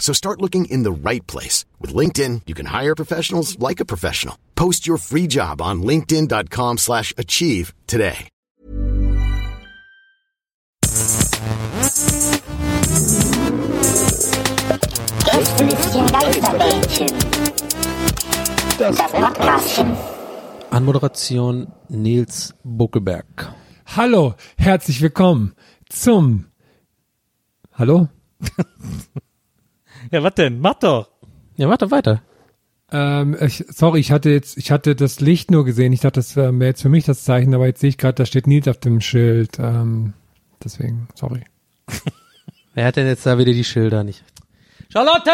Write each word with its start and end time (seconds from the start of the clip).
So 0.00 0.12
start 0.12 0.40
looking 0.40 0.64
in 0.64 0.82
the 0.82 0.90
right 0.90 1.24
place. 1.28 1.64
With 1.78 1.94
LinkedIn, 1.94 2.42
you 2.46 2.54
can 2.54 2.66
hire 2.66 2.96
professionals 2.96 3.56
like 3.60 3.78
a 3.78 3.84
professional. 3.84 4.36
Post 4.56 4.88
your 4.88 4.96
free 4.96 5.28
job 5.28 5.62
on 5.62 5.82
linkedin.com 5.84 6.78
slash 6.78 7.14
achieve 7.16 7.72
today. 7.86 8.28
Gästelistchen 15.24 16.06
Geisterbällchen. 16.06 17.08
Das 18.78 18.96
Podcastchen. 18.96 19.96
Anmoderation 20.70 21.72
Nils 21.88 22.54
Buckelberg. 22.64 23.52
Hallo, 23.96 24.34
herzlich 24.56 25.00
willkommen 25.02 25.54
zum. 25.88 26.46
Hallo? 27.72 28.08
Ja, 30.10 30.22
was 30.22 30.34
denn? 30.34 30.60
Mach 30.60 30.74
doch. 30.74 31.08
Ja, 31.56 31.68
warte 31.68 31.90
weiter. 31.90 32.22
Ähm, 32.92 33.36
ich, 33.40 33.64
sorry, 33.68 34.00
ich 34.00 34.10
hatte 34.10 34.30
jetzt, 34.30 34.58
ich 34.58 34.72
hatte 34.72 34.96
das 34.96 35.20
Licht 35.20 35.50
nur 35.50 35.64
gesehen. 35.64 35.92
Ich 35.92 36.00
dachte, 36.00 36.18
das 36.18 36.34
wäre 36.34 36.52
jetzt 36.64 36.82
für 36.82 36.88
mich 36.88 37.04
das 37.04 37.22
Zeichen, 37.22 37.54
aber 37.54 37.66
jetzt 37.66 37.80
sehe 37.80 37.90
ich 37.90 37.98
gerade, 37.98 38.14
da 38.14 38.26
steht 38.26 38.46
Nils 38.48 38.66
auf 38.66 38.78
dem 38.78 39.00
Schild. 39.00 39.58
Ähm, 39.60 40.14
deswegen, 40.62 41.08
sorry. 41.14 41.44
Wer 42.74 42.86
hat 42.86 42.96
denn 42.96 43.06
jetzt 43.06 43.24
da 43.26 43.38
wieder 43.38 43.52
die 43.52 43.64
Schilder 43.64 44.02
nicht? 44.02 44.24
Charlotte! 44.92 45.30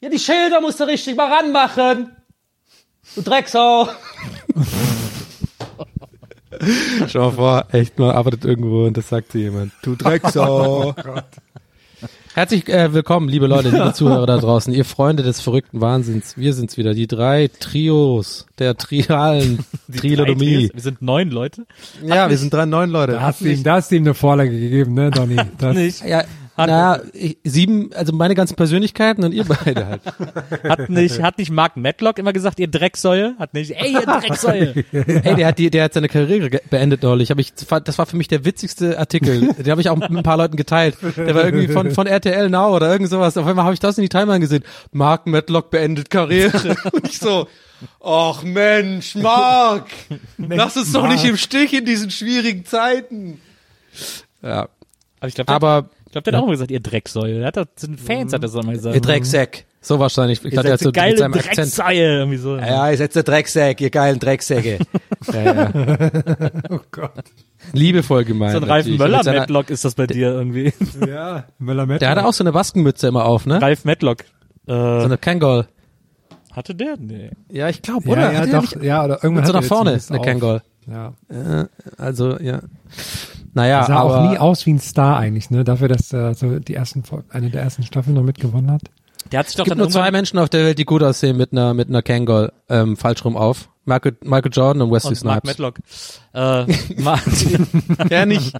Ja, 0.00 0.08
die 0.08 0.18
Schilder 0.18 0.62
musst 0.62 0.80
du 0.80 0.84
richtig 0.84 1.16
mal 1.16 1.30
ranmachen. 1.30 2.16
Du 3.14 3.22
Drecksau. 3.22 3.88
Schau 7.08 7.30
mal 7.30 7.32
vor, 7.32 7.66
echt 7.72 7.98
mal 7.98 8.12
arbeitet 8.12 8.44
irgendwo 8.44 8.86
und 8.86 8.96
das 8.96 9.08
sagt 9.08 9.34
dir 9.34 9.40
jemand. 9.40 9.72
Du 9.82 9.96
Drecksau. 9.96 10.94
Herzlich 12.32 12.68
äh, 12.68 12.92
willkommen, 12.94 13.28
liebe 13.28 13.48
Leute, 13.48 13.70
liebe 13.70 13.92
Zuhörer 13.94 14.24
da 14.24 14.38
draußen, 14.38 14.72
ihr 14.72 14.84
Freunde 14.84 15.24
des 15.24 15.40
verrückten 15.40 15.80
Wahnsinns. 15.80 16.36
Wir 16.36 16.54
sind's 16.54 16.76
wieder, 16.76 16.94
die 16.94 17.08
drei 17.08 17.48
Trios 17.58 18.46
der 18.60 18.76
trialen 18.76 19.64
Trilodomie. 19.96 20.70
Wir 20.72 20.80
sind 20.80 21.02
neun 21.02 21.30
Leute. 21.30 21.66
Ja, 22.06 22.30
wir 22.30 22.38
sind 22.38 22.54
drei 22.54 22.66
neun 22.66 22.90
Leute. 22.90 23.14
Da 23.14 23.22
hast 23.22 23.40
du 23.40 23.46
ihm, 23.46 23.64
da 23.64 23.74
hast 23.74 23.90
du 23.90 23.96
ihm 23.96 24.04
eine 24.04 24.14
Vorlage 24.14 24.50
gegeben, 24.52 24.94
ne, 24.94 25.10
Donny? 25.10 25.36
Das, 25.58 25.74
Nicht. 25.74 26.04
Ja, 26.06 26.22
naja, 26.56 27.00
ich- 27.12 27.38
sieben, 27.44 27.90
also 27.94 28.12
meine 28.12 28.34
ganzen 28.34 28.54
Persönlichkeiten 28.56 29.24
und 29.24 29.32
ihr 29.32 29.44
beide 29.44 29.86
halt. 29.86 30.02
Hat 30.68 30.90
nicht, 30.90 31.22
hat 31.22 31.38
nicht 31.38 31.50
Mark 31.50 31.76
Matlock 31.76 32.18
immer 32.18 32.32
gesagt, 32.32 32.60
ihr 32.60 32.68
Drecksäue? 32.68 33.34
Hat 33.38 33.54
nicht, 33.54 33.70
ey, 33.72 33.92
ihr 33.92 34.00
Drecksäue. 34.06 34.84
Ey, 34.92 35.34
der 35.36 35.46
hat 35.46 35.58
die, 35.58 35.70
der 35.70 35.84
hat 35.84 35.94
seine 35.94 36.08
Karriere 36.08 36.60
beendet 36.68 37.02
neulich. 37.02 37.30
Hab 37.30 37.38
ich, 37.38 37.54
das 37.54 37.98
war 37.98 38.06
für 38.06 38.16
mich 38.16 38.28
der 38.28 38.44
witzigste 38.44 38.98
Artikel. 38.98 39.52
Den 39.54 39.70
habe 39.70 39.80
ich 39.80 39.88
auch 39.88 39.96
mit 39.96 40.10
ein 40.10 40.22
paar 40.22 40.36
Leuten 40.36 40.56
geteilt. 40.56 40.96
Der 41.16 41.34
war 41.34 41.44
irgendwie 41.44 41.68
von 41.68 41.90
von 41.92 42.06
RTL 42.06 42.50
Now 42.50 42.74
oder 42.76 42.90
irgend 42.92 43.08
sowas. 43.10 43.36
Auf 43.36 43.46
einmal 43.46 43.64
habe 43.64 43.74
ich 43.74 43.80
das 43.80 43.96
in 43.98 44.02
die 44.02 44.08
Timeline 44.08 44.40
gesehen. 44.40 44.64
Mark 44.92 45.26
Matlock 45.26 45.70
beendet 45.70 46.10
Karriere. 46.10 46.76
Und 46.92 47.06
ich 47.08 47.18
so, 47.18 47.48
ach 48.04 48.42
Mensch, 48.42 49.14
Mark, 49.14 49.86
lass 50.38 50.76
uns 50.76 50.92
doch 50.92 51.08
nicht 51.08 51.24
im 51.24 51.36
Stich 51.36 51.72
in 51.72 51.84
diesen 51.84 52.10
schwierigen 52.10 52.64
Zeiten. 52.64 53.40
Ja, 54.42 54.68
Aber 55.20 55.28
ich 55.28 55.34
glaube, 55.34 55.52
aber 55.52 55.88
ich 56.10 56.12
glaub, 56.12 56.24
der 56.24 56.32
hat 56.32 56.40
auch 56.40 56.44
immer 56.44 56.52
gesagt, 56.54 56.72
ihr 56.72 56.80
Drecksäue. 56.80 57.38
Der 57.38 57.46
hat 57.46 57.68
zu 57.76 57.86
den 57.86 57.96
Fans 57.96 58.32
hat 58.32 58.40
er 58.40 58.48
das 58.48 58.56
auch 58.56 58.64
mal 58.64 58.74
gesagt. 58.74 58.96
ihr 58.96 59.00
Drecksack. 59.00 59.64
So 59.80 60.00
wahrscheinlich. 60.00 60.40
Ich 60.40 60.44
Ihr 60.46 60.50
glaube, 60.50 60.64
der 60.64 60.72
hat 60.72 60.80
seid 60.80 60.84
so 60.84 60.88
so 60.88 60.92
geile 60.92 61.10
mit 61.12 61.18
seinem 61.20 61.34
Akzent. 61.34 61.56
Drecksäue. 61.78 62.18
Irgendwie 62.18 62.36
so. 62.36 62.56
Ja, 62.56 62.90
ihr 62.90 62.96
seid 62.98 63.14
der 63.14 63.22
Drecksack, 63.22 63.80
ihr 63.80 63.90
geilen 63.90 64.18
Drecksäcke. 64.18 64.78
ja, 65.32 65.42
ja. 65.42 65.70
oh 66.70 66.80
Gott. 66.90 67.12
Liebevoll 67.72 68.24
gemeint. 68.24 68.52
so 68.52 68.58
ein 68.58 68.64
Ralf 68.64 68.78
natürlich. 68.86 68.98
Möller 68.98 69.16
Mit 69.18 69.24
seiner- 69.24 69.40
Matlock 69.40 69.70
ist 69.70 69.84
das 69.84 69.94
bei 69.94 70.08
dir 70.08 70.32
irgendwie. 70.32 70.72
Ja, 71.06 71.44
Möller 71.60 71.86
Metz. 71.86 72.00
Der 72.00 72.10
hatte 72.10 72.26
auch 72.26 72.32
so 72.32 72.42
eine 72.42 72.50
Baskenmütze 72.52 73.06
immer 73.06 73.24
auf, 73.24 73.46
ne? 73.46 73.62
Ralf 73.62 73.84
Matlock. 73.84 74.24
So 74.66 74.72
Äh, 74.74 75.04
eine 75.04 75.16
Kangol. 75.16 75.66
hatte 76.52 76.74
der? 76.74 76.96
Nee. 76.98 77.30
Ja, 77.48 77.68
ich 77.68 77.80
glaube, 77.82 78.06
ja, 78.08 78.12
oder? 78.12 78.32
ja, 78.32 78.46
doch, 78.46 78.82
ja, 78.82 79.04
oder 79.04 79.14
irgendwann 79.22 79.34
Mit 79.34 79.46
so 79.46 79.54
hat 79.54 79.60
nach 79.62 79.68
vorne, 79.68 80.00
eine. 80.10 80.20
Kangol. 80.20 80.62
Ja. 80.90 81.12
Äh, 81.28 81.66
also, 81.96 82.38
ja. 82.40 82.60
Naja, 83.52 83.84
Sah 83.84 83.96
aber 83.96 84.20
auch 84.24 84.30
nie 84.30 84.38
aus 84.38 84.64
wie 84.66 84.72
ein 84.72 84.78
Star 84.78 85.16
eigentlich, 85.16 85.50
ne? 85.50 85.64
Dafür, 85.64 85.88
dass 85.88 86.12
er 86.12 86.34
so 86.34 86.58
die 86.58 86.74
ersten, 86.74 87.02
eine 87.30 87.50
der 87.50 87.62
ersten 87.62 87.82
Staffeln 87.82 88.14
noch 88.14 88.22
mitgewonnen 88.22 88.70
hat. 88.70 88.82
Der 89.32 89.40
hat 89.40 89.46
sich 89.48 89.56
doch 89.56 89.64
es 89.64 89.70
gibt 89.70 89.72
dann 89.72 89.78
nur 89.78 89.90
zwei 89.90 90.10
Menschen 90.10 90.38
auf 90.38 90.48
der 90.48 90.64
Welt, 90.64 90.78
die 90.78 90.84
gut 90.84 91.02
aussehen 91.02 91.36
mit 91.36 91.52
einer, 91.52 91.74
mit 91.74 91.88
einer 91.88 92.02
Kangol, 92.02 92.52
ähm, 92.68 92.96
falsch 92.96 93.24
rum 93.24 93.36
auf. 93.36 93.68
Michael, 93.84 94.16
Michael 94.22 94.52
Jordan 94.52 94.82
und 94.82 94.90
Wesley 94.92 95.10
und 95.10 95.24
Mark 95.24 95.42
Snipes. 95.44 95.58
Matlock. 95.58 95.78
Äh, 96.32 97.00
Martin, 97.02 97.66
Ja, 98.10 98.24
nicht. 98.26 98.56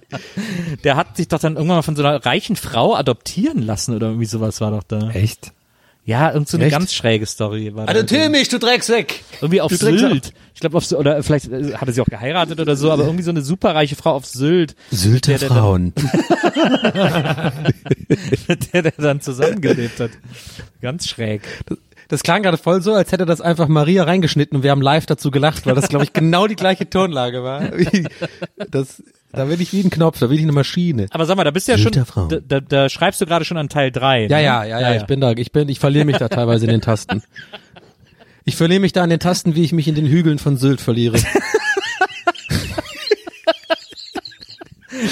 der 0.83 0.95
hat 0.95 1.15
sich 1.17 1.27
doch 1.27 1.39
dann 1.39 1.55
irgendwann 1.55 1.77
mal 1.77 1.81
von 1.83 1.95
so 1.95 2.03
einer 2.03 2.25
reichen 2.25 2.55
Frau 2.55 2.95
adoptieren 2.95 3.61
lassen 3.61 3.95
oder 3.95 4.07
irgendwie 4.07 4.25
sowas 4.25 4.61
war 4.61 4.71
doch 4.71 4.83
da. 4.83 5.09
Echt? 5.11 5.53
Ja, 6.03 6.31
irgend 6.33 6.49
so 6.49 6.57
eine 6.57 6.65
Echt? 6.65 6.73
ganz 6.73 6.93
schräge 6.93 7.25
Story 7.27 7.75
war 7.75 7.85
da. 7.85 7.91
Adoptier 7.91 8.29
mich, 8.29 8.49
du 8.49 8.57
Drecksack! 8.57 9.19
Irgendwie 9.39 9.61
auf 9.61 9.71
Du. 9.71 9.77
Sylt. 9.77 10.33
Ich 10.55 10.59
glaube, 10.59 10.77
auf 10.77 10.85
so, 10.85 10.97
oder 10.97 11.21
vielleicht 11.21 11.51
äh, 11.51 11.75
hat 11.75 11.87
er 11.87 11.93
sie 11.93 12.01
auch 12.01 12.07
geheiratet 12.07 12.59
oder 12.59 12.75
so, 12.75 12.91
aber 12.91 13.03
irgendwie 13.05 13.23
so 13.23 13.29
eine 13.29 13.41
superreiche 13.43 13.95
Frau 13.95 14.11
auf 14.15 14.25
Sylt, 14.25 14.75
Sylter 14.89 15.31
Der, 15.31 15.39
der 15.39 15.47
Frauen. 15.49 15.93
mit 18.47 18.73
der 18.73 18.81
der 18.83 18.93
dann 18.97 19.21
zusammengelebt 19.21 19.99
hat. 19.99 20.11
Ganz 20.81 21.07
schräg. 21.07 21.41
Das 22.11 22.23
klang 22.23 22.43
gerade 22.43 22.57
voll 22.57 22.81
so, 22.81 22.93
als 22.93 23.13
hätte 23.13 23.25
das 23.25 23.39
einfach 23.39 23.69
Maria 23.69 24.03
reingeschnitten 24.03 24.57
und 24.57 24.63
wir 24.63 24.71
haben 24.71 24.81
live 24.81 25.05
dazu 25.05 25.31
gelacht, 25.31 25.65
weil 25.65 25.75
das, 25.75 25.87
glaube 25.87 26.03
ich, 26.03 26.11
genau 26.11 26.45
die 26.45 26.57
gleiche 26.57 26.89
Tonlage 26.89 27.41
war. 27.41 27.69
Das, 28.69 29.01
da 29.31 29.47
will 29.47 29.61
ich 29.61 29.71
wie 29.71 29.81
ein 29.81 29.89
Knopf, 29.89 30.19
da 30.19 30.29
will 30.29 30.35
ich 30.35 30.43
eine 30.43 30.51
Maschine. 30.51 31.07
Aber 31.11 31.25
sag 31.25 31.37
mal, 31.37 31.45
da 31.45 31.51
bist 31.51 31.67
du 31.69 31.71
ja 31.71 31.77
schon, 31.77 31.93
da, 31.93 32.39
da, 32.45 32.59
da 32.59 32.89
schreibst 32.89 33.21
du 33.21 33.25
gerade 33.25 33.45
schon 33.45 33.55
an 33.57 33.69
Teil 33.69 33.91
3. 33.91 34.27
Ja, 34.27 34.39
ja, 34.39 34.63
ja, 34.65 34.79
ja, 34.81 34.95
ich 34.95 35.05
bin 35.05 35.21
da, 35.21 35.31
ich 35.31 35.53
bin, 35.53 35.69
ich 35.69 35.79
verliere 35.79 36.03
mich 36.03 36.17
da 36.17 36.27
teilweise 36.27 36.65
in 36.65 36.71
den 36.71 36.81
Tasten. 36.81 37.23
Ich 38.43 38.57
verliere 38.57 38.81
mich 38.81 38.91
da 38.91 39.03
an 39.03 39.09
den 39.09 39.19
Tasten, 39.19 39.55
wie 39.55 39.63
ich 39.63 39.71
mich 39.71 39.87
in 39.87 39.95
den 39.95 40.05
Hügeln 40.05 40.37
von 40.37 40.57
Sylt 40.57 40.81
verliere. 40.81 41.17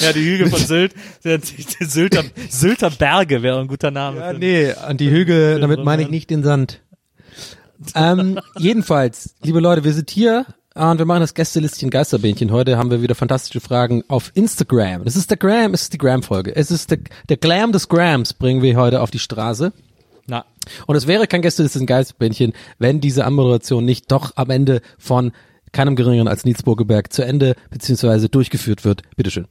Ja, 0.02 0.14
die 0.14 0.24
Hügel 0.24 0.50
von 0.50 0.60
Sylt, 0.60 0.94
Sylter, 1.22 2.24
Sylter 2.50 2.90
Berge 2.90 3.42
wäre 3.42 3.60
ein 3.60 3.68
guter 3.68 3.92
Name. 3.92 4.20
Ja, 4.20 4.34
nee, 4.34 4.74
an 4.74 4.98
die 4.98 5.10
Hügel, 5.10 5.62
damit 5.62 5.84
meine 5.84 6.04
ich 6.04 6.10
nicht 6.10 6.30
den 6.30 6.44
Sand. 6.44 6.82
Ähm, 7.96 8.40
jedenfalls, 8.58 9.36
liebe 9.44 9.60
Leute, 9.60 9.84
wir 9.84 9.94
sind 9.94 10.10
hier 10.10 10.46
äh, 10.76 10.86
und 10.86 10.98
wir 11.00 11.06
machen 11.06 11.22
das 11.22 11.34
Gästelistchen 11.34 11.90
Geisterbähnchen. 11.90 12.52
Heute 12.52 12.78
haben 12.78 12.92
wir 12.92 13.02
wieder 13.02 13.16
fantastische 13.16 13.60
Fragen 13.60 14.04
auf 14.08 14.32
Instagram. 14.34 15.04
Das 15.06 15.16
ist 15.16 15.30
der 15.30 15.38
Gram, 15.38 15.74
es 15.74 15.84
ist 15.84 15.94
die 15.94 15.98
Gram-Folge. 15.98 16.56
Es 16.56 16.72
ist 16.72 16.92
der, 16.92 17.00
der 17.30 17.38
Glam 17.38 17.72
des 17.72 17.88
Grams, 17.88 18.34
bringen 18.34 18.62
wir 18.62 18.76
heute 18.76 19.02
auf 19.02 19.12
die 19.12 19.20
Straße. 19.20 19.72
Na, 20.28 20.46
Und 20.88 20.96
es 20.96 21.08
wäre 21.08 21.28
kein 21.28 21.42
Gästelistchen 21.42 21.86
Geisterbähnchen, 21.86 22.54
wenn 22.78 23.02
diese 23.02 23.26
Anmoderation 23.26 23.86
nicht 23.86 24.12
doch 24.12 24.34
am 24.36 24.50
Ende 24.50 24.82
von 24.98 25.32
keinem 25.72 25.96
geringeren 25.96 26.28
als 26.28 26.46
Nils 26.46 26.64
Burgeberg 26.64 27.12
zu 27.14 27.24
Ende 27.24 27.56
beziehungsweise 27.70 28.30
durchgeführt 28.30 28.86
wird. 28.86 29.04
Bitteschön. 29.16 29.48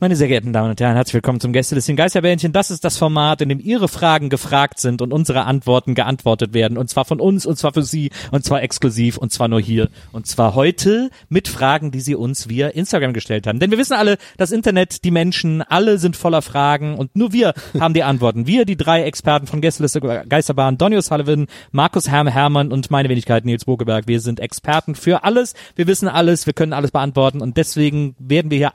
Meine 0.00 0.14
sehr 0.14 0.28
geehrten 0.28 0.52
Damen 0.52 0.70
und 0.70 0.80
Herren, 0.80 0.94
herzlich 0.94 1.14
willkommen 1.14 1.40
zum 1.40 1.52
Gästelistchen 1.52 1.96
Geisterbähnchen. 1.96 2.52
Das 2.52 2.70
ist 2.70 2.84
das 2.84 2.96
Format, 2.96 3.40
in 3.40 3.48
dem 3.48 3.58
Ihre 3.58 3.88
Fragen 3.88 4.28
gefragt 4.28 4.78
sind 4.78 5.02
und 5.02 5.12
unsere 5.12 5.42
Antworten 5.42 5.96
geantwortet 5.96 6.54
werden. 6.54 6.78
Und 6.78 6.88
zwar 6.88 7.04
von 7.04 7.18
uns, 7.18 7.46
und 7.46 7.58
zwar 7.58 7.72
für 7.72 7.82
Sie, 7.82 8.12
und 8.30 8.44
zwar 8.44 8.62
exklusiv, 8.62 9.18
und 9.18 9.32
zwar 9.32 9.48
nur 9.48 9.60
hier. 9.60 9.88
Und 10.12 10.28
zwar 10.28 10.54
heute 10.54 11.10
mit 11.28 11.48
Fragen, 11.48 11.90
die 11.90 11.98
Sie 11.98 12.14
uns 12.14 12.48
via 12.48 12.68
Instagram 12.68 13.12
gestellt 13.12 13.48
haben. 13.48 13.58
Denn 13.58 13.72
wir 13.72 13.78
wissen 13.78 13.94
alle, 13.94 14.18
das 14.36 14.52
Internet, 14.52 15.02
die 15.02 15.10
Menschen, 15.10 15.62
alle 15.62 15.98
sind 15.98 16.14
voller 16.14 16.42
Fragen 16.42 16.96
und 16.96 17.16
nur 17.16 17.32
wir 17.32 17.52
haben 17.80 17.92
die 17.92 18.04
Antworten. 18.04 18.46
Wir, 18.46 18.66
die 18.66 18.76
drei 18.76 19.02
Experten 19.02 19.48
von 19.48 19.60
Gästeliste 19.60 20.00
Geisterbahn, 20.00 20.78
Donny 20.78 20.96
O'Sullivan, 20.96 21.48
Markus 21.72 22.08
Herm 22.08 22.28
Hermann 22.28 22.70
und 22.70 22.92
meine 22.92 23.08
Wenigkeit 23.08 23.44
Nils 23.44 23.64
Bogeberg. 23.64 24.06
Wir 24.06 24.20
sind 24.20 24.38
Experten 24.38 24.94
für 24.94 25.24
alles. 25.24 25.54
Wir 25.74 25.88
wissen 25.88 26.06
alles, 26.06 26.46
wir 26.46 26.52
können 26.52 26.72
alles 26.72 26.92
beantworten 26.92 27.40
und 27.40 27.56
deswegen 27.56 28.14
werden 28.20 28.52
wir 28.52 28.58
hier 28.58 28.72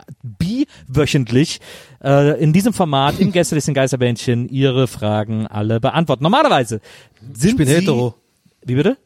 biwöchentlich 1.14 1.60
äh, 2.04 2.42
in 2.42 2.54
diesem 2.54 2.74
Format 2.74 3.20
im 3.20 3.32
Gästelisten 3.32 3.74
Geisterbändchen 3.74 4.50
ihre 4.50 4.88
Fragen 4.88 5.48
alle 5.48 5.80
beantworten. 5.80 6.24
Normalerweise 6.24 6.82
sind 7.34 7.52
Ich 7.52 7.58
bin 7.58 7.68
sie, 7.68 7.76
hetero. 7.76 8.16
Wie 8.66 8.76
bitte? 8.76 8.98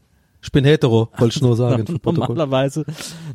Ich 0.42 0.51
bin 0.51 0.63
hetero, 0.63 1.09
wollte 1.18 1.36
ich 1.36 1.42
nur 1.42 1.56
sagen. 1.56 1.83
Normalerweise, 2.04 2.86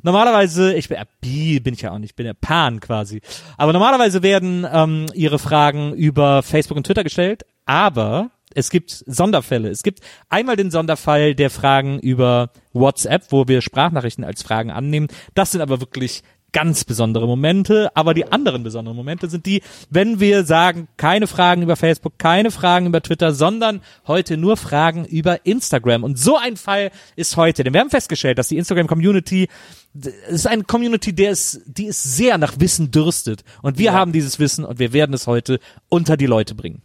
normalerweise, 0.02 0.74
ich 0.74 0.88
bin, 0.88 0.98
äh, 0.98 1.04
bi 1.20 1.60
bin 1.60 1.74
ich 1.74 1.82
ja 1.82 1.90
auch 1.90 1.98
nicht, 1.98 2.10
ich 2.10 2.16
bin 2.16 2.26
ja 2.26 2.32
Pan 2.32 2.80
quasi. 2.80 3.20
Aber 3.56 3.72
normalerweise 3.72 4.22
werden 4.22 4.66
ähm, 4.70 5.06
ihre 5.12 5.38
Fragen 5.38 5.92
über 5.94 6.42
Facebook 6.42 6.76
und 6.76 6.86
Twitter 6.86 7.04
gestellt, 7.04 7.44
aber 7.66 8.30
es 8.54 8.70
gibt 8.70 8.90
Sonderfälle. 9.06 9.70
Es 9.70 9.82
gibt 9.82 10.00
einmal 10.28 10.56
den 10.56 10.70
Sonderfall 10.70 11.34
der 11.34 11.50
Fragen 11.50 11.98
über 11.98 12.50
WhatsApp, 12.72 13.24
wo 13.30 13.48
wir 13.48 13.62
Sprachnachrichten 13.62 14.24
als 14.24 14.42
Fragen 14.42 14.70
annehmen. 14.70 15.08
Das 15.34 15.52
sind 15.52 15.60
aber 15.60 15.80
wirklich 15.80 16.22
ganz 16.52 16.84
besondere 16.84 17.26
Momente, 17.26 17.90
aber 17.94 18.14
die 18.14 18.30
anderen 18.30 18.62
besonderen 18.62 18.96
Momente 18.96 19.28
sind 19.28 19.46
die, 19.46 19.62
wenn 19.90 20.20
wir 20.20 20.44
sagen, 20.44 20.88
keine 20.96 21.26
Fragen 21.26 21.62
über 21.62 21.76
Facebook, 21.76 22.18
keine 22.18 22.50
Fragen 22.50 22.86
über 22.86 23.02
Twitter, 23.02 23.32
sondern 23.32 23.80
heute 24.06 24.36
nur 24.36 24.56
Fragen 24.56 25.04
über 25.04 25.44
Instagram. 25.46 26.04
Und 26.04 26.18
so 26.18 26.36
ein 26.36 26.56
Fall 26.56 26.90
ist 27.16 27.36
heute, 27.36 27.64
denn 27.64 27.72
wir 27.72 27.80
haben 27.80 27.90
festgestellt, 27.90 28.38
dass 28.38 28.48
die 28.48 28.58
Instagram 28.58 28.86
Community 28.86 29.48
es 29.94 30.32
ist 30.32 30.46
eine 30.46 30.64
Community, 30.64 31.12
der 31.12 31.32
ist, 31.32 31.60
die 31.66 31.84
ist 31.84 32.02
sehr 32.02 32.38
nach 32.38 32.58
Wissen 32.58 32.90
dürstet. 32.90 33.44
Und 33.60 33.76
wir 33.76 33.92
haben 33.92 34.12
dieses 34.12 34.38
Wissen 34.38 34.64
und 34.64 34.78
wir 34.78 34.94
werden 34.94 35.14
es 35.14 35.26
heute 35.26 35.60
unter 35.90 36.16
die 36.16 36.24
Leute 36.24 36.54
bringen. 36.54 36.80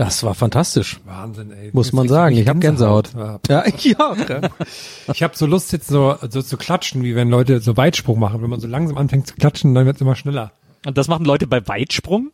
Das 0.00 0.22
war 0.22 0.34
fantastisch, 0.34 0.98
Wahnsinn, 1.04 1.52
ey. 1.52 1.68
muss 1.74 1.92
man 1.92 2.08
sagen. 2.08 2.34
Ich 2.34 2.48
habe 2.48 2.58
Gänsehaut. 2.58 3.10
Gänsehaut. 3.12 3.48
Ja, 3.50 3.64
ja. 3.76 4.40
Ich 5.12 5.22
habe 5.22 5.36
so 5.36 5.44
Lust 5.44 5.72
jetzt 5.72 5.88
so, 5.88 6.16
so 6.30 6.40
zu 6.40 6.56
klatschen, 6.56 7.02
wie 7.02 7.14
wenn 7.14 7.28
Leute 7.28 7.60
so 7.60 7.76
Weitsprung 7.76 8.18
machen. 8.18 8.40
Wenn 8.40 8.48
man 8.48 8.60
so 8.60 8.66
langsam 8.66 8.96
anfängt 8.96 9.26
zu 9.26 9.34
klatschen, 9.34 9.74
dann 9.74 9.84
wird 9.84 9.96
es 9.96 10.00
immer 10.00 10.16
schneller. 10.16 10.52
Und 10.86 10.96
das 10.96 11.08
machen 11.08 11.26
Leute 11.26 11.46
bei 11.46 11.68
Weitsprung? 11.68 12.30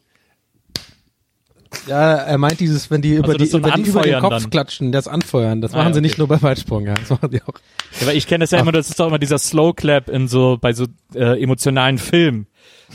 ja, 1.89 2.15
er 2.15 2.39
meint 2.39 2.61
dieses, 2.61 2.89
wenn 2.93 3.03
die 3.03 3.15
über 3.15 3.35
das 3.35 3.39
die, 3.39 3.47
so 3.47 3.59
über, 3.59 3.73
die 3.73 3.83
über 3.83 4.03
den 4.03 4.21
Kopf 4.21 4.43
dann. 4.43 4.51
klatschen, 4.51 4.93
das 4.93 5.09
Anfeuern. 5.09 5.61
Das 5.61 5.75
Ah, 5.75 5.79
machen 5.79 5.89
ja, 5.89 5.95
sie 5.95 5.99
okay. 5.99 6.07
nicht 6.07 6.19
nur 6.19 6.29
beim 6.29 6.43
Weitsprung, 6.43 6.87
ja. 6.87 6.95
Das 6.95 7.11
machen 7.11 7.31
die 7.33 7.43
auch. 7.43 7.55
Ja, 8.01 8.07
weil 8.07 8.17
ich 8.17 8.29
kenne 8.29 8.45
das 8.45 8.53
ja 8.53 8.61
immer, 8.61 8.71
das 8.71 8.89
ist 8.91 9.01
doch 9.01 9.09
immer 9.09 9.19
dieser 9.19 9.39
Slow 9.39 9.75
Clap 9.75 10.09
in 10.09 10.29
so, 10.29 10.57
bei 10.61 10.73
so 10.73 10.87
äh, 11.15 11.43
emotionalen 11.43 11.99
Filmen. 11.99 12.47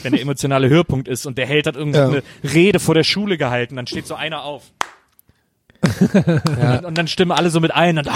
Wenn 0.04 0.14
der 0.14 0.22
emotionale 0.22 0.70
Höhepunkt 0.70 1.08
ist 1.08 1.26
und 1.26 1.38
der 1.38 1.46
Held 1.46 1.68
hat 1.68 1.76
irgendeine 1.76 2.24
Rede 2.44 2.80
vor 2.80 2.96
der 2.96 3.04
Schule 3.04 3.38
gehalten, 3.38 3.76
dann 3.76 3.88
steht 3.88 4.08
so 4.08 4.16
einer 4.16 4.44
auf. 4.44 4.64
und, 5.82 6.86
und 6.86 6.98
dann 6.98 7.08
stimmen 7.08 7.32
alle 7.32 7.50
so 7.50 7.60
mit 7.60 7.74
ein 7.74 7.98
und 7.98 8.08
ah, 8.08 8.14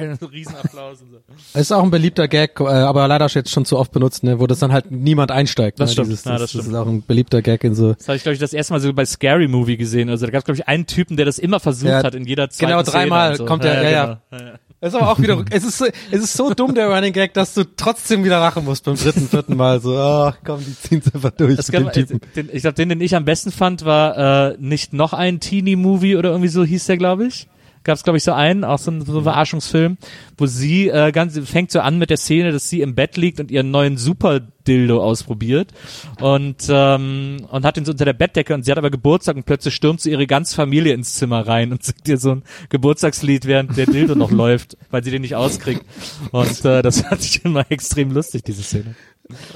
Riesenapplaus 0.32 1.02
und 1.02 1.10
so. 1.12 1.18
Es 1.54 1.60
ist 1.62 1.72
auch 1.72 1.84
ein 1.84 1.90
beliebter 1.92 2.26
Gag, 2.26 2.58
äh, 2.60 2.64
aber 2.64 3.06
leider 3.06 3.26
jetzt 3.28 3.50
schon 3.50 3.64
zu 3.64 3.78
oft 3.78 3.92
benutzt, 3.92 4.24
ne, 4.24 4.40
wo 4.40 4.48
das 4.48 4.58
dann 4.58 4.72
halt 4.72 4.90
niemand 4.90 5.30
einsteigt. 5.30 5.78
Das 5.78 5.90
ne, 5.90 5.92
stimmt. 5.92 6.08
Dieses, 6.08 6.24
Ja, 6.24 6.32
das, 6.32 6.40
das 6.40 6.52
das 6.52 6.60
stimmt. 6.62 6.74
ist 6.74 6.80
auch 6.80 6.86
ein 6.88 7.02
beliebter 7.06 7.42
Gag 7.42 7.62
in 7.62 7.76
so. 7.76 7.92
Das 7.94 8.08
habe 8.08 8.16
ich, 8.16 8.22
glaube 8.24 8.34
ich, 8.34 8.40
das 8.40 8.52
erste 8.52 8.72
Mal 8.72 8.80
so 8.80 8.92
bei 8.92 9.04
Scary 9.06 9.46
Movie 9.46 9.76
gesehen. 9.76 10.10
Also 10.10 10.26
da 10.26 10.32
gab 10.32 10.40
es, 10.40 10.44
glaube 10.46 10.58
ich, 10.58 10.66
einen 10.66 10.86
Typen, 10.86 11.16
der 11.16 11.26
das 11.26 11.38
immer 11.38 11.60
versucht 11.60 11.90
Ja, 11.90 12.02
hat 12.02 12.14
in 12.16 12.24
jeder 12.24 12.50
zweiten 12.50 12.72
genau, 12.72 12.82
dreimal 12.82 13.36
so. 13.36 13.44
kommt 13.44 13.62
der- 13.62 13.82
ja, 13.84 13.90
ja. 13.90 14.20
genau. 14.30 14.50
Es 14.78 14.92
ist 14.92 15.00
aber 15.00 15.10
auch 15.10 15.18
wieder, 15.18 15.42
es 15.50 15.64
ist 15.64 15.78
so, 15.78 15.86
es 16.10 16.22
ist 16.22 16.34
so 16.34 16.52
dumm, 16.52 16.74
der 16.74 16.88
Running 16.88 17.14
Gag, 17.14 17.32
dass 17.32 17.54
du 17.54 17.64
trotzdem 17.64 18.24
wieder 18.24 18.38
lachen 18.40 18.64
musst 18.64 18.84
beim 18.84 18.96
dritten, 18.96 19.26
vierten 19.28 19.56
Mal. 19.56 19.80
So, 19.80 19.98
ach 19.98 20.36
komm, 20.44 20.60
die 20.64 20.76
ziehen's 20.78 21.14
einfach 21.14 21.30
durch 21.30 21.56
mit 21.56 21.66
gab, 21.72 21.92
dem 21.92 22.06
Typen. 22.06 22.20
den, 22.36 22.50
ich 22.52 22.60
glaube, 22.60 22.74
den, 22.74 22.90
den 22.90 23.00
ich 23.00 23.16
am 23.16 23.24
besten 23.24 23.52
fand, 23.52 23.86
war 23.86 24.50
äh, 24.50 24.56
nicht 24.58 24.92
noch 24.92 25.14
ein 25.14 25.40
Teenie-Movie 25.40 26.16
oder 26.16 26.30
irgendwie 26.30 26.50
so 26.50 26.62
hieß 26.62 26.86
der, 26.86 26.98
glaube 26.98 27.26
ich. 27.26 27.48
Gab 27.86 27.94
es, 27.94 28.02
glaube 28.02 28.16
ich, 28.16 28.24
so 28.24 28.32
einen, 28.32 28.64
auch 28.64 28.80
so 28.80 28.90
ein, 28.90 29.00
so 29.02 29.18
ein 29.18 29.22
Verarschungsfilm, 29.22 29.96
wo 30.36 30.46
sie 30.46 30.88
äh, 30.88 31.12
ganz 31.12 31.38
fängt 31.48 31.70
so 31.70 31.78
an 31.78 31.98
mit 31.98 32.10
der 32.10 32.16
Szene, 32.16 32.50
dass 32.50 32.68
sie 32.68 32.80
im 32.80 32.96
Bett 32.96 33.16
liegt 33.16 33.38
und 33.38 33.52
ihren 33.52 33.70
neuen 33.70 33.96
Super-Dildo 33.96 35.00
ausprobiert 35.00 35.72
und 36.20 36.66
ähm, 36.68 37.46
und 37.48 37.64
hat 37.64 37.76
ihn 37.76 37.84
so 37.84 37.92
unter 37.92 38.04
der 38.04 38.12
Bettdecke 38.12 38.54
und 38.54 38.64
sie 38.64 38.72
hat 38.72 38.78
aber 38.78 38.90
Geburtstag 38.90 39.36
und 39.36 39.46
plötzlich 39.46 39.72
stürmt 39.72 40.00
so 40.00 40.10
ihre 40.10 40.26
ganze 40.26 40.56
Familie 40.56 40.94
ins 40.94 41.14
Zimmer 41.14 41.46
rein 41.46 41.70
und 41.70 41.82
singt 41.84 42.08
ihr 42.08 42.18
so 42.18 42.32
ein 42.32 42.42
Geburtstagslied, 42.70 43.46
während 43.46 43.76
der 43.76 43.86
Dildo 43.86 44.16
noch 44.16 44.30
läuft, 44.32 44.76
weil 44.90 45.04
sie 45.04 45.12
den 45.12 45.22
nicht 45.22 45.36
auskriegt. 45.36 45.84
Und 46.32 46.64
äh, 46.64 46.82
das 46.82 47.00
fand 47.02 47.22
ich 47.22 47.44
immer 47.44 47.70
extrem 47.70 48.10
lustig, 48.10 48.42
diese 48.42 48.64
Szene. 48.64 48.96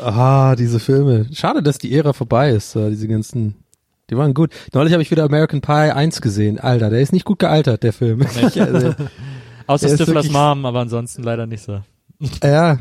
Ah, 0.01 0.55
diese 0.55 0.79
Filme. 0.79 1.27
Schade, 1.33 1.65
dass 1.65 1.79
die 1.79 1.93
Ära 1.93 2.13
vorbei 2.13 2.51
ist, 2.51 2.77
äh, 2.77 2.91
diese 2.91 3.09
ganzen. 3.09 3.57
Die 4.11 4.17
waren 4.17 4.35
gut. 4.35 4.51
Neulich 4.73 4.93
habe 4.93 5.03
ich 5.03 5.11
wieder 5.11 5.25
American 5.25 5.61
Pie 5.61 5.93
1 5.93 6.21
gesehen. 6.21 6.59
Alter, 6.59 6.91
der 6.91 7.01
ist 7.01 7.13
nicht 7.13 7.25
gut 7.25 7.39
gealtert, 7.39 7.83
der 7.83 7.93
Film. 7.93 8.25
Also, 8.57 8.95
Außer 9.67 9.89
Stiflers 9.95 10.31
Mom, 10.31 10.67
aber 10.67 10.81
ansonsten 10.81 11.23
leider 11.23 11.47
nicht 11.47 11.63
so. 11.63 11.81
ja, 12.43 12.79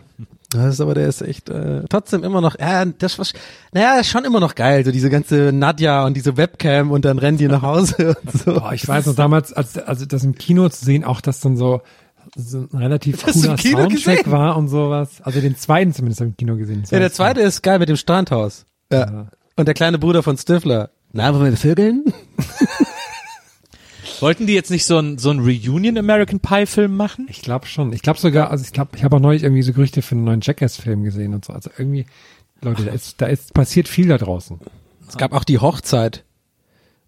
das 0.49 0.73
ist 0.73 0.81
aber 0.81 0.95
der 0.95 1.07
ist 1.07 1.21
echt 1.21 1.49
äh, 1.49 1.83
trotzdem 1.87 2.23
immer 2.23 2.41
noch. 2.41 2.57
Ja, 2.59 2.83
das 2.85 3.19
war, 3.19 3.27
naja, 3.71 4.03
schon 4.03 4.25
immer 4.25 4.39
noch 4.39 4.55
geil. 4.55 4.83
So 4.83 4.91
diese 4.91 5.11
ganze 5.11 5.51
Nadja 5.53 6.03
und 6.05 6.15
diese 6.17 6.35
Webcam 6.35 6.89
und 6.91 7.05
dann 7.05 7.19
rennen 7.19 7.37
die 7.37 7.47
nach 7.47 7.61
Hause 7.61 8.15
und 8.23 8.31
so. 8.31 8.53
Boah, 8.55 8.73
ich 8.73 8.87
weiß 8.87 9.05
noch 9.05 9.15
damals, 9.15 9.53
als 9.53 9.77
also 9.77 10.05
das 10.07 10.23
im 10.23 10.33
Kino 10.35 10.67
zu 10.69 10.83
sehen, 10.83 11.03
auch 11.03 11.21
dass 11.21 11.41
dann 11.41 11.55
so, 11.57 11.81
so 12.35 12.67
ein 12.73 12.77
relativ 12.79 13.23
du 13.23 13.31
cooler 13.31 13.57
Soundcheck 13.57 13.89
gesehen? 14.17 14.31
war 14.31 14.57
und 14.57 14.67
sowas. 14.69 15.21
Also 15.21 15.39
den 15.41 15.55
zweiten 15.57 15.93
zumindest 15.93 16.21
habe 16.21 16.29
ich 16.29 16.33
im 16.33 16.37
Kino 16.37 16.55
gesehen. 16.57 16.81
Das 16.81 16.89
Ja, 16.91 16.97
der 16.99 17.09
das- 17.09 17.17
zweite 17.17 17.41
ist 17.41 17.61
geil 17.61 17.77
mit 17.77 17.87
dem 17.89 17.97
Strandhaus. 17.97 18.65
Ja. 18.91 18.99
Ja. 18.99 19.27
Und 19.55 19.67
der 19.67 19.75
kleine 19.75 19.99
Bruder 19.99 20.23
von 20.23 20.35
Stifler. 20.37 20.89
Na, 21.11 21.33
wollen 21.33 21.51
wir 21.51 21.57
vögeln? 21.57 22.05
Wollten 24.19 24.47
die 24.47 24.53
jetzt 24.53 24.69
nicht 24.69 24.85
so 24.85 24.99
ein, 24.99 25.17
so 25.17 25.29
ein 25.29 25.39
Reunion 25.39 25.97
American 25.97 26.39
Pie 26.39 26.65
Film 26.65 26.97
machen? 26.97 27.27
Ich 27.29 27.41
glaube 27.41 27.67
schon. 27.67 27.93
Ich 27.93 28.01
glaube 28.01 28.19
sogar, 28.19 28.51
also 28.51 28.65
ich 28.65 28.73
glaube, 28.73 28.97
ich 28.97 29.03
habe 29.03 29.15
auch 29.15 29.21
neulich 29.21 29.43
irgendwie 29.43 29.61
so 29.61 29.71
Gerüchte 29.71 30.01
für 30.01 30.15
einen 30.15 30.25
neuen 30.25 30.41
Jackass-Film 30.41 31.03
gesehen 31.03 31.33
und 31.33 31.45
so. 31.45 31.53
Also 31.53 31.69
irgendwie, 31.77 32.05
Leute, 32.61 32.83
da 32.83 32.91
ist, 32.91 33.21
da 33.21 33.27
ist 33.27 33.53
passiert 33.53 33.87
viel 33.87 34.09
da 34.09 34.17
draußen. 34.17 34.59
Es 35.07 35.17
gab 35.17 35.33
auch 35.33 35.43
die 35.43 35.59
Hochzeit. 35.59 36.25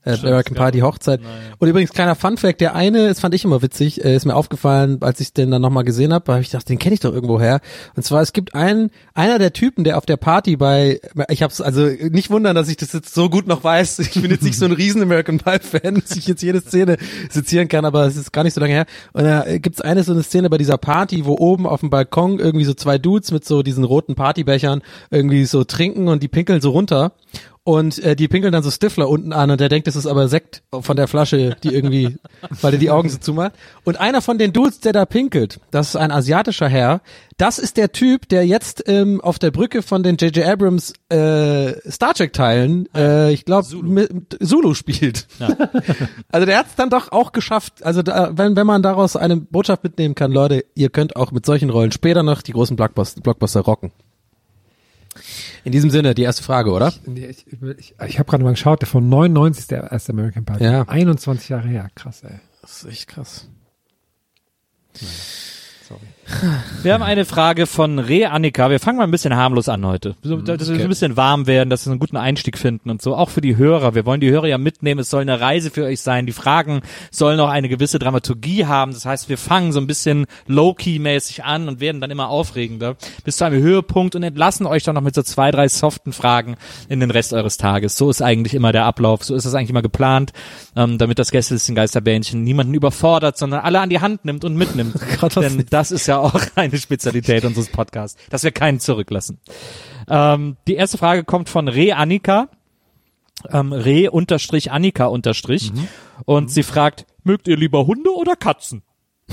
Äh, 0.03 0.18
American 0.24 0.56
Pie, 0.56 0.71
die 0.71 0.83
Hochzeit. 0.83 1.21
Und 1.59 1.68
übrigens, 1.68 1.92
kleiner 1.92 2.15
Funfact, 2.15 2.59
der 2.59 2.74
eine, 2.74 3.07
das 3.07 3.19
fand 3.19 3.36
ich 3.36 3.45
immer 3.45 3.62
witzig, 3.62 4.03
äh, 4.03 4.15
ist 4.15 4.25
mir 4.25 4.36
aufgefallen, 4.36 4.98
als 5.01 5.19
ich 5.19 5.33
den 5.33 5.51
dann 5.51 5.62
nochmal 5.62 5.83
gesehen 5.83 6.12
habe, 6.12 6.31
habe 6.31 6.42
ich 6.42 6.50
gedacht, 6.50 6.68
den 6.69 6.80
kenne 6.80 6.95
ich 6.95 7.01
doch 7.01 7.13
irgendwo 7.13 7.39
her. 7.39 7.62
Und 7.95 8.03
zwar, 8.03 8.21
es 8.21 8.33
gibt 8.33 8.56
einen, 8.56 8.89
einer 9.13 9.38
der 9.38 9.53
Typen, 9.53 9.83
der 9.83 10.00
auf 10.00 10.07
der 10.07 10.18
Party 10.18 10.56
bei, 10.56 11.00
ich 11.30 11.44
hab's, 11.44 11.62
also 11.62 11.86
nicht 11.86 12.31
wundern, 12.31 12.56
dass 12.56 12.68
ich 12.68 12.77
das 12.77 12.94
jetzt 12.94 13.13
so 13.13 13.30
gut 13.30 13.45
noch 13.48 13.63
weiß. 13.63 14.00
Ich 14.00 14.21
bin 14.21 14.31
jetzt 14.31 14.44
nicht 14.44 14.57
so 14.57 14.65
ein 14.65 14.71
riesen 14.71 15.03
American 15.03 15.38
Pie-Fan, 15.38 15.95
dass 16.07 16.18
ich 16.18 16.27
jetzt 16.27 16.42
jede 16.42 16.62
Szene 16.62 16.97
sezieren 17.30 17.68
kann, 17.68 17.86
aber 17.86 18.06
es 18.07 18.18
ist 18.18 18.33
gar 18.33 18.44
nicht 18.44 18.56
so 18.56 18.62
lange 18.62 18.74
her. 18.74 18.86
Und 19.13 19.24
da 19.24 19.45
äh, 19.45 19.59
gibt's 19.59 19.81
eine 19.81 20.04
so 20.04 20.13
eine 20.13 20.24
Szene 20.24 20.50
bei 20.50 20.57
dieser 20.57 20.77
Party, 20.77 21.26
wo 21.26 21.37
oben 21.37 21.68
auf 21.68 21.81
dem 21.81 21.92
Balkon 21.92 22.40
irgendwie 22.40 22.66
so 22.66 22.73
zwei 22.73 22.97
Dudes 22.97 23.31
mit 23.31 23.45
so 23.45 23.61
diesen 23.61 23.83
roten 23.83 24.16
Partybechern 24.16 24.81
irgendwie 25.11 25.45
so 25.45 25.64
trinken 25.64 26.07
und 26.07 26.23
die 26.23 26.28
pinkeln 26.28 26.59
so 26.59 26.71
runter. 26.71 27.14
Und 27.71 27.99
äh, 27.99 28.18
die 28.18 28.28
pinkeln 28.28 28.51
dann 28.51 28.63
so 28.63 28.69
Stifler 28.69 29.07
unten 29.07 29.31
an 29.31 29.49
und 29.49 29.61
der 29.61 29.69
denkt, 29.69 29.87
das 29.87 29.95
ist 29.95 30.06
aber 30.06 30.28
Sekt 30.28 30.61
von 30.78 30.97
der 30.97 31.07
Flasche, 31.07 31.56
die 31.63 31.73
irgendwie, 31.73 32.18
weil 32.61 32.73
er 32.73 32.80
die 32.80 32.90
Augen 32.90 33.07
so 33.07 33.18
zumacht. 33.18 33.54
Und 33.85 33.97
einer 33.97 34.21
von 34.21 34.37
den 34.37 34.51
Dudes, 34.51 34.81
der 34.81 34.92
da 34.92 35.06
pinkelt, 35.06 35.61
das 35.71 35.87
ist 35.87 35.95
ein 35.95 36.11
asiatischer 36.11 36.68
Herr, 36.68 36.99
das 37.37 37.59
ist 37.59 37.78
der 37.78 37.94
Typ, 37.94 38.28
der 38.28 38.45
jetzt 38.45 38.83
ähm, 38.90 39.21
auf 39.21 39.40
der 39.40 39.51
Brücke 39.51 39.83
von 39.83 40.04
den 40.04 40.18
J.J. 40.18 40.45
Abrams 40.45 40.92
äh, 41.07 41.71
Star 41.90 42.13
Trek 42.13 42.33
Teilen, 42.33 42.94
äh, 42.94 43.31
ich 43.31 43.45
glaube, 43.45 43.66
Zulu. 43.66 44.06
Zulu 44.42 44.73
spielt. 44.73 45.28
also 46.30 46.45
der 46.45 46.57
hat 46.57 46.66
es 46.68 46.75
dann 46.75 46.90
doch 46.90 47.13
auch 47.13 47.31
geschafft. 47.31 47.85
Also 47.85 48.01
da, 48.01 48.33
wenn, 48.35 48.57
wenn 48.57 48.68
man 48.68 48.83
daraus 48.83 49.16
eine 49.16 49.37
Botschaft 49.37 49.85
mitnehmen 49.85 50.13
kann, 50.13 50.33
Leute, 50.33 50.66
ihr 50.75 50.90
könnt 50.90 51.16
auch 51.16 51.31
mit 51.31 51.45
solchen 51.45 51.69
Rollen 51.69 51.94
später 51.94 52.21
noch 52.21 52.42
die 52.42 52.51
großen 52.51 52.75
Blockbuster, 52.75 53.21
Blockbuster 53.21 53.61
rocken. 53.61 53.94
In 55.63 55.71
diesem 55.71 55.89
Sinne, 55.89 56.13
die 56.15 56.23
erste 56.23 56.44
Frage, 56.44 56.71
oder? 56.71 56.94
Nee, 57.06 57.25
Ich, 57.27 57.45
ich, 57.77 57.95
ich 58.07 58.19
habe 58.19 58.30
gerade 58.30 58.44
mal 58.44 58.51
geschaut, 58.51 58.81
der 58.81 58.87
von 58.87 59.07
99 59.09 59.61
ist 59.61 59.71
der 59.71 59.91
erste 59.91 60.13
American 60.13 60.45
Pie. 60.45 60.63
Ja. 60.63 60.83
21 60.87 61.49
Jahre 61.49 61.68
her, 61.68 61.89
krass, 61.95 62.23
ey. 62.23 62.39
Das 62.61 62.83
ist 62.83 62.85
echt 62.85 63.07
krass. 63.07 63.47
Wir 66.83 66.94
haben 66.94 67.04
eine 67.04 67.25
Frage 67.25 67.68
von 67.68 67.99
Re 67.99 68.30
Annika. 68.30 68.69
Wir 68.69 68.80
fangen 68.80 68.97
mal 68.97 69.04
ein 69.04 69.11
bisschen 69.11 69.35
harmlos 69.35 69.69
an 69.69 69.85
heute. 69.85 70.16
So, 70.23 70.37
Mhm, 70.37 70.45
dass 70.45 70.59
wir 70.59 70.66
so 70.78 70.81
ein 70.81 70.87
bisschen 70.90 71.18
warm 71.18 71.47
werden, 71.47 71.69
dass 71.69 71.85
wir 71.85 71.92
einen 71.92 71.99
guten 71.99 72.18
Einstieg 72.18 72.57
finden 72.57 72.90
und 72.90 73.01
so. 73.01 73.16
Auch 73.16 73.30
für 73.30 73.42
die 73.42 73.57
Hörer. 73.57 73.95
Wir 73.95 74.06
wollen 74.06 74.21
die 74.21 74.31
Hörer 74.31 74.47
ja 74.47 74.57
mitnehmen. 74.57 74.99
Es 75.01 75.09
soll 75.09 75.21
eine 75.21 75.40
Reise 75.40 75.71
für 75.71 75.85
euch 75.85 76.01
sein. 76.01 76.25
Die 76.25 76.31
Fragen 76.31 76.81
sollen 77.11 77.40
auch 77.40 77.49
eine 77.49 77.69
gewisse 77.69 77.99
Dramaturgie 77.99 78.66
haben. 78.66 78.94
Das 78.94 79.06
heißt, 79.06 79.30
wir 79.30 79.37
fangen 79.37 79.71
so 79.71 79.80
ein 79.80 79.87
bisschen 79.87 80.25
low-key-mäßig 80.47 81.44
an 81.44 81.68
und 81.68 81.80
werden 81.80 82.01
dann 82.01 82.11
immer 82.11 82.30
aufregender 82.30 82.95
bis 83.23 83.37
zu 83.37 83.45
einem 83.45 83.61
Höhepunkt 83.61 84.16
und 84.16 84.23
entlassen 84.23 84.66
euch 84.66 84.83
dann 84.83 84.95
noch 84.95 85.01
mit 85.01 85.16
so 85.16 85.23
zwei, 85.23 85.51
drei 85.51 85.68
soften 85.68 86.13
Fragen 86.13 86.56
in 86.87 86.99
den 86.99 87.11
Rest 87.11 87.33
eures 87.33 87.57
Tages. 87.57 87.97
So 87.97 88.09
ist 88.09 88.21
eigentlich 88.21 88.54
immer 88.54 88.71
der 88.71 88.85
Ablauf. 88.85 89.23
So 89.23 89.35
ist 89.35 89.45
es 89.45 89.54
eigentlich 89.54 89.69
immer 89.69 89.81
geplant, 89.81 90.31
ähm, 90.75 90.97
damit 90.97 91.19
das 91.19 91.31
Gästelisten 91.31 91.75
Geisterbähnchen 91.75 92.44
niemanden 92.44 92.73
überfordert, 92.73 93.37
sondern 93.37 93.61
alle 93.61 93.80
an 93.80 93.90
die 93.90 93.99
Hand 93.99 94.25
nimmt 94.25 94.45
und 94.45 94.56
mitnimmt. 94.56 94.95
Gott, 95.19 95.35
Denn 95.35 95.66
das 95.69 95.92
ist 95.92 96.07
ja 96.07 96.10
auch 96.19 96.41
eine 96.56 96.77
Spezialität 96.77 97.45
unseres 97.45 97.69
Podcasts, 97.69 98.21
dass 98.30 98.44
wir 98.44 98.51
keinen 98.51 98.80
zurücklassen. 98.80 99.39
Ähm, 100.09 100.57
die 100.68 100.75
erste 100.75 100.97
Frage 100.97 101.23
kommt 101.23 101.49
von 101.49 101.68
Re 101.68 101.95
Annika. 101.95 102.49
Ähm, 103.49 103.73
Re 103.73 104.11
unterstrich 104.11 104.71
Annika 104.71 105.06
unterstrich. 105.06 105.71
Und 106.25 106.51
sie 106.51 106.63
fragt, 106.63 107.06
mögt 107.23 107.47
ihr 107.47 107.57
lieber 107.57 107.87
Hunde 107.87 108.13
oder 108.15 108.35
Katzen? 108.35 108.83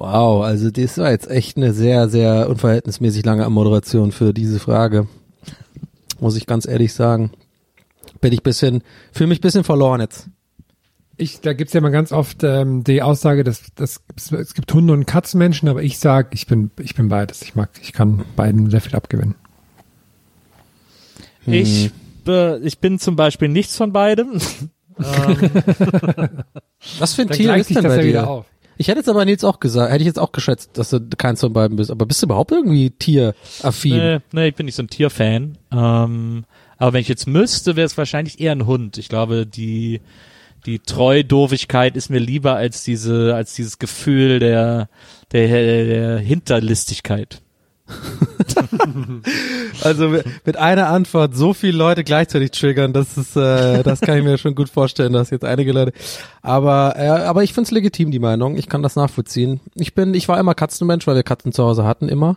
Wow, 0.00 0.44
also 0.44 0.70
das 0.70 0.96
war 0.96 1.10
jetzt 1.10 1.30
echt 1.30 1.58
eine 1.58 1.74
sehr, 1.74 2.08
sehr 2.08 2.48
unverhältnismäßig 2.48 3.22
lange 3.22 3.46
Moderation 3.50 4.12
für 4.12 4.32
diese 4.32 4.58
Frage. 4.58 5.08
Muss 6.18 6.36
ich 6.36 6.46
ganz 6.46 6.66
ehrlich 6.66 6.94
sagen. 6.94 7.32
Bin 8.22 8.32
ich 8.32 8.42
bisschen, 8.42 8.82
fühle 9.12 9.28
mich 9.28 9.42
bisschen 9.42 9.62
verloren 9.62 10.00
jetzt. 10.00 10.30
Ich, 11.20 11.40
da 11.40 11.52
gibt's 11.52 11.74
ja 11.74 11.80
mal 11.80 11.90
ganz 11.90 12.12
oft 12.12 12.42
ähm, 12.44 12.82
die 12.82 13.02
Aussage, 13.02 13.44
dass, 13.44 13.62
dass 13.74 14.00
es 14.32 14.54
gibt 14.54 14.72
Hunde 14.72 14.94
und 14.94 15.06
Katzenmenschen, 15.06 15.68
aber 15.68 15.82
ich 15.82 15.98
sag, 15.98 16.34
ich 16.34 16.46
bin, 16.46 16.70
ich 16.80 16.94
bin 16.94 17.08
beides. 17.08 17.42
Ich 17.42 17.54
mag, 17.54 17.70
ich 17.82 17.92
kann 17.92 18.24
beiden 18.36 18.70
sehr 18.70 18.80
viel 18.80 18.96
abgewinnen. 18.96 19.34
Ich, 21.46 21.90
äh, 22.26 22.58
ich 22.60 22.78
bin 22.78 22.98
zum 22.98 23.16
Beispiel 23.16 23.48
nichts 23.48 23.76
von 23.76 23.92
beidem. 23.92 24.40
Was 26.98 27.14
für 27.14 27.22
ein 27.22 27.28
Dann 27.28 27.36
Tier 27.36 27.56
ist 27.56 27.68
denn 27.70 27.82
das 27.82 27.84
bei 27.84 27.96
ja 27.96 28.02
dir? 28.02 28.08
wieder 28.08 28.28
auf. 28.28 28.46
Ich 28.76 28.88
hätte 28.88 29.00
jetzt 29.00 29.08
aber 29.10 29.24
Nils 29.26 29.44
auch 29.44 29.60
gesagt, 29.60 29.92
hätte 29.92 30.00
ich 30.02 30.06
jetzt 30.06 30.18
auch 30.18 30.32
geschätzt, 30.32 30.70
dass 30.74 30.88
du 30.88 31.00
keins 31.18 31.40
von 31.40 31.52
beiden 31.52 31.76
bist. 31.76 31.90
Aber 31.90 32.06
bist 32.06 32.22
du 32.22 32.26
überhaupt 32.26 32.50
irgendwie 32.50 32.90
tieraffin? 32.90 33.92
Nee, 33.92 34.20
nee, 34.32 34.48
ich 34.48 34.54
bin 34.54 34.64
nicht 34.64 34.74
so 34.76 34.82
ein 34.82 34.88
Tierfan. 34.88 35.58
Ähm, 35.70 36.44
aber 36.78 36.94
wenn 36.94 37.02
ich 37.02 37.08
jetzt 37.08 37.26
müsste, 37.26 37.76
wäre 37.76 37.84
es 37.84 37.98
wahrscheinlich 37.98 38.40
eher 38.40 38.52
ein 38.52 38.64
Hund. 38.64 38.96
Ich 38.96 39.10
glaube, 39.10 39.46
die, 39.46 40.00
die 40.66 40.78
Treudovigkeit 40.80 41.96
ist 41.96 42.10
mir 42.10 42.18
lieber 42.20 42.54
als 42.56 42.82
diese, 42.84 43.34
als 43.34 43.54
dieses 43.54 43.78
Gefühl 43.78 44.38
der, 44.38 44.88
der, 45.32 45.46
der 45.86 46.18
Hinterlistigkeit. 46.18 47.42
Also 49.82 50.08
mit- 50.08 50.24
mit 50.46 50.56
einer 50.56 50.88
Antwort 50.88 51.34
so 51.36 51.54
viele 51.54 51.76
Leute 51.76 52.04
gleichzeitig 52.04 52.50
triggern, 52.52 52.92
das 52.92 53.16
ist, 53.16 53.36
äh, 53.36 53.82
das 53.82 54.00
kann 54.00 54.18
ich 54.18 54.24
mir 54.24 54.38
schon 54.38 54.54
gut 54.54 54.68
vorstellen, 54.68 55.12
dass 55.12 55.30
jetzt 55.30 55.44
einige 55.44 55.72
Leute. 55.72 55.92
Aber, 56.42 56.94
äh, 56.96 57.06
aber 57.08 57.42
ich 57.42 57.52
finde 57.52 57.66
es 57.68 57.70
legitim 57.70 58.10
die 58.10 58.18
Meinung. 58.18 58.56
Ich 58.56 58.68
kann 58.68 58.82
das 58.82 58.96
nachvollziehen. 58.96 59.60
Ich 59.74 59.94
bin, 59.94 60.14
ich 60.14 60.28
war 60.28 60.38
immer 60.38 60.54
Katzenmensch, 60.54 61.06
weil 61.06 61.16
wir 61.16 61.22
Katzen 61.22 61.52
zu 61.52 61.64
Hause 61.64 61.84
hatten 61.84 62.08
immer 62.08 62.36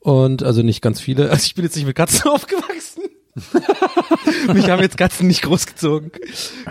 und 0.00 0.42
also 0.42 0.62
nicht 0.62 0.82
ganz 0.82 1.00
viele. 1.00 1.30
Also 1.30 1.44
ich 1.46 1.54
bin 1.54 1.64
jetzt 1.64 1.76
nicht 1.76 1.86
mit 1.86 1.96
Katzen 1.96 2.28
aufgewachsen. 2.30 3.02
Mich 4.52 4.68
haben 4.68 4.82
jetzt 4.82 4.98
Katzen 4.98 5.28
nicht 5.28 5.42
großgezogen. 5.42 6.10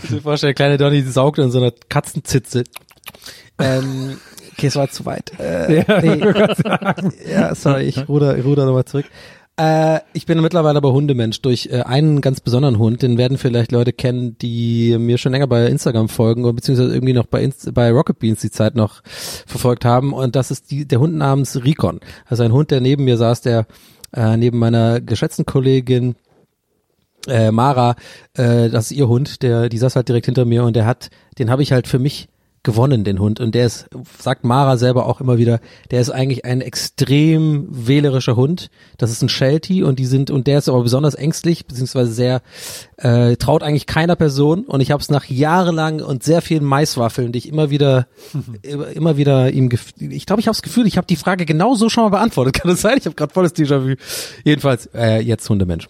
Ich 0.03 0.09
mir 0.09 0.21
vorstellen, 0.21 0.49
der 0.49 0.55
kleine 0.55 0.77
Donny 0.77 1.01
saugt 1.03 1.39
in 1.39 1.51
so 1.51 1.59
einer 1.59 1.71
Katzenzitze. 1.89 2.63
Ähm, 3.57 4.17
okay, 4.53 4.67
es 4.67 4.75
war 4.75 4.89
zu 4.89 5.05
weit. 5.05 5.31
Äh, 5.39 5.83
nee. 6.01 7.31
Ja, 7.31 7.55
sorry, 7.55 7.83
ich 7.83 8.07
ruder, 8.09 8.37
ich 8.37 8.45
ruder 8.45 8.65
nochmal 8.65 8.85
zurück. 8.85 9.05
Äh, 9.59 9.99
ich 10.13 10.25
bin 10.25 10.41
mittlerweile 10.41 10.77
aber 10.77 10.93
Hundemensch 10.93 11.41
durch 11.41 11.67
äh, 11.69 11.81
einen 11.81 12.21
ganz 12.21 12.39
besonderen 12.39 12.77
Hund, 12.77 13.01
den 13.01 13.17
werden 13.17 13.37
vielleicht 13.37 13.73
Leute 13.73 13.91
kennen, 13.91 14.37
die 14.37 14.97
mir 14.97 15.17
schon 15.17 15.33
länger 15.33 15.47
bei 15.47 15.65
Instagram 15.65 16.07
folgen 16.07 16.45
oder 16.45 16.53
beziehungsweise 16.53 16.93
irgendwie 16.93 17.13
noch 17.13 17.25
bei, 17.25 17.43
Inst 17.43 17.73
bei 17.73 17.91
Rocket 17.91 18.19
Beans 18.19 18.39
die 18.39 18.51
Zeit 18.51 18.75
noch 18.75 19.03
verfolgt 19.03 19.83
haben 19.83 20.13
und 20.13 20.37
das 20.37 20.49
ist 20.49 20.71
die, 20.71 20.87
der 20.87 21.01
Hund 21.01 21.15
namens 21.15 21.61
Rikon. 21.61 21.99
Also 22.25 22.43
ein 22.43 22.53
Hund, 22.53 22.71
der 22.71 22.79
neben 22.79 23.03
mir 23.03 23.17
saß, 23.17 23.41
der 23.41 23.67
äh, 24.13 24.37
neben 24.37 24.59
meiner 24.59 25.01
geschätzten 25.01 25.45
Kollegin 25.45 26.15
äh, 27.29 27.51
Mara, 27.51 27.95
äh, 28.33 28.69
das 28.69 28.91
ist 28.91 28.97
ihr 28.97 29.07
Hund, 29.07 29.41
der, 29.41 29.69
die 29.69 29.77
saß 29.77 29.95
halt 29.95 30.07
direkt 30.07 30.25
hinter 30.25 30.45
mir 30.45 30.63
und 30.63 30.75
der 30.75 30.85
hat, 30.85 31.09
den 31.37 31.49
habe 31.49 31.63
ich 31.63 31.71
halt 31.71 31.87
für 31.87 31.99
mich 31.99 32.29
gewonnen, 32.63 33.03
den 33.03 33.19
Hund. 33.19 33.39
Und 33.39 33.55
der 33.55 33.65
ist, 33.65 33.89
sagt 34.19 34.43
Mara 34.43 34.77
selber 34.77 35.05
auch 35.05 35.21
immer 35.21 35.37
wieder, 35.37 35.59
der 35.91 36.01
ist 36.01 36.09
eigentlich 36.09 36.45
ein 36.45 36.61
extrem 36.61 37.67
wählerischer 37.69 38.35
Hund. 38.35 38.69
Das 38.97 39.11
ist 39.11 39.21
ein 39.21 39.29
Sheltie 39.29 39.83
und 39.83 39.99
die 39.99 40.05
sind, 40.05 40.29
und 40.29 40.47
der 40.47 40.57
ist 40.59 40.69
aber 40.69 40.83
besonders 40.83 41.15
ängstlich, 41.15 41.65
beziehungsweise 41.65 42.11
sehr, 42.11 42.41
äh, 42.97 43.35
traut 43.37 43.63
eigentlich 43.63 43.85
keiner 43.85 44.15
Person. 44.15 44.65
Und 44.65 44.81
ich 44.81 44.91
habe 44.91 45.01
es 45.01 45.09
nach 45.09 45.25
jahrelang 45.25 46.01
und 46.01 46.23
sehr 46.23 46.41
vielen 46.41 46.65
Maiswaffeln, 46.65 47.31
die 47.31 47.39
ich 47.39 47.49
immer 47.49 47.69
wieder, 47.69 48.07
immer, 48.61 48.87
immer 48.89 49.17
wieder 49.17 49.51
ihm, 49.51 49.69
ich 49.97 50.25
glaube, 50.25 50.41
ich 50.41 50.47
habe 50.47 50.55
das 50.55 50.61
Gefühl, 50.61 50.85
ich 50.85 50.97
habe 50.97 51.07
die 51.07 51.15
Frage 51.15 51.45
genau 51.45 51.75
so 51.75 51.89
schon 51.89 52.03
mal 52.03 52.09
beantwortet. 52.09 52.53
Kann 52.61 52.69
das 52.69 52.81
sein? 52.81 52.97
Ich 52.97 53.05
habe 53.05 53.15
gerade 53.15 53.33
volles 53.33 53.55
Déjà-vu. 53.55 53.95
Jedenfalls, 54.43 54.87
äh, 54.93 55.21
jetzt 55.21 55.49
Hundemensch 55.49 55.87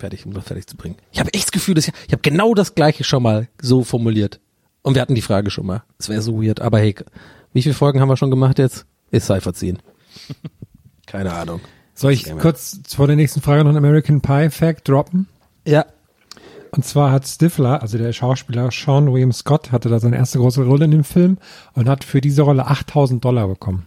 fertig, 0.00 0.26
um 0.26 0.32
das 0.32 0.44
fertig 0.44 0.66
zu 0.66 0.76
bringen. 0.76 0.96
Ich 1.12 1.20
habe 1.20 1.32
echt 1.32 1.44
das 1.44 1.52
Gefühl, 1.52 1.74
dass 1.74 1.86
ich, 1.86 1.94
ich 2.06 2.12
habe 2.12 2.22
genau 2.22 2.54
das 2.54 2.74
gleiche 2.74 3.04
schon 3.04 3.22
mal 3.22 3.48
so 3.60 3.84
formuliert. 3.84 4.40
Und 4.82 4.94
wir 4.94 5.02
hatten 5.02 5.14
die 5.14 5.22
Frage 5.22 5.50
schon 5.50 5.66
mal. 5.66 5.82
Es 5.98 6.08
wäre 6.08 6.22
so 6.22 6.42
weird. 6.42 6.60
Aber 6.60 6.78
hey, 6.78 6.94
wie 7.52 7.62
viele 7.62 7.74
Folgen 7.74 8.00
haben 8.00 8.08
wir 8.08 8.16
schon 8.16 8.30
gemacht 8.30 8.58
jetzt? 8.58 8.86
Ist 9.10 9.26
sei 9.26 9.40
verziehen. 9.40 9.78
Keine 11.06 11.32
Ahnung. 11.32 11.60
Soll 11.94 12.12
ich 12.12 12.24
kurz 12.38 12.80
vor 12.88 13.06
der 13.06 13.16
nächsten 13.16 13.42
Frage 13.42 13.62
noch 13.62 13.70
einen 13.70 13.84
American 13.84 14.20
Pie 14.22 14.48
Fact 14.50 14.88
droppen? 14.88 15.28
Ja. 15.66 15.84
Und 16.70 16.84
zwar 16.84 17.10
hat 17.10 17.26
Stifler, 17.26 17.82
also 17.82 17.98
der 17.98 18.12
Schauspieler 18.12 18.70
Sean 18.70 19.12
William 19.12 19.32
Scott, 19.32 19.72
hatte 19.72 19.88
da 19.88 19.98
seine 19.98 20.16
erste 20.16 20.38
große 20.38 20.64
Rolle 20.64 20.84
in 20.84 20.92
dem 20.92 21.04
Film 21.04 21.38
und 21.74 21.88
hat 21.88 22.04
für 22.04 22.20
diese 22.20 22.42
Rolle 22.42 22.66
8000 22.66 23.24
Dollar 23.24 23.48
bekommen. 23.48 23.86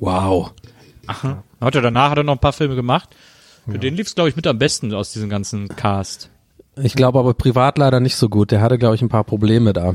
Wow. 0.00 0.52
Hat 1.06 1.74
er 1.74 1.82
danach 1.82 2.10
hat 2.10 2.18
er 2.18 2.24
noch 2.24 2.34
ein 2.34 2.40
paar 2.40 2.52
Filme 2.52 2.74
gemacht. 2.74 3.14
Für 3.70 3.78
den 3.78 3.96
lief 3.96 4.06
es, 4.06 4.14
glaube 4.14 4.28
ich, 4.30 4.36
mit 4.36 4.46
am 4.46 4.58
besten 4.58 4.92
aus 4.94 5.12
diesem 5.12 5.28
ganzen 5.28 5.68
Cast. 5.68 6.30
Ich 6.82 6.94
glaube 6.94 7.18
aber 7.18 7.34
privat 7.34 7.78
leider 7.78 8.00
nicht 8.00 8.16
so 8.16 8.28
gut. 8.28 8.50
Der 8.50 8.60
hatte, 8.60 8.78
glaube 8.78 8.94
ich, 8.94 9.02
ein 9.02 9.08
paar 9.08 9.24
Probleme 9.24 9.72
da. 9.72 9.94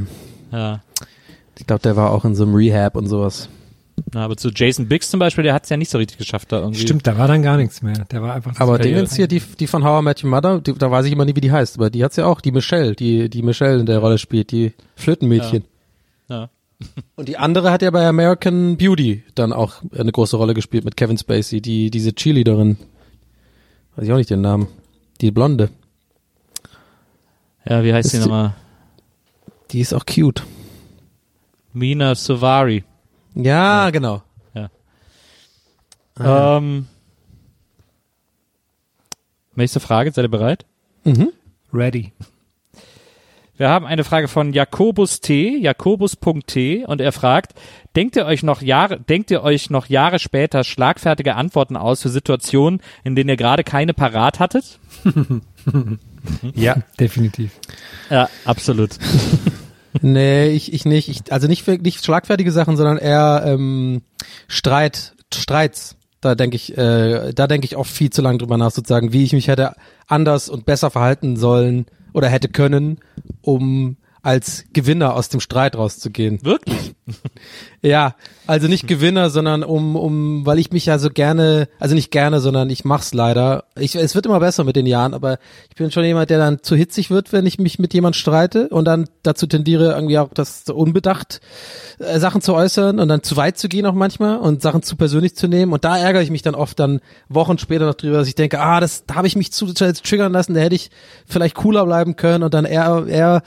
Ja. 0.51 0.82
Ich 1.58 1.65
glaube, 1.65 1.82
der 1.82 1.96
war 1.96 2.12
auch 2.12 2.25
in 2.25 2.36
so 2.36 2.44
einem 2.44 2.55
Rehab 2.55 2.96
und 2.96 3.08
sowas. 3.08 3.50
Na, 4.13 4.25
aber 4.25 4.36
zu 4.36 4.50
Jason 4.50 4.88
Biggs 4.88 5.10
zum 5.10 5.20
Beispiel, 5.20 5.44
der 5.44 5.53
hat 5.53 5.63
es 5.63 5.70
ja 5.70 5.77
nicht 5.77 5.89
so 5.89 5.98
richtig 5.98 6.17
geschafft 6.17 6.51
da 6.51 6.60
irgendwie. 6.60 6.82
Stimmt, 6.82 7.08
da 7.08 7.17
war 7.17 7.27
dann 7.27 7.41
gar 7.41 7.58
nichts 7.58 7.82
mehr. 7.82 8.05
Der 8.12 8.22
war 8.22 8.34
einfach 8.34 8.60
Aber 8.60 8.77
Karriere. 8.77 8.96
Dingens 8.96 9.15
hier, 9.15 9.27
die, 9.27 9.39
die 9.39 9.67
von 9.67 9.84
How 9.84 10.01
I 10.01 10.03
Met 10.03 10.24
Your 10.24 10.29
Mother, 10.29 10.60
die, 10.60 10.74
da 10.74 10.91
weiß 10.91 11.05
ich 11.05 11.13
immer 11.13 11.25
nie, 11.25 11.36
wie 11.36 11.41
die 11.41 11.51
heißt, 11.51 11.77
aber 11.77 11.89
die 11.89 12.03
hat's 12.03 12.17
ja 12.17 12.25
auch, 12.25 12.41
die 12.41 12.51
Michelle, 12.51 12.94
die, 12.94 13.29
die 13.29 13.41
Michelle 13.41 13.79
in 13.79 13.86
der 13.86 14.00
Rolle 14.00 14.17
spielt, 14.17 14.51
die 14.51 14.74
Flötenmädchen. 14.96 15.63
Ja. 16.29 16.50
Und 17.15 17.29
die 17.29 17.38
andere 17.38 17.72
hat 17.72 17.82
ja 17.82 17.91
bei 17.91 18.05
American 18.05 18.75
Beauty 18.77 19.24
dann 19.34 19.53
auch 19.53 19.75
eine 19.98 20.12
große 20.12 20.36
Rolle 20.36 20.53
gespielt 20.53 20.84
mit 20.84 20.98
Kevin 20.98 21.17
Spacey, 21.17 21.62
die, 21.62 21.89
diese 21.89 22.13
Cheerleaderin. 22.13 22.77
Weiß 23.95 24.05
ich 24.05 24.11
auch 24.11 24.17
nicht 24.17 24.29
den 24.29 24.41
Namen. 24.41 24.67
Die 25.21 25.31
Blonde. 25.31 25.69
Ja, 27.67 27.83
wie 27.83 27.93
heißt 27.93 28.11
die 28.11 28.17
Ist 28.17 28.25
die- 28.25 28.29
nochmal? 28.29 28.53
Die 29.71 29.79
ist 29.79 29.93
auch 29.93 30.05
cute. 30.05 30.43
Mina 31.73 32.13
Savari. 32.15 32.83
Ja, 33.33 33.89
genau. 33.89 34.21
Ähm, 36.17 36.87
nächste 39.53 39.81
Frage, 39.81 40.13
seid 40.13 40.23
ihr 40.23 40.29
bereit? 40.29 40.65
Mhm. 41.03 41.33
ready. 41.73 42.13
Wir 43.57 43.69
haben 43.69 43.85
eine 43.85 44.03
Frage 44.03 44.27
von 44.27 44.51
Jakobus 44.51 45.21
T, 45.21 45.57
Jakobus.t 45.57 46.85
und 46.85 47.00
er 47.00 47.12
fragt, 47.13 47.53
denkt 47.95 48.17
ihr 48.17 48.25
euch 48.25 48.43
noch 48.43 48.62
Jahre, 48.62 49.00
denkt 49.00 49.31
ihr 49.31 49.43
euch 49.43 49.69
noch 49.69 49.88
Jahre 49.88 50.19
später 50.19 50.65
schlagfertige 50.65 51.35
Antworten 51.35 51.77
aus 51.77 52.01
für 52.01 52.09
Situationen, 52.09 52.81
in 53.05 53.15
denen 53.15 53.29
ihr 53.29 53.38
gerade 53.38 53.63
keine 53.63 53.93
parat 53.93 54.39
hattet? 54.39 54.79
Ja, 56.55 56.77
definitiv. 57.00 57.51
Ja, 58.09 58.29
absolut. 58.45 58.91
Nee, 60.01 60.50
ich, 60.50 60.74
ich 60.74 60.83
nicht. 60.83 61.07
Ich, 61.07 61.31
also 61.31 61.47
nicht, 61.47 61.63
für- 61.63 61.77
nicht 61.77 62.03
schlagfertige 62.03 62.51
Sachen, 62.51 62.75
sondern 62.75 62.97
eher 62.97 63.43
ähm, 63.45 64.01
Streit, 64.50 65.13
Streits. 65.33 65.95
Da 66.19 66.35
denke 66.35 66.57
ich, 66.57 66.77
äh, 66.77 67.31
da 67.33 67.47
denke 67.47 67.63
ich 67.63 67.77
auch 67.77 67.85
viel 67.85 68.09
zu 68.09 68.21
lange 68.21 68.39
drüber 68.39 68.57
nach, 68.57 68.71
sozusagen, 68.71 69.13
wie 69.13 69.24
ich 69.24 69.31
mich 69.31 69.47
hätte 69.47 69.71
anders 70.07 70.50
und 70.50 70.65
besser 70.65 70.91
verhalten 70.91 71.38
sollen 71.38 71.85
oder 72.15 72.29
hätte 72.29 72.48
können, 72.48 73.00
um 73.41 73.98
als 74.25 74.65
Gewinner 74.74 75.13
aus 75.13 75.29
dem 75.29 75.39
Streit 75.39 75.75
rauszugehen. 75.75 76.44
Wirklich? 76.44 76.96
Ja, 77.86 78.15
also 78.48 78.67
nicht 78.67 78.88
Gewinner, 78.88 79.29
sondern 79.29 79.63
um, 79.63 79.96
um, 79.96 80.44
weil 80.44 80.58
ich 80.58 80.72
mich 80.72 80.88
ja 80.88 80.98
so 80.98 81.12
gerne, 81.12 81.67
also 81.79 81.94
nicht 81.94 82.10
gerne, 82.10 82.39
sondern 82.39 82.67
ich 82.72 82.84
mach's 82.84 83.13
leider. 83.13 83.65
Ich, 83.77 83.96
es 83.96 84.15
wird 84.15 84.25
immer 84.25 84.39
besser 84.39 84.63
mit 84.63 84.75
den 84.75 84.88
Jahren, 84.88 85.13
aber 85.13 85.38
ich 85.70 85.75
bin 85.75 85.91
schon 85.91 86.03
jemand, 86.03 86.32
der 86.32 86.39
dann 86.39 86.63
zu 86.63 86.75
hitzig 86.75 87.12
wird, 87.12 87.32
wenn 87.32 87.46
ich 87.46 87.60
mich 87.60 87.77
mit 87.77 87.94
jemand 87.94 88.15
streite 88.15 88.70
und 88.70 88.86
dann 88.86 89.08
dazu 89.22 89.46
tendiere, 89.46 89.91
irgendwie 89.94 90.17
auch 90.17 90.29
das 90.34 90.65
so 90.65 90.74
unbedacht 90.74 91.41
äh, 92.00 92.17
Sachen 92.17 92.41
zu 92.41 92.55
äußern 92.55 93.00
und 93.00 93.08
dann 93.08 93.22
zu 93.22 93.38
weit 93.38 93.60
zu 93.60 93.70
gehen 93.70 93.86
auch 93.86 93.94
manchmal 93.94 94.38
und 94.39 94.63
Sachen 94.63 94.82
zu 94.82 94.96
persönlich 94.96 95.36
zu 95.36 95.48
nehmen. 95.48 95.72
Und 95.72 95.86
da 95.86 95.96
ärgere 95.96 96.24
ich 96.24 96.32
mich 96.32 96.41
dann 96.41 96.55
oft 96.55 96.79
dann 96.79 97.01
Wochen 97.29 97.60
später 97.60 97.86
noch 97.86 97.94
drüber, 97.94 98.17
dass 98.17 98.27
ich 98.27 98.36
denke, 98.36 98.60
ah, 98.60 98.79
das, 98.79 99.05
da 99.05 99.13
habe 99.13 99.27
ich 99.27 99.36
mich 99.36 99.51
zu, 99.51 99.67
zu 99.67 99.94
triggern 99.94 100.34
lassen, 100.34 100.55
da 100.55 100.62
hätte 100.62 100.75
ich 100.75 100.89
vielleicht 101.27 101.53
cooler 101.53 101.86
bleiben 101.86 102.15
können 102.15 102.44
und 102.44 102.55
dann 102.55 102.65
eher, 102.65 103.05
eher 103.08 103.44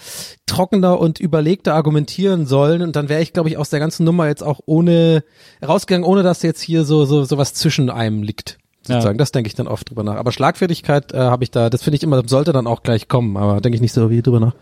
trockener 0.48 0.98
und 0.98 1.20
überlegter 1.20 1.74
argumentieren 1.74 2.46
sollen. 2.46 2.82
Und 2.82 2.96
dann 2.96 3.08
wäre 3.08 3.22
ich, 3.22 3.32
glaube 3.32 3.48
ich, 3.48 3.56
aus 3.56 3.70
der 3.70 3.78
ganzen 3.80 4.04
Nummer 4.04 4.26
jetzt 4.26 4.42
auch 4.42 4.60
ohne 4.66 5.22
rausgegangen, 5.66 6.04
ohne 6.08 6.22
dass 6.22 6.42
jetzt 6.42 6.60
hier 6.60 6.84
so 6.84 7.04
so 7.04 7.24
so 7.24 7.38
was 7.38 7.54
zwischen 7.54 7.90
einem 7.90 8.22
liegt. 8.22 8.58
Sozusagen, 8.82 9.16
Ja. 9.16 9.18
das 9.18 9.32
denke 9.32 9.48
ich 9.48 9.54
dann 9.54 9.66
oft 9.68 9.90
drüber 9.90 10.02
nach. 10.02 10.16
Aber 10.16 10.32
Schlagfertigkeit 10.32 11.12
äh, 11.12 11.18
habe 11.18 11.44
ich 11.44 11.50
da, 11.50 11.68
das 11.68 11.82
finde 11.82 11.96
ich 11.96 12.02
immer, 12.02 12.22
sollte 12.26 12.52
dann 12.52 12.66
auch 12.66 12.82
gleich 12.82 13.06
kommen, 13.06 13.36
aber 13.36 13.60
denke 13.60 13.76
ich 13.76 13.82
nicht 13.82 13.92
so 13.92 14.08
wie 14.08 14.22
drüber 14.22 14.40
nach. 14.40 14.54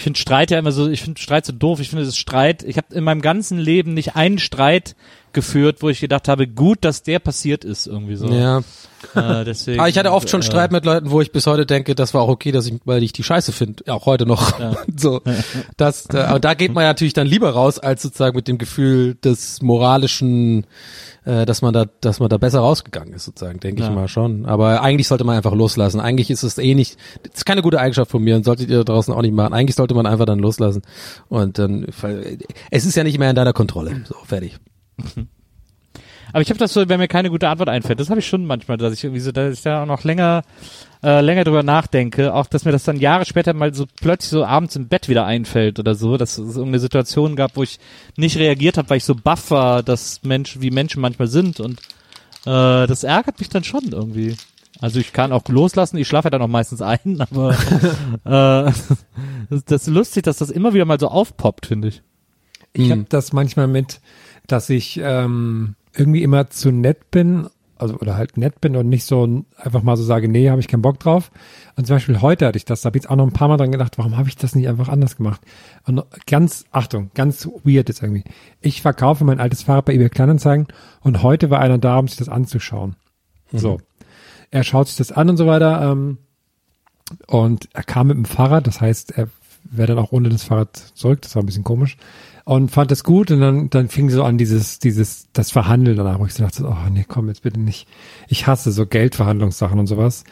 Ich 0.00 0.04
finde 0.04 0.18
Streit 0.18 0.50
ja 0.50 0.58
immer 0.58 0.72
so, 0.72 0.88
ich 0.88 1.02
finde 1.02 1.20
Streit 1.20 1.44
so 1.44 1.52
doof. 1.52 1.78
Ich 1.78 1.90
finde 1.90 2.06
das 2.06 2.16
Streit, 2.16 2.62
ich 2.62 2.78
habe 2.78 2.86
in 2.94 3.04
meinem 3.04 3.20
ganzen 3.20 3.58
Leben 3.58 3.92
nicht 3.92 4.16
einen 4.16 4.38
Streit 4.38 4.96
geführt, 5.34 5.82
wo 5.82 5.90
ich 5.90 6.00
gedacht 6.00 6.26
habe, 6.26 6.48
gut, 6.48 6.78
dass 6.86 7.02
der 7.02 7.18
passiert 7.18 7.66
ist 7.66 7.86
irgendwie 7.86 8.16
so. 8.16 8.28
Ja. 8.32 8.62
Äh, 9.14 9.44
deswegen, 9.44 9.78
Aber 9.78 9.90
ich 9.90 9.98
hatte 9.98 10.10
oft 10.10 10.30
schon 10.30 10.40
äh, 10.40 10.44
Streit 10.44 10.72
mit 10.72 10.86
Leuten, 10.86 11.10
wo 11.10 11.20
ich 11.20 11.32
bis 11.32 11.46
heute 11.46 11.66
denke, 11.66 11.94
das 11.94 12.14
war 12.14 12.22
auch 12.22 12.30
okay, 12.30 12.50
dass 12.50 12.66
ich, 12.66 12.80
weil 12.86 13.02
ich 13.02 13.12
die 13.12 13.22
Scheiße 13.22 13.52
finde, 13.52 13.84
ja, 13.86 13.92
auch 13.92 14.06
heute 14.06 14.24
noch. 14.24 14.58
so, 14.96 15.20
das, 15.76 16.06
äh, 16.14 16.16
aber 16.16 16.40
da 16.40 16.54
geht 16.54 16.72
man 16.72 16.84
ja 16.84 16.88
natürlich 16.88 17.12
dann 17.12 17.26
lieber 17.26 17.50
raus, 17.50 17.78
als 17.78 18.00
sozusagen 18.00 18.34
mit 18.34 18.48
dem 18.48 18.56
Gefühl 18.56 19.16
des 19.16 19.60
moralischen, 19.60 20.66
äh, 21.24 21.44
dass 21.46 21.62
man 21.62 21.72
da, 21.72 21.86
dass 22.00 22.20
man 22.20 22.28
da 22.28 22.38
besser 22.38 22.60
rausgegangen 22.60 23.14
ist, 23.14 23.24
sozusagen, 23.24 23.60
denke 23.60 23.82
Ja. 23.82 23.88
ich 23.88 23.94
mal 23.94 24.08
schon. 24.08 24.46
Aber 24.46 24.82
eigentlich 24.82 25.08
sollte 25.08 25.24
man 25.24 25.36
einfach 25.36 25.54
loslassen. 25.54 26.00
Eigentlich 26.00 26.30
ist 26.30 26.42
es 26.42 26.58
eh 26.58 26.74
nicht, 26.74 26.96
das 27.22 27.34
ist 27.38 27.44
keine 27.46 27.62
gute 27.62 27.78
Eigenschaft 27.80 28.10
von 28.10 28.22
mir 28.22 28.36
und 28.36 28.44
solltet 28.44 28.70
ihr 28.70 28.78
da 28.78 28.84
draußen 28.84 29.12
auch 29.14 29.22
nicht 29.22 29.34
machen. 29.34 29.52
Eigentlich 29.54 29.76
sollte 29.76 29.94
man 29.94 30.06
einfach 30.06 30.26
dann 30.26 30.38
loslassen 30.38 30.82
und 31.28 31.58
dann, 31.58 31.86
es 32.70 32.84
ist 32.86 32.94
ja 32.96 33.04
nicht 33.04 33.18
mehr 33.18 33.30
in 33.30 33.36
deiner 33.36 33.52
Kontrolle. 33.52 34.02
So, 34.06 34.14
fertig. 34.24 34.56
Aber 36.32 36.42
ich 36.42 36.50
habe 36.50 36.58
das 36.58 36.72
so, 36.72 36.88
wenn 36.88 37.00
mir 37.00 37.08
keine 37.08 37.30
gute 37.30 37.48
Antwort 37.48 37.68
einfällt, 37.68 38.00
das 38.00 38.10
habe 38.10 38.20
ich 38.20 38.26
schon 38.26 38.46
manchmal, 38.46 38.76
dass 38.76 38.92
ich 38.92 39.04
irgendwie 39.04 39.20
so, 39.20 39.32
dass 39.32 39.54
ich 39.54 39.62
da 39.62 39.82
auch 39.82 39.86
noch 39.86 40.04
länger, 40.04 40.42
äh, 41.02 41.20
länger 41.20 41.44
drüber 41.44 41.62
nachdenke, 41.62 42.34
auch 42.34 42.46
dass 42.46 42.64
mir 42.64 42.72
das 42.72 42.84
dann 42.84 42.98
Jahre 42.98 43.24
später 43.24 43.52
mal 43.54 43.74
so 43.74 43.86
plötzlich 44.00 44.30
so 44.30 44.44
abends 44.44 44.76
im 44.76 44.88
Bett 44.88 45.08
wieder 45.08 45.24
einfällt 45.26 45.78
oder 45.78 45.94
so, 45.94 46.16
dass 46.16 46.38
es 46.38 46.56
irgendeine 46.56 46.80
Situation 46.80 47.36
gab, 47.36 47.56
wo 47.56 47.62
ich 47.62 47.78
nicht 48.16 48.36
reagiert 48.38 48.76
habe, 48.78 48.90
weil 48.90 48.98
ich 48.98 49.04
so 49.04 49.14
baff 49.14 49.50
war, 49.50 49.82
dass 49.82 50.22
Menschen, 50.22 50.62
wie 50.62 50.70
Menschen 50.70 51.00
manchmal 51.00 51.28
sind 51.28 51.60
und 51.60 51.80
äh, 52.46 52.86
das 52.86 53.02
ärgert 53.04 53.38
mich 53.38 53.48
dann 53.48 53.64
schon 53.64 53.84
irgendwie. 53.92 54.36
Also 54.80 54.98
ich 54.98 55.12
kann 55.12 55.32
auch 55.32 55.42
loslassen, 55.48 55.98
ich 55.98 56.08
schlafe 56.08 56.26
ja 56.26 56.30
dann 56.30 56.42
auch 56.42 56.48
meistens 56.48 56.80
ein, 56.80 57.20
aber 57.30 57.50
äh, 58.24 58.72
das, 59.50 59.64
das 59.64 59.82
ist 59.82 59.88
lustig, 59.88 60.22
dass 60.24 60.38
das 60.38 60.50
immer 60.50 60.74
wieder 60.74 60.84
mal 60.84 60.98
so 61.00 61.08
aufpoppt, 61.08 61.66
finde 61.66 61.88
ich. 61.88 62.02
Ich 62.72 62.84
Hm. 62.84 62.90
habe 62.90 63.06
das 63.08 63.32
manchmal 63.32 63.66
mit, 63.66 64.00
dass 64.46 64.70
ich 64.70 65.00
ähm, 65.02 65.74
irgendwie 65.94 66.22
immer 66.22 66.50
zu 66.50 66.70
nett 66.70 67.10
bin, 67.10 67.48
also 67.76 67.94
oder 67.94 68.16
halt 68.16 68.36
nett 68.36 68.60
bin 68.60 68.76
und 68.76 68.88
nicht 68.88 69.04
so 69.04 69.44
einfach 69.56 69.82
mal 69.82 69.96
so 69.96 70.04
sage, 70.04 70.28
nee, 70.28 70.50
habe 70.50 70.60
ich 70.60 70.68
keinen 70.68 70.82
Bock 70.82 70.98
drauf. 70.98 71.30
Und 71.76 71.86
zum 71.86 71.96
Beispiel 71.96 72.20
heute 72.20 72.46
hatte 72.46 72.58
ich 72.58 72.64
das, 72.64 72.82
da 72.82 72.88
habe 72.88 72.98
ich 72.98 73.04
jetzt 73.04 73.10
auch 73.10 73.16
noch 73.16 73.26
ein 73.26 73.32
paar 73.32 73.48
Mal 73.48 73.56
dran 73.56 73.72
gedacht, 73.72 73.96
warum 73.98 74.16
habe 74.16 74.28
ich 74.28 74.36
das 74.36 74.54
nicht 74.54 74.68
einfach 74.68 74.88
anders 74.88 75.16
gemacht? 75.16 75.40
Und 75.86 76.02
ganz, 76.26 76.64
Achtung, 76.72 77.10
ganz 77.14 77.46
weird 77.64 77.88
jetzt 77.88 78.02
irgendwie. 78.02 78.24
Ich 78.60 78.82
verkaufe 78.82 79.24
mein 79.24 79.40
altes 79.40 79.62
Fahrrad 79.62 79.86
bei 79.86 79.94
eBay 79.94 80.10
Kleinanzeigen 80.10 80.68
und 81.00 81.22
heute 81.22 81.50
war 81.50 81.60
einer 81.60 81.78
da, 81.78 81.98
um 81.98 82.08
sich 82.08 82.18
das 82.18 82.28
anzuschauen. 82.28 82.96
So. 83.52 83.80
Er 84.50 84.64
schaut 84.64 84.88
sich 84.88 84.96
das 84.96 85.12
an 85.12 85.30
und 85.30 85.36
so 85.36 85.46
weiter. 85.46 85.90
Ähm, 85.90 86.18
und 87.26 87.68
er 87.72 87.82
kam 87.82 88.08
mit 88.08 88.16
dem 88.16 88.24
Fahrrad, 88.24 88.66
das 88.66 88.80
heißt, 88.80 89.12
er 89.12 89.28
wäre 89.64 89.94
dann 89.94 89.98
auch 89.98 90.12
ohne 90.12 90.28
das 90.28 90.44
Fahrrad 90.44 90.76
zurück, 90.76 91.22
das 91.22 91.34
war 91.34 91.42
ein 91.42 91.46
bisschen 91.46 91.64
komisch. 91.64 91.96
Und 92.50 92.72
fand 92.72 92.90
das 92.90 93.04
gut 93.04 93.30
und 93.30 93.40
dann, 93.40 93.70
dann 93.70 93.88
fing 93.88 94.10
so 94.10 94.24
an 94.24 94.36
dieses, 94.36 94.80
dieses, 94.80 95.28
das 95.32 95.52
Verhandeln 95.52 95.96
danach, 95.96 96.18
wo 96.18 96.26
ich 96.26 96.34
so 96.34 96.42
dachte, 96.42 96.64
oh 96.66 96.90
nee, 96.92 97.04
komm, 97.06 97.28
jetzt 97.28 97.44
bitte 97.44 97.60
nicht. 97.60 97.86
Ich 98.26 98.48
hasse 98.48 98.72
so 98.72 98.86
Geldverhandlungssachen 98.86 99.78
und 99.78 99.86
sowas. 99.86 100.24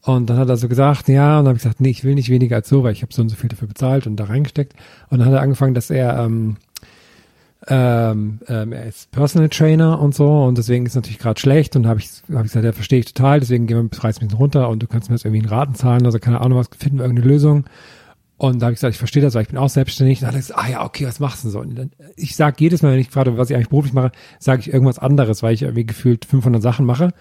Und 0.00 0.30
dann 0.30 0.38
hat 0.38 0.48
er 0.48 0.56
so 0.56 0.68
gesagt, 0.68 1.08
ja, 1.08 1.38
und 1.38 1.44
dann 1.44 1.48
habe 1.48 1.56
ich 1.58 1.62
gesagt, 1.62 1.82
nee, 1.82 1.90
ich 1.90 2.02
will 2.02 2.14
nicht 2.14 2.30
weniger 2.30 2.56
als 2.56 2.70
so, 2.70 2.82
weil 2.82 2.94
ich 2.94 3.02
habe 3.02 3.12
so 3.12 3.20
und 3.20 3.28
so 3.28 3.36
viel 3.36 3.50
dafür 3.50 3.68
bezahlt 3.68 4.06
und 4.06 4.16
da 4.16 4.24
reingesteckt. 4.24 4.72
Und 5.10 5.18
dann 5.18 5.26
hat 5.26 5.34
er 5.34 5.42
angefangen, 5.42 5.74
dass 5.74 5.90
er, 5.90 6.18
ähm, 6.20 6.56
ähm, 7.68 8.38
ähm, 8.48 8.72
er 8.72 8.86
ist 8.86 9.10
Personal 9.10 9.50
Trainer 9.50 10.00
und 10.00 10.14
so 10.14 10.44
und 10.44 10.56
deswegen 10.56 10.86
ist 10.86 10.94
natürlich 10.94 11.18
gerade 11.18 11.38
schlecht 11.38 11.76
und 11.76 11.86
habe 11.86 12.00
ich, 12.00 12.08
hab 12.32 12.46
ich 12.46 12.52
gesagt, 12.52 12.64
ja, 12.64 12.72
verstehe 12.72 13.00
ich 13.00 13.12
total, 13.12 13.40
deswegen 13.40 13.66
gehen 13.66 13.76
wir 13.76 13.82
den 13.82 13.90
Preis 13.90 14.16
ein 14.16 14.20
bisschen 14.20 14.38
runter 14.38 14.70
und 14.70 14.82
du 14.82 14.86
kannst 14.86 15.10
mir 15.10 15.16
jetzt 15.16 15.26
irgendwie 15.26 15.42
einen 15.42 15.52
Raten 15.52 15.74
zahlen, 15.74 16.06
also 16.06 16.18
keine 16.18 16.40
Ahnung 16.40 16.58
was, 16.58 16.70
finden 16.78 16.96
wir 16.96 17.04
irgendeine 17.04 17.28
Lösung. 17.28 17.66
Und 18.40 18.60
da 18.60 18.66
habe 18.66 18.72
ich 18.72 18.78
gesagt, 18.78 18.94
ich 18.94 18.98
verstehe 18.98 19.22
das, 19.22 19.34
weil 19.34 19.42
ich 19.42 19.48
bin 19.48 19.58
auch 19.58 19.68
selbstständig. 19.68 20.20
Und 20.20 20.22
dann 20.22 20.28
hat 20.28 20.36
er 20.36 20.40
gesagt, 20.40 20.58
ah 20.58 20.70
ja, 20.70 20.84
okay, 20.86 21.06
was 21.06 21.20
machst 21.20 21.44
du 21.44 21.48
denn 21.48 21.52
so? 21.52 21.60
Und 21.60 21.74
dann, 21.74 21.90
ich 22.16 22.36
sage 22.36 22.56
jedes 22.58 22.80
Mal, 22.80 22.92
wenn 22.92 22.98
ich 22.98 23.10
frage, 23.10 23.36
was 23.36 23.50
ich 23.50 23.54
eigentlich 23.54 23.68
beruflich 23.68 23.92
mache, 23.92 24.12
sage 24.38 24.60
ich 24.60 24.72
irgendwas 24.72 24.98
anderes, 24.98 25.42
weil 25.42 25.52
ich 25.52 25.60
irgendwie 25.60 25.84
gefühlt 25.84 26.24
500 26.24 26.62
Sachen 26.62 26.86
mache. 26.86 27.12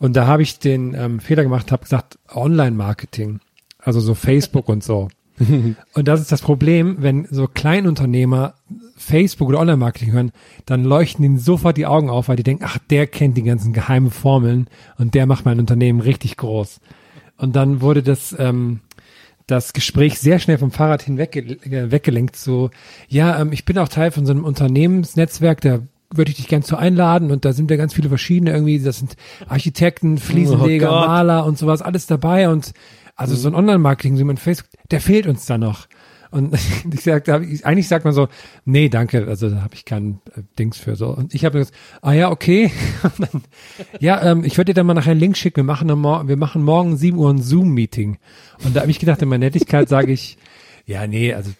Und 0.00 0.16
da 0.16 0.26
habe 0.26 0.42
ich 0.42 0.58
den 0.58 0.92
ähm, 0.94 1.20
Fehler 1.20 1.44
gemacht, 1.44 1.70
habe 1.70 1.84
gesagt, 1.84 2.18
Online-Marketing, 2.28 3.38
also 3.78 4.00
so 4.00 4.14
Facebook 4.14 4.68
und 4.68 4.82
so. 4.82 5.10
Und 5.94 6.08
das 6.08 6.20
ist 6.20 6.32
das 6.32 6.42
Problem, 6.42 6.96
wenn 6.98 7.28
so 7.30 7.46
Kleinunternehmer 7.46 8.54
Facebook 8.96 9.50
oder 9.50 9.60
Online-Marketing 9.60 10.10
hören, 10.10 10.32
dann 10.66 10.82
leuchten 10.82 11.24
ihnen 11.24 11.38
sofort 11.38 11.76
die 11.76 11.86
Augen 11.86 12.10
auf, 12.10 12.26
weil 12.26 12.36
die 12.36 12.42
denken, 12.42 12.64
ach, 12.66 12.78
der 12.90 13.06
kennt 13.06 13.36
die 13.36 13.44
ganzen 13.44 13.72
geheimen 13.72 14.10
Formeln 14.10 14.66
und 14.98 15.14
der 15.14 15.26
macht 15.26 15.44
mein 15.44 15.60
Unternehmen 15.60 16.00
richtig 16.00 16.36
groß. 16.36 16.80
Und 17.36 17.54
dann 17.54 17.80
wurde 17.80 18.02
das, 18.02 18.34
ähm, 18.38 18.80
das 19.46 19.72
Gespräch 19.72 20.18
sehr 20.18 20.38
schnell 20.38 20.58
vom 20.58 20.70
Fahrrad 20.70 21.02
hinweg 21.02 21.36
äh, 21.36 21.90
weggelenkt. 21.90 22.36
So, 22.36 22.70
ja, 23.08 23.40
ähm, 23.40 23.52
ich 23.52 23.64
bin 23.64 23.78
auch 23.78 23.88
Teil 23.88 24.10
von 24.10 24.26
so 24.26 24.32
einem 24.32 24.44
Unternehmensnetzwerk, 24.44 25.60
da 25.60 25.80
würde 26.12 26.30
ich 26.30 26.36
dich 26.36 26.48
gern 26.48 26.62
zu 26.62 26.76
einladen 26.76 27.30
und 27.30 27.44
da 27.44 27.52
sind 27.52 27.70
ja 27.70 27.76
ganz 27.76 27.94
viele 27.94 28.08
verschiedene 28.08 28.52
irgendwie, 28.52 28.78
das 28.78 28.98
sind 28.98 29.16
Architekten, 29.48 30.18
Fliesenleger, 30.18 30.90
Oh. 30.90 31.06
Maler 31.06 31.44
und 31.44 31.58
sowas, 31.58 31.82
alles 31.82 32.06
dabei 32.06 32.48
und 32.48 32.72
also 33.16 33.34
so 33.34 33.48
ein 33.48 33.54
Online-Marketing, 33.54 34.16
so 34.16 34.24
ein 34.24 34.36
Facebook, 34.36 34.70
der 34.90 35.00
fehlt 35.00 35.26
uns 35.26 35.46
da 35.46 35.58
noch. 35.58 35.86
Und 36.34 36.52
ich 36.92 37.00
sag, 37.02 37.24
da 37.24 37.34
hab 37.34 37.42
ich, 37.42 37.64
eigentlich 37.64 37.86
sagt 37.86 38.04
man 38.04 38.12
so, 38.12 38.26
nee, 38.64 38.88
danke, 38.88 39.26
also 39.28 39.48
da 39.50 39.62
habe 39.62 39.74
ich 39.74 39.84
kein 39.84 40.20
äh, 40.36 40.42
Dings 40.58 40.78
für 40.78 40.96
so. 40.96 41.08
Und 41.10 41.32
ich 41.32 41.44
habe 41.44 41.58
gesagt, 41.58 41.76
ah 42.02 42.12
ja, 42.12 42.30
okay. 42.30 42.72
Dann, 43.18 43.42
ja, 44.00 44.20
ähm, 44.22 44.42
ich 44.42 44.56
würde 44.58 44.72
dir 44.72 44.74
dann 44.74 44.86
mal 44.86 44.94
nachher 44.94 45.12
einen 45.12 45.20
Link 45.20 45.36
schicken. 45.36 45.58
Wir 45.58 45.64
machen, 45.64 45.88
am 45.90 46.00
Mor- 46.00 46.26
wir 46.26 46.36
machen 46.36 46.64
morgen 46.64 46.96
7 46.96 47.16
Uhr 47.16 47.30
ein 47.30 47.40
Zoom-Meeting. 47.40 48.18
Und 48.64 48.74
da 48.74 48.80
habe 48.80 48.90
ich 48.90 48.98
gedacht, 48.98 49.22
in 49.22 49.28
meiner 49.28 49.44
Nettigkeit 49.46 49.88
sage 49.88 50.10
ich, 50.12 50.36
ja, 50.86 51.06
nee, 51.06 51.32
also 51.32 51.52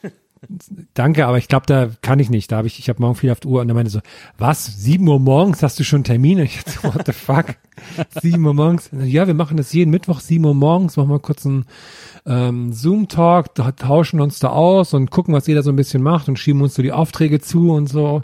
danke, 0.92 1.26
aber 1.26 1.38
ich 1.38 1.48
glaube, 1.48 1.66
da 1.66 1.88
kann 2.02 2.18
ich 2.18 2.28
nicht. 2.30 2.50
Da 2.52 2.56
habe 2.56 2.66
ich, 2.66 2.78
ich 2.78 2.88
habe 2.88 3.00
morgen 3.00 3.14
viel 3.14 3.30
auf 3.30 3.40
der 3.40 3.50
Uhr 3.50 3.60
und 3.60 3.68
er 3.68 3.74
meinte 3.74 3.90
so, 3.90 4.00
was, 4.38 4.66
7 4.66 5.06
Uhr 5.06 5.20
morgens 5.20 5.62
hast 5.62 5.78
du 5.78 5.84
schon 5.84 6.04
Termine? 6.04 6.44
Ich 6.44 6.56
dachte, 6.64 6.70
so, 6.82 6.94
what 6.94 7.06
the 7.06 7.12
fuck? 7.12 7.54
7 8.20 8.44
Uhr 8.44 8.54
morgens? 8.54 8.90
Ja, 8.92 9.26
wir 9.26 9.34
machen 9.34 9.56
das 9.56 9.72
jeden 9.72 9.90
Mittwoch, 9.90 10.20
7 10.20 10.44
Uhr 10.44 10.54
morgens, 10.54 10.96
machen 10.96 11.10
wir 11.10 11.18
kurz 11.20 11.46
einen 11.46 11.64
ähm, 12.26 12.72
Zoom-Talk, 12.72 13.54
tauschen 13.76 14.20
uns 14.20 14.38
da 14.38 14.48
aus 14.48 14.94
und 14.94 15.10
gucken, 15.10 15.34
was 15.34 15.46
jeder 15.46 15.62
so 15.62 15.70
ein 15.70 15.76
bisschen 15.76 16.02
macht 16.02 16.28
und 16.28 16.38
schieben 16.38 16.62
uns 16.62 16.74
so 16.74 16.82
die 16.82 16.92
Aufträge 16.92 17.40
zu 17.40 17.72
und 17.72 17.88
so. 17.88 18.22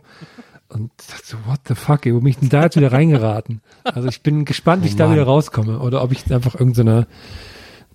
Und 0.69 0.91
dachte 1.09 1.27
so, 1.27 1.37
what 1.47 1.61
the 1.67 1.75
fuck, 1.75 2.07
ey, 2.07 2.15
wo 2.15 2.21
bin 2.21 2.29
ich 2.29 2.39
denn 2.39 2.49
da 2.49 2.63
jetzt 2.63 2.77
wieder 2.77 2.93
reingeraten? 2.93 3.61
Also 3.83 4.09
ich 4.09 4.23
bin 4.23 4.45
gespannt, 4.45 4.85
wie 4.85 4.89
ich 4.89 4.97
da 4.97 5.11
wieder 5.11 5.25
rauskomme 5.25 5.81
oder 5.81 6.03
ob 6.03 6.13
ich 6.13 6.33
einfach 6.33 6.55
irgendeiner 6.55 7.07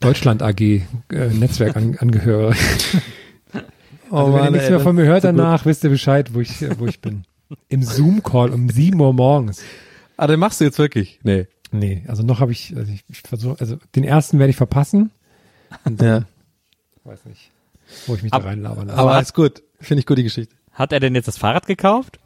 Deutschland 0.01 0.43
AG 0.43 0.59
äh, 0.59 0.83
Netzwerk 1.09 1.75
an, 1.75 1.97
angehöre. 1.99 2.53
Also 4.11 4.33
wenn 4.33 4.43
ihr 4.45 4.51
nichts 4.51 4.69
mehr 4.69 4.79
von 4.79 4.95
mir 4.95 5.05
hört 5.05 5.23
danach, 5.23 5.65
wisst 5.65 5.83
ihr 5.83 5.89
Bescheid, 5.89 6.33
wo 6.33 6.39
ich, 6.39 6.63
wo 6.77 6.85
ich 6.85 7.01
bin. 7.01 7.23
Im 7.69 7.81
Zoom-Call 7.81 8.51
um 8.51 8.69
7 8.69 8.99
Uhr 8.99 9.13
morgens. 9.13 9.63
Ah, 10.15 10.27
den 10.27 10.39
machst 10.39 10.61
du 10.61 10.63
jetzt 10.63 10.77
wirklich? 10.77 11.19
Nee. 11.23 11.47
Nee, 11.71 12.03
also 12.07 12.23
noch 12.23 12.39
habe 12.39 12.51
ich, 12.51 12.73
also 12.77 12.91
ich, 12.91 13.03
ich 13.09 13.21
versuche, 13.21 13.59
also 13.59 13.77
den 13.95 14.03
ersten 14.03 14.39
werde 14.39 14.51
ich 14.51 14.55
verpassen. 14.55 15.11
Ja. 16.01 16.23
Weiß 17.03 17.25
nicht, 17.25 17.51
wo 18.07 18.15
ich 18.15 18.23
mich 18.23 18.31
da 18.31 18.39
reinlabern 18.39 18.87
lasse. 18.87 18.99
Aber 18.99 19.13
alles 19.13 19.33
gut. 19.33 19.61
Finde 19.79 19.99
ich 19.99 20.05
gut, 20.05 20.17
die 20.17 20.23
Geschichte. 20.23 20.55
Hat 20.71 20.91
er 20.91 20.99
denn 20.99 21.15
jetzt 21.15 21.27
das 21.27 21.37
Fahrrad 21.37 21.67
gekauft? 21.67 22.19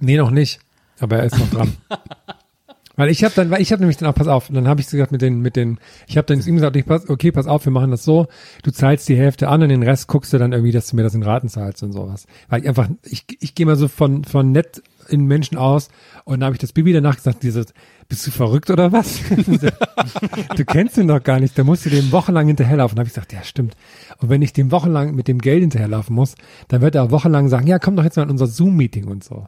Nee, 0.00 0.16
noch 0.16 0.30
nicht. 0.30 0.60
Aber 1.00 1.16
er 1.16 1.24
ist 1.24 1.38
noch 1.38 1.50
dran. 1.50 1.76
weil 2.96 3.10
ich 3.10 3.22
habe 3.22 3.34
dann, 3.34 3.50
weil 3.50 3.60
ich 3.60 3.72
habe 3.72 3.80
nämlich 3.80 3.98
dann 3.98 4.08
auch, 4.08 4.14
pass 4.14 4.26
auf, 4.26 4.48
dann 4.48 4.66
habe 4.66 4.80
ich 4.80 4.88
gesagt 4.88 5.12
mit 5.12 5.20
den, 5.22 5.40
mit 5.40 5.56
den, 5.56 5.78
ich 6.06 6.16
habe 6.16 6.26
dann 6.26 6.40
zu 6.40 6.48
ihm 6.48 6.56
gesagt, 6.56 6.76
ich 6.76 6.86
pass, 6.86 7.08
okay, 7.08 7.32
pass 7.32 7.46
auf, 7.46 7.64
wir 7.64 7.72
machen 7.72 7.90
das 7.90 8.04
so, 8.04 8.26
du 8.62 8.70
zahlst 8.70 9.08
die 9.08 9.16
Hälfte 9.16 9.48
an 9.48 9.62
und 9.62 9.68
den 9.68 9.82
Rest 9.82 10.08
guckst 10.08 10.32
du 10.32 10.38
dann 10.38 10.52
irgendwie, 10.52 10.72
dass 10.72 10.88
du 10.88 10.96
mir 10.96 11.02
das 11.02 11.14
in 11.14 11.22
Raten 11.22 11.48
zahlst 11.48 11.82
und 11.82 11.92
sowas. 11.92 12.26
Weil 12.48 12.62
ich 12.62 12.68
einfach, 12.68 12.88
ich, 13.04 13.26
ich 13.40 13.54
gehe 13.54 13.66
mal 13.66 13.76
so 13.76 13.88
von, 13.88 14.24
von 14.24 14.52
nett 14.52 14.82
in 15.08 15.26
Menschen 15.26 15.56
aus. 15.58 15.88
Und 16.24 16.40
da 16.40 16.46
habe 16.46 16.54
ich 16.54 16.60
das 16.60 16.72
Baby 16.72 16.92
danach 16.92 17.16
gesagt, 17.16 17.42
dieses, 17.42 17.66
bist 18.08 18.26
du 18.26 18.30
verrückt 18.30 18.70
oder 18.70 18.92
was? 18.92 19.20
du 20.56 20.64
kennst 20.64 20.96
ihn 20.96 21.08
doch 21.08 21.22
gar 21.22 21.40
nicht, 21.40 21.58
da 21.58 21.64
musst 21.64 21.86
du 21.86 21.90
dem 21.90 22.12
wochenlang 22.12 22.46
hinterherlaufen. 22.46 22.96
Da 22.96 23.00
habe 23.00 23.08
ich 23.08 23.14
gesagt, 23.14 23.32
ja 23.32 23.42
stimmt. 23.42 23.74
Und 24.18 24.28
wenn 24.28 24.42
ich 24.42 24.52
dem 24.52 24.70
wochenlang 24.70 25.14
mit 25.14 25.28
dem 25.28 25.40
Geld 25.40 25.60
hinterherlaufen 25.60 26.14
muss, 26.14 26.34
dann 26.68 26.82
wird 26.82 26.94
er 26.94 27.10
wochenlang 27.10 27.48
sagen, 27.48 27.66
ja 27.66 27.78
komm 27.78 27.96
doch 27.96 28.04
jetzt 28.04 28.16
mal 28.16 28.24
in 28.24 28.30
unser 28.30 28.46
Zoom-Meeting 28.46 29.06
und 29.06 29.24
so. 29.24 29.46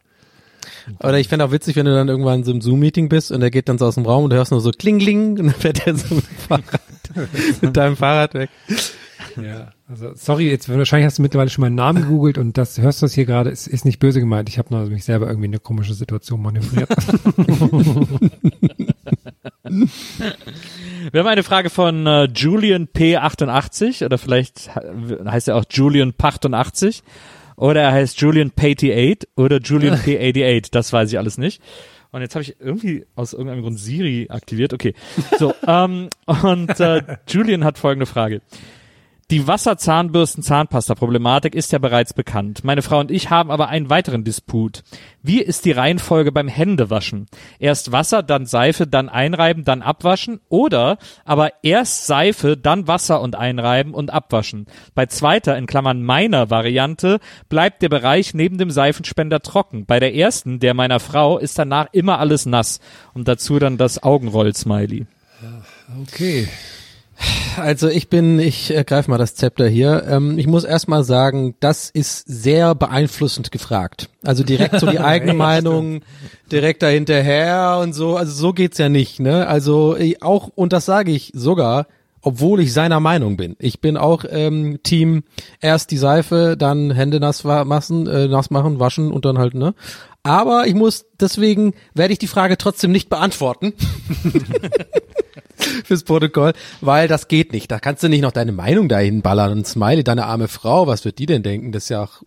Oder 1.01 1.19
ich 1.19 1.29
fände 1.29 1.45
auch 1.45 1.51
witzig, 1.51 1.77
wenn 1.77 1.87
du 1.87 1.95
dann 1.95 2.09
irgendwann 2.09 2.41
in 2.41 2.45
so 2.45 2.51
einem 2.51 2.61
Zoom-Meeting 2.61 3.09
bist 3.09 3.31
und 3.31 3.43
er 3.43 3.51
geht 3.51 3.69
dann 3.69 3.79
so 3.79 3.87
aus 3.87 3.95
dem 3.95 4.07
Raum 4.07 4.25
und 4.25 4.31
du 4.31 4.37
hörst 4.37 4.51
nur 4.51 4.61
so 4.61 4.71
kling, 4.71 4.99
kling 4.99 5.39
und 5.39 5.47
dann 5.47 5.55
fährt 5.55 5.87
er 5.87 5.95
so 5.95 6.15
mit, 6.15 6.25
Fahrrad, 6.25 6.81
mit 7.63 7.77
deinem 7.77 7.97
Fahrrad 7.97 8.35
weg. 8.35 8.51
Ja, 9.43 9.71
also 9.89 10.13
sorry, 10.15 10.49
jetzt 10.51 10.69
wahrscheinlich 10.69 11.07
hast 11.07 11.19
du 11.19 11.23
mittlerweile 11.23 11.51
schon 11.51 11.63
meinen 11.63 11.75
Namen 11.77 12.03
gegoogelt 12.03 12.39
und 12.39 12.59
das 12.59 12.79
hörst 12.79 13.01
du 13.03 13.07
das 13.07 13.15
hier 13.15 13.25
gerade, 13.27 13.51
ist, 13.51 13.67
ist 13.67 13.85
nicht 13.85 13.99
böse 13.99 14.21
gemeint. 14.21 14.49
Ich 14.49 14.59
habe 14.59 14.75
nur 14.75 14.87
mich 14.87 15.05
selber 15.05 15.27
irgendwie 15.29 15.47
in 15.47 15.53
eine 15.53 15.61
komische 15.61 15.95
Situation 15.95 16.43
manövriert. 16.43 16.89
Wir 21.13 21.21
haben 21.21 21.27
eine 21.29 21.43
Frage 21.43 21.71
von 21.71 22.07
äh, 22.07 22.25
Julian 22.25 22.87
P88 22.89 24.05
oder 24.05 24.19
vielleicht 24.19 24.71
he- 24.75 25.25
heißt 25.27 25.49
er 25.49 25.57
auch 25.57 25.65
Julian 25.71 26.13
Pachtundachtzig 26.13 27.03
oder 27.57 27.83
er 27.83 27.93
heißt 27.93 28.21
Julian 28.21 28.51
P88 28.53 29.27
oder 29.37 29.59
Julian 29.61 29.97
P88, 29.99 30.69
das 30.71 30.93
weiß 30.93 31.11
ich 31.13 31.19
alles 31.19 31.39
nicht. 31.39 31.63
Und 32.11 32.23
jetzt 32.23 32.35
habe 32.35 32.43
ich 32.43 32.57
irgendwie 32.59 33.05
aus 33.17 33.35
irgendeinem 33.35 33.63
Grund 33.63 33.79
Siri 33.79 34.29
aktiviert. 34.31 34.73
Okay, 34.73 34.95
so 35.39 35.53
ähm, 35.67 36.09
und 36.27 36.81
äh, 36.81 37.03
Julian 37.29 37.65
hat 37.65 37.79
folgende 37.79 38.07
Frage. 38.07 38.41
Die 39.31 39.47
Wasserzahnbürsten-Zahnpasta-Problematik 39.47 41.55
ist 41.55 41.71
ja 41.73 41.79
bereits 41.79 42.15
bekannt. 42.15 42.65
Meine 42.65 42.81
Frau 42.81 42.99
und 42.99 43.11
ich 43.11 43.29
haben 43.29 43.51
aber 43.51 43.69
einen 43.69 43.91
weiteren 43.91 44.25
Disput. 44.25 44.83
Wie 45.23 45.43
ist 45.43 45.67
die 45.67 45.73
Reihenfolge 45.73 46.33
beim 46.33 46.49
Händewaschen? 46.49 47.27
Erst 47.59 47.93
Wasser, 47.93 48.23
dann 48.23 48.47
Seife, 48.47 48.87
dann 48.87 49.11
einreiben, 49.11 49.65
dann 49.65 49.83
abwaschen? 49.83 50.41
Oder 50.49 50.97
aber 51.27 51.53
erst 51.63 52.07
Seife, 52.07 52.57
dann 52.57 52.89
Wasser 52.89 53.21
und 53.21 53.37
einreiben 53.37 53.93
und 53.93 54.11
abwaschen? 54.11 54.65
Bei 54.95 55.05
zweiter, 55.05 55.59
in 55.59 55.67
Klammern 55.67 56.03
meiner 56.03 56.49
Variante, 56.49 57.21
bleibt 57.51 57.83
der 57.83 57.91
Bereich 57.91 58.33
neben 58.33 58.57
dem 58.57 58.71
Seifenspender 58.71 59.41
trocken. 59.41 59.85
Bei 59.85 60.01
der 60.01 60.15
ersten, 60.15 60.59
der 60.59 60.73
meiner 60.73 61.01
Frau, 61.01 61.37
ist 61.37 61.59
danach 61.59 61.89
immer 61.93 62.19
alles 62.19 62.47
nass. 62.47 62.81
Und 63.13 63.29
dazu 63.29 63.59
dann 63.59 63.77
das 63.77 64.03
Augenroll-Smiley. 64.03 65.05
Okay. 66.03 66.49
Also 67.57 67.89
ich 67.89 68.09
bin, 68.09 68.39
ich 68.39 68.71
ergreife 68.73 69.11
mal 69.11 69.19
das 69.19 69.35
Zepter 69.35 69.69
hier. 69.69 70.05
Ähm, 70.09 70.39
ich 70.39 70.47
muss 70.47 70.65
erstmal 70.65 71.03
sagen, 71.03 71.57
das 71.61 71.91
ist 71.91 72.25
sehr 72.27 72.75
beeinflussend 72.75 73.51
gefragt. 73.51 74.09
Also 74.25 74.45
direkt 74.45 74.79
so 74.79 74.87
die 74.87 74.99
eigene 75.01 75.35
Meinung, 75.35 76.03
direkt 76.53 76.83
dahinterher 76.83 77.81
und 77.83 77.95
so. 77.95 78.17
Also 78.17 78.33
so 78.33 78.53
geht's 78.53 78.79
ja 78.79 78.89
nicht, 78.89 79.19
ne? 79.21 79.49
Also 79.49 79.97
ich 79.97 80.23
auch, 80.23 80.49
und 80.55 80.73
das 80.73 80.85
sage 80.85 81.11
ich 81.11 81.33
sogar, 81.35 81.87
obwohl 82.21 82.61
ich 82.61 82.73
seiner 82.73 83.01
Meinung 83.01 83.37
bin. 83.37 83.57
Ich 83.59 83.81
bin 83.81 83.97
auch 83.97 84.25
ähm, 84.29 84.81
Team 84.83 85.25
erst 85.61 85.91
die 85.91 85.99
Seife, 85.99 86.57
dann 86.59 86.91
Hände 86.91 87.21
nass 87.21 87.45
massen, 87.45 88.07
äh, 88.07 88.29
nass 88.29 88.51
machen, 88.51 88.81
waschen 88.81 89.11
und 89.11 89.25
dann 89.25 89.39
halt, 89.39 89.55
ne? 89.55 89.75
Aber 90.23 90.67
ich 90.67 90.75
muss, 90.75 91.07
deswegen 91.21 91.75
werde 91.95 92.13
ich 92.13 92.19
die 92.19 92.27
Frage 92.27 92.59
trotzdem 92.59 92.93
nicht 92.93 93.09
beantworten 93.09 93.73
fürs 95.85 96.05
Protokoll, 96.05 96.53
weil 96.81 97.09
das 97.09 97.29
geht 97.29 97.53
nicht. 97.53 97.71
Da 97.71 97.79
kannst 97.79 98.03
du 98.03 98.09
nicht 98.09 98.23
noch 98.23 98.33
deine 98.33 98.53
Meinung 98.53 98.89
dahin 98.89 99.23
ballern 99.23 99.53
und 99.53 99.67
Smiley, 99.67 100.05
deine 100.05 100.27
arme 100.27 100.49
Frau, 100.49 100.87
was 100.87 101.05
wird 101.05 101.19
die 101.19 101.27
denn 101.27 101.43
denken? 101.43 101.73
Das 101.73 101.85
ist 101.85 101.89
ja 101.91 102.03
auch, 102.03 102.23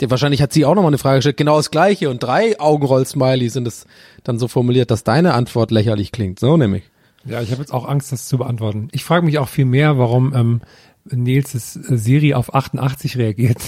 der, 0.00 0.10
wahrscheinlich 0.10 0.42
hat 0.42 0.52
sie 0.52 0.64
auch 0.64 0.74
nochmal 0.74 0.90
eine 0.90 0.98
Frage 0.98 1.18
gestellt, 1.18 1.36
genau 1.36 1.56
das 1.56 1.70
gleiche 1.70 2.10
und 2.10 2.22
drei 2.22 2.58
Augenroll-Smiley 2.60 3.48
sind 3.48 3.66
es 3.66 3.86
dann 4.24 4.38
so 4.38 4.48
formuliert, 4.48 4.90
dass 4.90 5.04
deine 5.04 5.34
Antwort 5.34 5.70
lächerlich 5.70 6.12
klingt. 6.12 6.38
So 6.38 6.56
nämlich. 6.56 6.84
Ja, 7.24 7.42
ich 7.42 7.50
habe 7.50 7.60
jetzt 7.60 7.72
auch 7.72 7.86
Angst, 7.86 8.12
das 8.12 8.28
zu 8.28 8.38
beantworten. 8.38 8.88
Ich 8.92 9.04
frage 9.04 9.24
mich 9.24 9.38
auch 9.38 9.48
viel 9.48 9.64
mehr, 9.64 9.98
warum 9.98 10.34
ähm, 10.34 10.60
Nils' 11.04 11.72
Siri 11.72 12.34
auf 12.34 12.54
88 12.54 13.16
reagiert. 13.16 13.58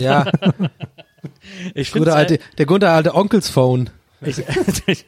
Ja, 0.00 0.30
Ich 1.74 1.90
finde 1.90 2.10
gute 2.10 2.16
alte, 2.16 2.38
der 2.58 2.66
gute 2.66 2.90
alte 2.90 3.14
Onkelsphone. 3.14 3.90
Ich, 4.20 4.38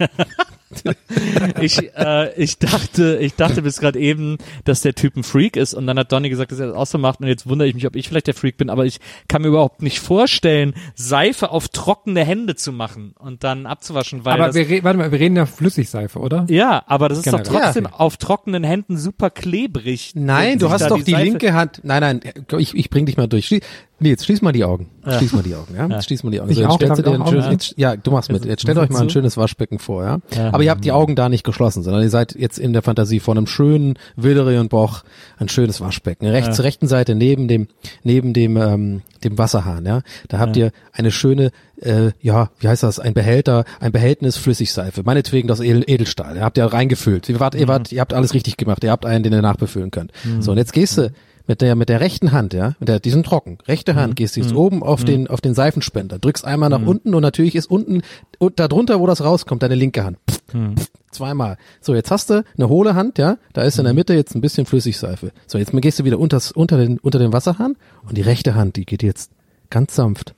ich, 1.60 1.78
äh, 1.96 2.32
ich 2.40 2.58
dachte, 2.58 3.18
ich 3.20 3.34
dachte 3.34 3.62
bis 3.62 3.80
gerade 3.80 3.98
eben, 3.98 4.38
dass 4.64 4.82
der 4.82 4.94
Typ 4.94 5.16
ein 5.16 5.24
Freak 5.24 5.56
ist 5.56 5.74
und 5.74 5.86
dann 5.86 5.98
hat 5.98 6.12
Donny 6.12 6.28
gesagt, 6.30 6.52
dass 6.52 6.60
er 6.60 6.68
das 6.68 6.76
auch 6.76 6.86
so 6.86 6.98
macht 6.98 7.20
und 7.20 7.26
jetzt 7.26 7.48
wundere 7.48 7.66
ich 7.68 7.74
mich, 7.74 7.86
ob 7.86 7.96
ich 7.96 8.08
vielleicht 8.08 8.28
der 8.28 8.34
Freak 8.34 8.56
bin, 8.56 8.70
aber 8.70 8.86
ich 8.86 8.98
kann 9.28 9.42
mir 9.42 9.48
überhaupt 9.48 9.82
nicht 9.82 9.98
vorstellen, 10.00 10.74
Seife 10.94 11.50
auf 11.50 11.68
trockene 11.68 12.24
Hände 12.24 12.54
zu 12.54 12.72
machen 12.72 13.14
und 13.18 13.42
dann 13.42 13.66
abzuwaschen, 13.66 14.24
weil 14.24 14.34
Aber 14.34 14.46
das, 14.46 14.54
wir, 14.54 14.68
re- 14.68 14.84
warte 14.84 14.98
mal, 14.98 15.10
wir 15.10 15.18
reden 15.18 15.36
ja 15.36 15.46
Flüssigseife, 15.46 16.18
oder? 16.20 16.46
ja, 16.48 16.82
aber 16.86 17.08
das 17.08 17.18
ist 17.18 17.26
doch 17.32 17.42
Generell. 17.42 17.62
trotzdem 17.64 17.84
Ja. 17.84 17.92
auf 17.94 18.16
trockenen 18.16 18.62
Händen 18.64 18.96
super 18.96 19.30
klebrig. 19.30 20.12
Nein, 20.14 20.58
du 20.58 20.70
hast 20.70 20.88
doch 20.90 21.02
die, 21.02 21.12
Seife- 21.12 21.24
linke 21.24 21.52
Hand. 21.52 21.80
Nein, 21.82 22.00
nein, 22.00 22.20
ich, 22.58 22.74
ich 22.76 22.90
bring 22.90 23.06
dich 23.06 23.16
mal 23.16 23.26
durch. 23.26 23.60
Nee, 24.00 24.08
jetzt 24.08 24.24
schließ 24.24 24.40
mal 24.40 24.52
die 24.52 24.64
Augen. 24.64 24.88
Schließ 25.06 25.32
mal 25.34 25.42
die 25.42 25.54
Augen, 25.54 25.74
ja? 25.76 25.86
Jetzt 25.86 26.06
Schließ 26.06 26.24
mal 26.24 26.30
die 26.30 26.40
Augen. 26.40 26.50
Ich 26.50 26.58
jetzt 26.58 26.66
auch, 26.68 26.76
stellst 26.76 26.98
du 26.98 27.02
dir 27.02 27.12
ein 27.12 27.26
schönes, 27.26 27.46
jetzt, 27.50 27.74
ja, 27.76 27.96
du 27.96 28.10
machst 28.10 28.32
mit. 28.32 28.44
Jetzt 28.44 28.62
stellt 28.62 28.78
euch 28.78 28.88
mal 28.90 29.02
ein 29.02 29.10
schönes 29.10 29.36
Waschbecken 29.36 29.78
vor, 29.78 30.04
ja? 30.04 30.18
Ja. 30.34 30.52
Aber 30.52 30.62
ihr 30.62 30.70
habt 30.70 30.84
die 30.84 30.92
Augen 30.92 31.16
da 31.16 31.28
nicht 31.28 31.44
geschlossen, 31.44 31.82
sondern 31.82 32.02
ihr 32.02 32.10
seid 32.10 32.34
jetzt 32.34 32.58
in 32.58 32.72
der 32.72 32.82
Fantasie 32.82 33.20
vor 33.20 33.34
einem 33.34 33.46
schönen 33.46 33.98
Wildere 34.16 34.58
und 34.58 34.70
Boch 34.70 35.02
ein 35.38 35.48
schönes 35.48 35.80
Waschbecken. 35.80 36.26
Rechts 36.26 36.56
zur 36.56 36.64
rechten 36.64 36.88
Seite 36.88 37.14
neben 37.14 37.46
dem 37.46 37.68
neben 38.02 38.32
dem 38.32 38.56
ähm, 38.56 39.02
dem 39.22 39.36
Wasserhahn, 39.36 39.84
ja? 39.84 40.00
Da 40.28 40.38
habt 40.38 40.56
ihr 40.56 40.72
eine 40.92 41.10
schöne 41.10 41.50
äh, 41.80 42.12
ja, 42.20 42.50
wie 42.58 42.68
heißt 42.68 42.82
das, 42.82 42.98
ein 42.98 43.14
Behälter, 43.14 43.64
ein 43.80 43.92
Behältnis 43.92 44.36
Flüssigseife, 44.36 45.02
meinetwegen 45.02 45.48
das 45.48 45.60
Edel, 45.60 45.84
Edelstahl. 45.86 46.36
Ihr 46.36 46.42
habt 46.42 46.58
ja 46.58 46.66
reingefüllt. 46.66 47.28
Ihr 47.28 47.40
wart, 47.40 47.54
ihr 47.54 47.68
wart, 47.68 47.90
ihr 47.92 48.00
habt 48.00 48.12
alles 48.12 48.34
richtig 48.34 48.56
gemacht. 48.56 48.84
Ihr 48.84 48.90
habt 48.90 49.06
einen, 49.06 49.24
den 49.24 49.32
ihr 49.32 49.42
nachbefüllen 49.42 49.90
könnt. 49.90 50.12
So, 50.40 50.52
und 50.52 50.58
jetzt 50.58 50.72
gehst 50.72 50.98
du 50.98 51.10
mit 51.50 51.60
der 51.60 51.74
mit 51.74 51.88
der 51.88 51.98
rechten 51.98 52.30
Hand, 52.30 52.54
ja, 52.54 52.76
mit 52.78 52.88
der 52.88 53.00
die 53.00 53.10
sind 53.10 53.26
trocken. 53.26 53.58
Rechte 53.66 53.96
Hand 53.96 54.14
gehst 54.14 54.36
du 54.36 54.40
jetzt 54.40 54.54
oben 54.54 54.84
auf 54.84 55.02
den 55.02 55.26
auf 55.26 55.40
den 55.40 55.52
Seifenspender, 55.52 56.20
drückst 56.20 56.44
einmal 56.44 56.70
nach 56.70 56.80
unten 56.80 57.12
und 57.12 57.22
natürlich 57.22 57.56
ist 57.56 57.68
unten 57.68 58.02
und 58.38 58.60
darunter, 58.60 59.00
wo 59.00 59.08
das 59.08 59.24
rauskommt, 59.24 59.60
deine 59.64 59.74
linke 59.74 60.04
Hand. 60.04 60.18
Pff, 60.30 60.40
pff, 60.52 60.90
zweimal. 61.10 61.56
So, 61.80 61.92
jetzt 61.96 62.12
hast 62.12 62.30
du 62.30 62.44
eine 62.56 62.68
hohle 62.68 62.94
Hand, 62.94 63.18
ja, 63.18 63.36
da 63.52 63.62
ist 63.62 63.80
in 63.80 63.84
der 63.84 63.94
Mitte 63.94 64.14
jetzt 64.14 64.36
ein 64.36 64.40
bisschen 64.40 64.64
Flüssigseife. 64.64 65.32
So, 65.48 65.58
jetzt 65.58 65.72
gehst 65.72 65.98
du 65.98 66.04
wieder 66.04 66.20
unters, 66.20 66.52
unter 66.52 66.76
den 66.76 67.00
unter 67.00 67.18
den 67.18 67.32
Wasserhahn 67.32 67.74
und 68.06 68.16
die 68.16 68.22
rechte 68.22 68.54
Hand, 68.54 68.76
die 68.76 68.86
geht 68.86 69.02
jetzt 69.02 69.32
ganz 69.70 69.96
sanft, 69.96 70.36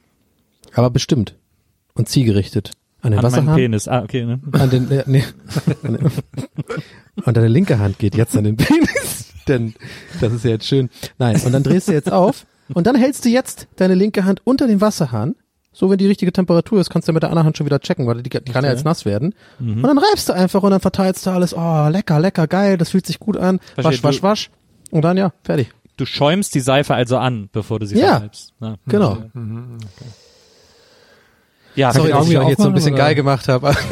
aber 0.72 0.88
bestimmt 0.88 1.34
und 1.92 2.08
zielgerichtet 2.08 2.70
an 3.02 3.10
den 3.10 3.18
an 3.18 3.24
Wasserhahn. 3.26 3.56
Penis. 3.56 3.86
Ah, 3.86 4.02
okay, 4.02 4.24
ne? 4.24 4.40
An 4.52 4.70
den, 4.70 4.90
äh, 4.90 5.04
nee. 5.06 5.24
Und 7.24 7.36
deine 7.36 7.48
linke 7.48 7.78
Hand 7.78 7.98
geht 7.98 8.14
jetzt 8.14 8.36
an 8.36 8.44
den 8.44 8.56
Penis. 8.56 9.31
Denn 9.48 9.74
das 10.20 10.32
ist 10.32 10.44
ja 10.44 10.50
jetzt 10.52 10.66
schön. 10.66 10.90
Nein, 11.18 11.40
und 11.44 11.52
dann 11.52 11.62
drehst 11.62 11.88
du 11.88 11.92
jetzt 11.92 12.10
auf 12.12 12.46
und 12.74 12.86
dann 12.86 12.94
hältst 12.96 13.24
du 13.24 13.28
jetzt 13.28 13.66
deine 13.76 13.94
linke 13.94 14.24
Hand 14.24 14.40
unter 14.44 14.66
den 14.66 14.80
Wasserhahn. 14.80 15.34
So, 15.74 15.88
wenn 15.88 15.96
die 15.96 16.06
richtige 16.06 16.32
Temperatur 16.32 16.80
ist, 16.80 16.90
kannst 16.90 17.08
du 17.08 17.12
mit 17.14 17.22
der 17.22 17.30
anderen 17.30 17.46
Hand 17.46 17.56
schon 17.56 17.64
wieder 17.64 17.80
checken, 17.80 18.06
weil 18.06 18.22
die, 18.22 18.28
die 18.28 18.52
kann 18.52 18.62
ja 18.64 18.70
jetzt 18.70 18.84
nass 18.84 19.06
werden. 19.06 19.34
Und 19.58 19.82
dann 19.82 19.96
reibst 19.96 20.28
du 20.28 20.34
einfach 20.34 20.62
und 20.62 20.70
dann 20.70 20.80
verteilst 20.80 21.24
du 21.24 21.30
alles. 21.30 21.54
Oh, 21.56 21.88
lecker, 21.88 22.20
lecker, 22.20 22.46
geil, 22.46 22.76
das 22.76 22.90
fühlt 22.90 23.06
sich 23.06 23.18
gut 23.18 23.38
an. 23.38 23.58
Verstehe, 23.74 23.84
Wasch, 23.92 24.02
wasch, 24.02 24.22
wasch. 24.22 24.50
Und 24.90 25.00
dann 25.02 25.16
ja, 25.16 25.32
fertig. 25.42 25.70
Du 25.96 26.04
schäumst 26.04 26.54
die 26.54 26.60
Seife 26.60 26.94
also 26.94 27.16
an, 27.16 27.48
bevor 27.52 27.78
du 27.78 27.86
sie 27.86 27.98
Ja. 27.98 28.16
verreibst. 28.16 28.52
Ja. 28.60 28.74
Genau. 28.86 29.18
Ja, 31.74 31.90
Sorry, 31.92 32.10
dass 32.10 32.24
ich 32.24 32.30
wieder 32.32 32.42
euch 32.42 32.48
jetzt 32.50 32.60
so 32.62 32.68
ein 32.68 32.74
bisschen 32.74 32.92
oder? 32.92 33.02
geil 33.04 33.14
gemacht 33.14 33.48
habe. 33.48 33.74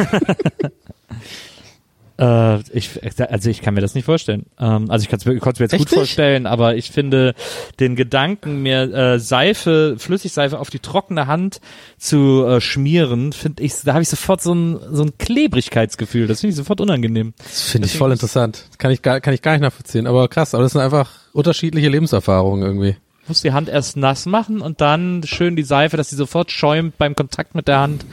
Äh, 2.21 2.61
ich, 2.73 3.01
also 3.19 3.49
ich 3.49 3.63
kann 3.63 3.73
mir 3.73 3.81
das 3.81 3.95
nicht 3.95 4.05
vorstellen. 4.05 4.45
Ähm, 4.59 4.91
also 4.91 5.03
ich 5.03 5.09
kann 5.09 5.19
es 5.19 5.25
konnte 5.25 5.63
mir 5.63 5.65
jetzt 5.65 5.73
Echt 5.73 5.85
gut 5.85 5.91
nicht? 5.91 5.95
vorstellen, 5.95 6.47
aber 6.47 6.77
ich 6.77 6.91
finde 6.91 7.35
den 7.81 7.97
Gedanken, 7.97 8.63
mir 8.63 8.83
äh, 8.93 9.19
Seife, 9.19 9.97
Flüssigseife 9.99 10.59
auf 10.59 10.69
die 10.69 10.81
trockene 10.81 11.27
Hand 11.27 11.61
zu 11.97 12.45
äh, 12.45 12.61
schmieren, 12.61 13.33
finde 13.33 13.63
ich, 13.63 13.75
da 13.85 13.95
habe 13.95 14.03
ich 14.03 14.11
sofort 14.11 14.43
so 14.43 14.55
ein 14.55 14.79
so 14.93 15.03
ein 15.03 15.17
Klebrigkeitsgefühl. 15.17 16.27
Das 16.27 16.41
finde 16.41 16.51
ich 16.51 16.57
sofort 16.57 16.83
unangenehm. 16.83 17.33
Das 17.39 17.71
finde 17.71 17.87
ich 17.87 17.97
voll 17.97 18.13
interessant. 18.13 18.65
Kann 18.77 18.91
ich 18.91 19.01
gar, 19.01 19.21
kann 19.21 19.33
ich 19.33 19.41
gar 19.41 19.53
nicht 19.53 19.63
nachvollziehen. 19.63 20.07
Aber 20.07 20.29
krass, 20.29 20.53
aber 20.55 20.63
das 20.63 20.73
sind 20.73 20.83
einfach 20.83 21.11
unterschiedliche 21.33 21.89
Lebenserfahrungen 21.89 22.63
irgendwie. 22.63 22.93
Du 22.93 23.29
musst 23.29 23.45
die 23.45 23.53
Hand 23.53 23.71
erst 23.71 23.97
nass 23.97 24.27
machen 24.27 24.61
und 24.61 24.83
dann 24.83 25.23
schön 25.25 25.57
die 25.57 25.63
Seife, 25.63 25.97
dass 25.97 26.11
sie 26.11 26.17
sofort 26.17 26.51
schäumt 26.51 26.99
beim 26.99 27.15
Kontakt 27.15 27.55
mit 27.55 27.69
der 27.69 27.79
Hand 27.79 28.05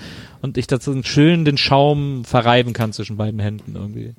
und 0.42 0.58
ich 0.58 0.68
dazu 0.68 1.02
schön 1.04 1.46
den 1.46 1.58
Schaum 1.58 2.26
verreiben 2.26 2.74
kann 2.74 2.94
zwischen 2.94 3.18
beiden 3.18 3.40
Händen 3.40 3.76
irgendwie. 3.76 4.14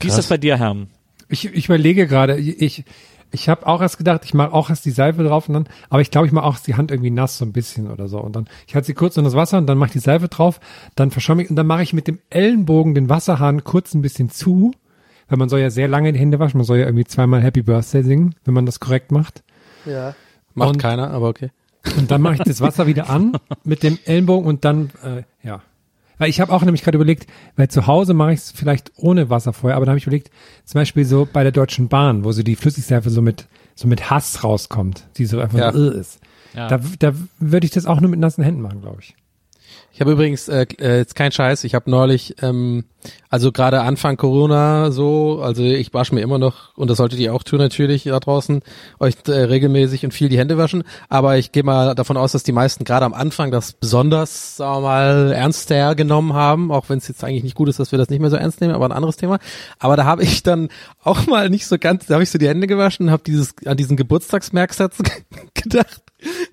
Wie 0.00 0.08
ist 0.08 0.14
Krass. 0.14 0.16
das 0.16 0.26
bei 0.28 0.38
dir, 0.38 0.58
Herm? 0.58 0.88
Ich, 1.28 1.44
ich 1.46 1.64
überlege 1.66 2.06
gerade, 2.06 2.36
ich, 2.38 2.84
ich 3.32 3.48
habe 3.48 3.66
auch 3.66 3.80
erst 3.82 3.98
gedacht, 3.98 4.22
ich 4.24 4.34
mache 4.34 4.52
auch 4.52 4.70
erst 4.70 4.84
die 4.84 4.90
Seife 4.90 5.24
drauf 5.24 5.48
und 5.48 5.54
dann, 5.54 5.68
aber 5.90 6.00
ich 6.00 6.10
glaube, 6.10 6.26
ich 6.26 6.32
mache 6.32 6.44
auch 6.44 6.58
die 6.58 6.74
Hand 6.76 6.90
irgendwie 6.90 7.10
nass 7.10 7.38
so 7.38 7.44
ein 7.44 7.52
bisschen 7.52 7.90
oder 7.90 8.06
so. 8.08 8.20
Und 8.20 8.36
dann, 8.36 8.46
ich 8.66 8.74
halte 8.74 8.86
sie 8.86 8.94
kurz 8.94 9.16
in 9.16 9.24
das 9.24 9.34
Wasser 9.34 9.58
und 9.58 9.66
dann 9.66 9.78
mache 9.78 9.88
ich 9.88 9.92
die 9.94 9.98
Seife 9.98 10.28
drauf, 10.28 10.60
dann 10.94 11.10
verschäume 11.10 11.42
ich 11.42 11.50
und 11.50 11.56
dann 11.56 11.66
mache 11.66 11.82
ich 11.82 11.92
mit 11.92 12.06
dem 12.06 12.18
Ellenbogen 12.30 12.94
den 12.94 13.08
Wasserhahn 13.08 13.64
kurz 13.64 13.94
ein 13.94 14.02
bisschen 14.02 14.30
zu, 14.30 14.72
weil 15.28 15.38
man 15.38 15.48
soll 15.48 15.58
ja 15.60 15.70
sehr 15.70 15.88
lange 15.88 16.12
die 16.12 16.18
Hände 16.20 16.38
waschen, 16.38 16.58
man 16.58 16.64
soll 16.66 16.78
ja 16.78 16.84
irgendwie 16.84 17.04
zweimal 17.04 17.42
Happy 17.42 17.62
Birthday 17.62 18.02
singen, 18.04 18.34
wenn 18.44 18.54
man 18.54 18.66
das 18.66 18.78
korrekt 18.78 19.10
macht. 19.10 19.42
Macht 20.54 20.70
Und- 20.70 20.78
keiner, 20.78 21.10
aber 21.10 21.28
okay. 21.28 21.50
Und 21.96 22.10
dann 22.10 22.20
mache 22.22 22.34
ich 22.34 22.40
das 22.40 22.60
Wasser 22.60 22.86
wieder 22.86 23.08
an 23.10 23.32
mit 23.64 23.82
dem 23.82 23.98
Ellenbogen 24.04 24.46
und 24.48 24.64
dann, 24.64 24.90
äh, 25.02 25.22
ja. 25.46 25.62
Weil 26.18 26.30
ich 26.30 26.40
habe 26.40 26.52
auch 26.52 26.62
nämlich 26.62 26.82
gerade 26.82 26.96
überlegt, 26.96 27.26
weil 27.56 27.68
zu 27.68 27.86
Hause 27.86 28.14
mache 28.14 28.32
ich 28.32 28.38
es 28.40 28.50
vielleicht 28.50 28.92
ohne 28.96 29.28
Wasserfeuer, 29.28 29.76
aber 29.76 29.84
da 29.84 29.90
habe 29.90 29.98
ich 29.98 30.06
überlegt, 30.06 30.30
zum 30.64 30.80
Beispiel 30.80 31.04
so 31.04 31.28
bei 31.30 31.42
der 31.42 31.52
Deutschen 31.52 31.88
Bahn, 31.88 32.24
wo 32.24 32.32
so 32.32 32.42
die 32.42 32.56
Flüssigseife 32.56 33.10
so 33.10 33.20
mit 33.20 33.46
so 33.74 33.86
mit 33.86 34.08
Hass 34.10 34.42
rauskommt, 34.42 35.04
die 35.18 35.26
so 35.26 35.38
einfach 35.38 35.58
Ja. 35.58 35.72
so 35.72 35.90
äh, 35.92 35.98
ist. 36.00 36.20
Ja. 36.54 36.68
Da, 36.68 36.80
da 36.98 37.12
würde 37.38 37.66
ich 37.66 37.72
das 37.72 37.84
auch 37.84 38.00
nur 38.00 38.08
mit 38.08 38.18
nassen 38.18 38.42
Händen 38.42 38.62
machen, 38.62 38.80
glaube 38.80 38.98
ich. 39.00 39.14
Ich 39.96 40.00
habe 40.02 40.12
übrigens 40.12 40.46
äh, 40.48 40.66
äh, 40.78 40.98
jetzt 40.98 41.14
kein 41.14 41.32
Scheiß. 41.32 41.64
Ich 41.64 41.74
habe 41.74 41.90
neulich, 41.90 42.34
ähm, 42.42 42.84
also 43.30 43.50
gerade 43.50 43.80
Anfang 43.80 44.18
Corona 44.18 44.90
so, 44.90 45.40
also 45.42 45.62
ich 45.62 45.94
wasche 45.94 46.14
mir 46.14 46.20
immer 46.20 46.38
noch 46.38 46.76
und 46.76 46.90
das 46.90 46.98
solltet 46.98 47.18
ihr 47.18 47.32
auch 47.32 47.42
tun 47.42 47.60
natürlich 47.60 48.04
da 48.04 48.20
draußen, 48.20 48.60
euch 49.00 49.14
äh, 49.26 49.32
regelmäßig 49.32 50.04
und 50.04 50.12
viel 50.12 50.28
die 50.28 50.36
Hände 50.36 50.58
waschen. 50.58 50.84
Aber 51.08 51.38
ich 51.38 51.50
gehe 51.50 51.62
mal 51.62 51.94
davon 51.94 52.18
aus, 52.18 52.32
dass 52.32 52.42
die 52.42 52.52
meisten 52.52 52.84
gerade 52.84 53.06
am 53.06 53.14
Anfang 53.14 53.50
das 53.50 53.72
besonders, 53.72 54.58
sagen 54.58 54.82
wir 54.82 54.88
mal, 54.88 55.32
ernster 55.32 55.94
genommen 55.94 56.34
haben, 56.34 56.70
auch 56.70 56.90
wenn 56.90 56.98
es 56.98 57.08
jetzt 57.08 57.24
eigentlich 57.24 57.44
nicht 57.44 57.56
gut 57.56 57.70
ist, 57.70 57.78
dass 57.78 57.90
wir 57.90 57.98
das 57.98 58.10
nicht 58.10 58.20
mehr 58.20 58.28
so 58.28 58.36
ernst 58.36 58.60
nehmen, 58.60 58.74
aber 58.74 58.84
ein 58.84 58.92
anderes 58.92 59.16
Thema. 59.16 59.38
Aber 59.78 59.96
da 59.96 60.04
habe 60.04 60.24
ich 60.24 60.42
dann 60.42 60.68
auch 61.02 61.26
mal 61.26 61.48
nicht 61.48 61.66
so 61.66 61.78
ganz, 61.78 62.04
da 62.04 62.16
habe 62.16 62.22
ich 62.22 62.30
so 62.30 62.36
die 62.36 62.48
Hände 62.48 62.66
gewaschen 62.66 63.10
habe 63.10 63.22
dieses 63.24 63.54
an 63.64 63.78
diesen 63.78 63.96
Geburtstagsmerksatz 63.96 64.98
gedacht, 65.54 66.02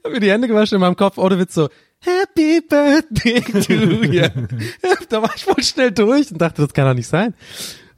habe 0.03 0.13
mir 0.13 0.19
die 0.19 0.31
Hände 0.31 0.47
gewaschen 0.47 0.75
in 0.75 0.81
meinem 0.81 0.95
Kopf, 0.95 1.17
ohne 1.17 1.39
Witz 1.39 1.53
so. 1.53 1.69
Happy 1.99 2.61
Birthday 2.61 3.41
to 3.41 3.73
you. 3.73 4.27
da 5.09 5.21
war 5.21 5.31
ich 5.35 5.45
voll 5.45 5.63
schnell 5.63 5.91
durch 5.91 6.31
und 6.31 6.41
dachte, 6.41 6.61
das 6.61 6.73
kann 6.73 6.85
doch 6.85 6.93
nicht 6.93 7.07
sein. 7.07 7.33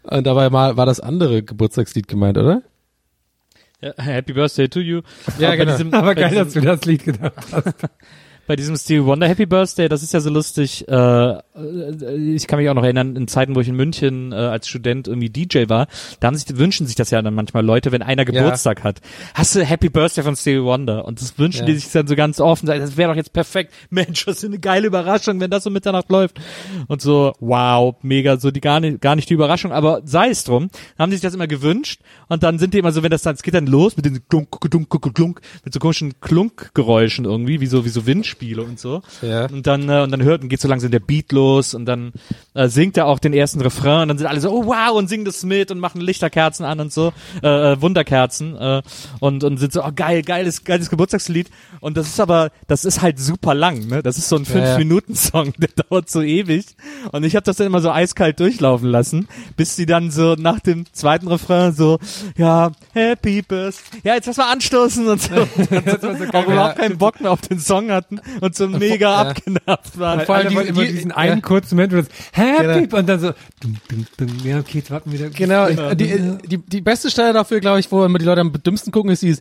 Und 0.04 0.28
dabei 0.28 0.49
mal 0.51 0.78
war 0.78 0.86
das 0.86 0.99
andere 0.99 1.41
Geburtstagslied 1.41 2.08
gemeint, 2.08 2.38
oder? 2.38 2.62
Ja, 3.82 3.93
Happy 3.97 4.34
Birthday 4.34 4.69
to 4.69 4.80
you. 4.80 5.01
Ja, 5.39 5.49
Aber 5.49 5.58
genau. 5.58 5.71
Diesem, 5.71 5.93
Aber 5.93 6.15
geil, 6.15 6.30
diesem, 6.30 6.43
dass 6.45 6.54
du 6.54 6.62
das 6.62 6.86
Lied 6.86 7.04
gedacht 7.04 7.34
hast. 7.51 7.73
bei 8.47 8.55
diesem 8.55 8.75
Stevie 8.75 9.05
Wonder 9.05 9.27
Happy 9.27 9.45
Birthday, 9.45 9.89
das 9.89 10.03
ist 10.03 10.13
ja 10.13 10.19
so 10.19 10.29
lustig. 10.29 10.88
Äh, 10.88 10.93
äh, 10.95 12.34
ich 12.36 12.47
kann 12.47 12.60
mich 12.60 12.69
auch 12.69 12.73
noch 12.75 12.84
erinnern, 12.84 13.15
in 13.15 13.27
Zeiten, 13.27 13.55
wo 13.55 13.60
ich 13.60 13.67
in 13.67 13.75
München 13.75 14.31
äh, 14.31 14.36
als 14.36 14.67
Student 14.67 15.08
irgendwie 15.08 15.29
DJ 15.29 15.63
war, 15.67 15.88
da 16.19 16.27
haben 16.27 16.36
sich, 16.36 16.58
wünschen 16.58 16.86
sich 16.86 16.95
das 16.95 17.10
ja 17.12 17.21
dann 17.21 17.34
manchmal 17.34 17.65
Leute, 17.65 17.91
wenn 17.91 18.01
einer 18.03 18.23
Geburtstag 18.25 18.84
hat. 18.84 19.01
Hast 19.34 19.55
du 19.55 19.63
Happy 19.65 19.89
Birthday 19.89 20.23
von 20.23 20.36
Stevie 20.36 20.63
Wonder? 20.63 21.05
Und 21.05 21.21
das 21.21 21.38
wünschen 21.39 21.62
Ja. 21.62 21.65
die 21.65 21.75
sich 21.75 21.91
dann 21.91 22.08
so 22.08 22.15
ganz 22.15 22.39
offen. 22.39 22.67
Das 22.67 22.97
wäre 22.97 23.10
doch 23.12 23.15
jetzt 23.17 23.34
perfekt. 23.34 23.73
Mensch, 23.89 24.25
das 24.25 24.38
ist 24.38 24.45
eine 24.45 24.60
geile 24.60 24.88
Überraschung, 24.88 25.39
wenn 25.39 25.49
das 25.49 25.63
so 25.63 25.69
Mitternacht 25.69 26.10
läuft. 26.10 26.39
Und 26.88 27.01
so, 27.01 27.34
wow, 27.39 27.95
mega, 28.01 28.38
so 28.38 28.51
die 28.51 28.62
gar 28.62 28.79
nicht, 28.79 29.01
gar 29.01 29.15
nicht 29.15 29.29
die 29.29 29.34
Überraschung. 29.34 29.71
Aber 29.71 30.01
sei 30.05 30.29
es 30.29 30.43
drum, 30.43 30.69
haben 30.99 31.10
die 31.10 31.17
sich 31.17 31.23
das 31.23 31.34
immer 31.34 31.47
gewünscht. 31.47 32.01
Und 32.27 32.43
dann 32.43 32.60
sind 32.60 32.73
die 32.73 32.79
immer 32.79 32.91
so, 32.91 33.01
wenn 33.01 33.12
das 33.12 33.23
dann, 33.23 33.36
es 33.36 33.43
geht 33.43 33.53
dann 33.53 33.67
los 33.67 33.95
mit 33.95 34.05
den 34.05 34.27
klunk, 34.27 34.49
klunk, 34.62 34.89
klunk, 34.89 35.15
klunk, 35.15 35.41
mit 35.63 35.73
so 35.73 35.79
komischen 35.79 36.19
Klunkgeräuschen 36.21 37.25
irgendwie, 37.25 37.60
wie 37.60 37.67
so, 37.67 37.86
wie 37.86 37.89
so 37.89 38.05
Windspiele 38.36 38.63
und 38.63 38.80
so. 38.80 39.02
Ja. 39.21 39.45
Und 39.45 39.67
dann, 39.67 39.89
äh, 39.89 40.02
und 40.02 40.12
dann 40.12 40.24
hört 40.24 40.41
und 40.41 40.50
geht 40.50 40.62
so 40.62 40.67
langsam 40.67 40.91
der 40.91 41.00
Beat 41.00 41.32
los 41.32 41.74
und 41.74 41.86
dann 41.86 42.12
äh, 42.54 42.67
singt 42.67 42.98
er 42.98 43.08
auch 43.08 43.19
den 43.19 43.34
ersten 43.34 43.62
Refrain 43.62 44.04
und 44.04 44.08
dann 44.10 44.17
sind 44.17 44.28
alle 44.28 44.39
so, 44.39 44.52
oh 44.52 44.65
wow, 44.65 44.95
und 44.95 45.08
singen 45.08 45.26
das 45.26 45.43
mit 45.43 45.71
und 45.71 45.80
machen 45.80 46.02
Lichterkerzen 46.02 46.65
an 46.65 46.80
und 46.80 46.93
so, 46.93 47.13
äh, 47.43 47.74
äh, 47.74 47.82
Wunderkerzen, 47.82 48.56
äh, 48.56 48.82
und, 49.19 49.43
und 49.43 49.58
sind 49.58 49.74
so, 49.74 49.84
oh 49.84 49.91
geil, 49.95 50.21
geiles, 50.21 50.63
geiles 50.63 50.89
Geburtstagslied. 50.89 51.50
Und 51.80 51.98
das 51.98 52.08
ist 52.08 52.19
aber, 52.19 52.52
das 52.67 52.86
ist 52.86 53.02
halt 53.02 53.19
super 53.19 53.54
lang, 53.54 53.88
ne? 53.88 54.02
Das 54.04 54.17
ist 54.17 54.30
so 54.30 54.36
ein 54.38 54.43
Ja, 54.43 54.58
ja. 54.58 54.76
5-Minuten-Song, 54.76 55.54
der 55.58 55.69
dauert 55.69 56.10
so 56.10 56.21
ewig. 56.21 56.65
Und 57.12 57.24
ich 57.24 57.36
habe 57.36 57.43
das 57.43 57.58
dann 57.58 57.67
immer 57.67 57.82
so 57.82 57.91
eiskalt 57.91 58.39
durchlaufen 58.39 58.89
lassen, 58.89 59.28
bis 59.56 59.76
sie 59.76 59.86
dann 59.86 60.12
so 60.12 60.36
nach 60.36 60.60
dem 60.60 60.86
zweiten 60.93 61.28
Refrain 61.28 61.74
so, 61.74 62.00
ja, 62.38 62.71
Happy 62.93 63.41
Birthday, 63.41 64.02
ja, 64.04 64.15
jetzt 64.15 64.28
lass 64.28 64.38
mal 64.38 64.52
anstoßen 64.52 65.08
und 65.08 65.21
so. 65.21 65.36
Und 66.06 66.36
auch 66.36 66.48
überhaupt 66.48 66.78
keinen 66.78 66.98
Bock 66.98 67.19
mehr 67.21 67.32
auf 67.32 67.41
den 67.41 67.60
Song 67.60 67.91
hatten 67.91 68.19
und 68.42 68.56
so 68.56 68.68
mega 68.68 69.10
Ja. 69.24 69.30
abgenervt 69.30 69.98
waren. 70.00 70.22
Vor 70.26 70.36
allem 70.36 70.48
alle 70.58 70.64
die- 70.66 70.70
immer 70.70 70.84
die- 70.86 70.92
diesen 70.94 71.12
ja. 71.12 71.18
einen 71.18 71.42
kurzen 71.42 71.76
Moment, 71.76 71.94
wo 71.94 71.98
das 71.98 72.08
Happy 72.32 72.82
Genau. 72.88 72.98
und 72.98 73.08
dann 73.10 73.20
so 73.20 73.32
dum, 73.62 73.78
dum, 73.90 74.06
dum, 74.18 74.28
ja 74.44 74.60
okay, 74.60 74.80
jetzt 74.80 74.92
warten 74.92 75.12
wir 75.12 75.20
wieder. 75.20 75.30
Genau, 75.30 75.94
die, 75.94 76.38
die, 76.48 76.58
die 76.58 76.82
beste 76.82 77.10
Stelle 77.10 77.34
dafür, 77.34 77.60
glaube 77.60 77.80
ich, 77.80 77.92
wo 77.92 78.04
immer 78.06 78.18
die 78.20 78.26
Leute 78.26 78.42
am 78.42 78.52
dümmsten 78.64 78.92
gucken, 78.92 79.12
ist 79.12 79.22
dieses 79.22 79.40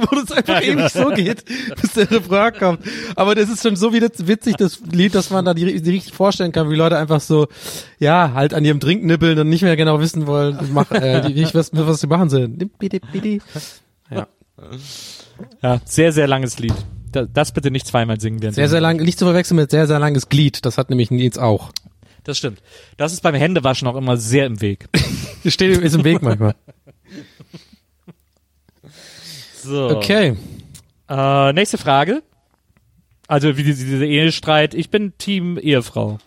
wo 0.00 0.16
das 0.20 0.32
einfach 0.32 0.62
ewig 0.62 0.88
so 0.90 1.08
geht, 1.10 1.44
bis 1.80 1.92
der 1.94 2.10
Refrain 2.10 2.52
kommt. 2.54 2.80
Aber 3.16 3.34
das 3.34 3.48
ist 3.48 3.62
schon 3.62 3.76
so 3.76 3.92
witzig, 3.92 4.56
das 4.56 4.80
Lied, 4.90 5.14
dass 5.14 5.30
man 5.30 5.44
da 5.44 5.54
die, 5.54 5.80
die 5.80 5.90
richtig 5.90 6.12
vorstellen 6.14 6.52
kann, 6.52 6.70
wie 6.70 6.74
Leute 6.76 6.98
einfach 6.98 7.20
so, 7.20 7.48
ja, 7.98 8.32
halt 8.34 8.54
an 8.54 8.64
ihrem 8.64 8.80
Drink 8.80 9.04
nippeln 9.04 9.38
und 9.38 9.48
nicht 9.48 9.62
mehr 9.62 9.76
genau 9.76 10.00
wissen 10.00 10.26
wollen, 10.26 10.58
mach, 10.72 10.90
äh, 10.90 11.22
die- 11.28 11.34
nicht 11.34 11.54
wissen, 11.54 11.78
was 11.86 12.00
sie 12.00 12.06
machen 12.06 12.28
sollen. 12.30 12.70
Ja. 14.10 14.26
Ja, 15.62 15.80
sehr, 15.84 16.12
sehr 16.12 16.26
langes 16.28 16.58
Lied. 16.58 16.74
Da- 17.12 17.24
Das 17.26 17.52
bitte 17.52 17.70
nicht 17.70 17.86
zweimal 17.86 18.20
singen 18.20 18.40
werden. 18.42 18.54
Sehr, 18.54 18.68
sehr 18.68 18.80
lang, 18.80 18.96
nicht 18.98 19.18
zu 19.18 19.24
verwechseln 19.24 19.56
mit 19.56 19.70
sehr, 19.70 19.86
sehr 19.86 19.98
langes 19.98 20.28
Glied. 20.28 20.64
Das 20.64 20.78
hat 20.78 20.90
nämlich 20.90 21.10
Nils 21.10 21.38
auch. 21.38 21.70
Das 22.22 22.38
stimmt. 22.38 22.62
Das 22.96 23.12
ist 23.12 23.22
beim 23.22 23.34
Händewaschen 23.34 23.86
auch 23.88 23.96
immer 23.96 24.16
sehr 24.16 24.46
im 24.46 24.60
Weg. 24.60 24.88
Steht, 25.46 25.76
ist 25.78 25.94
im 25.94 26.04
Weg 26.04 26.22
manchmal. 26.22 26.54
So. 29.62 29.88
Okay. 29.96 30.36
Äh, 31.08 31.52
nächste 31.52 31.78
Frage. 31.78 32.22
Also 33.26 33.56
wie 33.56 33.62
diese, 33.64 33.84
diese 33.84 34.06
Ehestreit. 34.06 34.74
Ich 34.74 34.90
bin 34.90 35.16
Team 35.18 35.58
Ehefrau. 35.58 36.18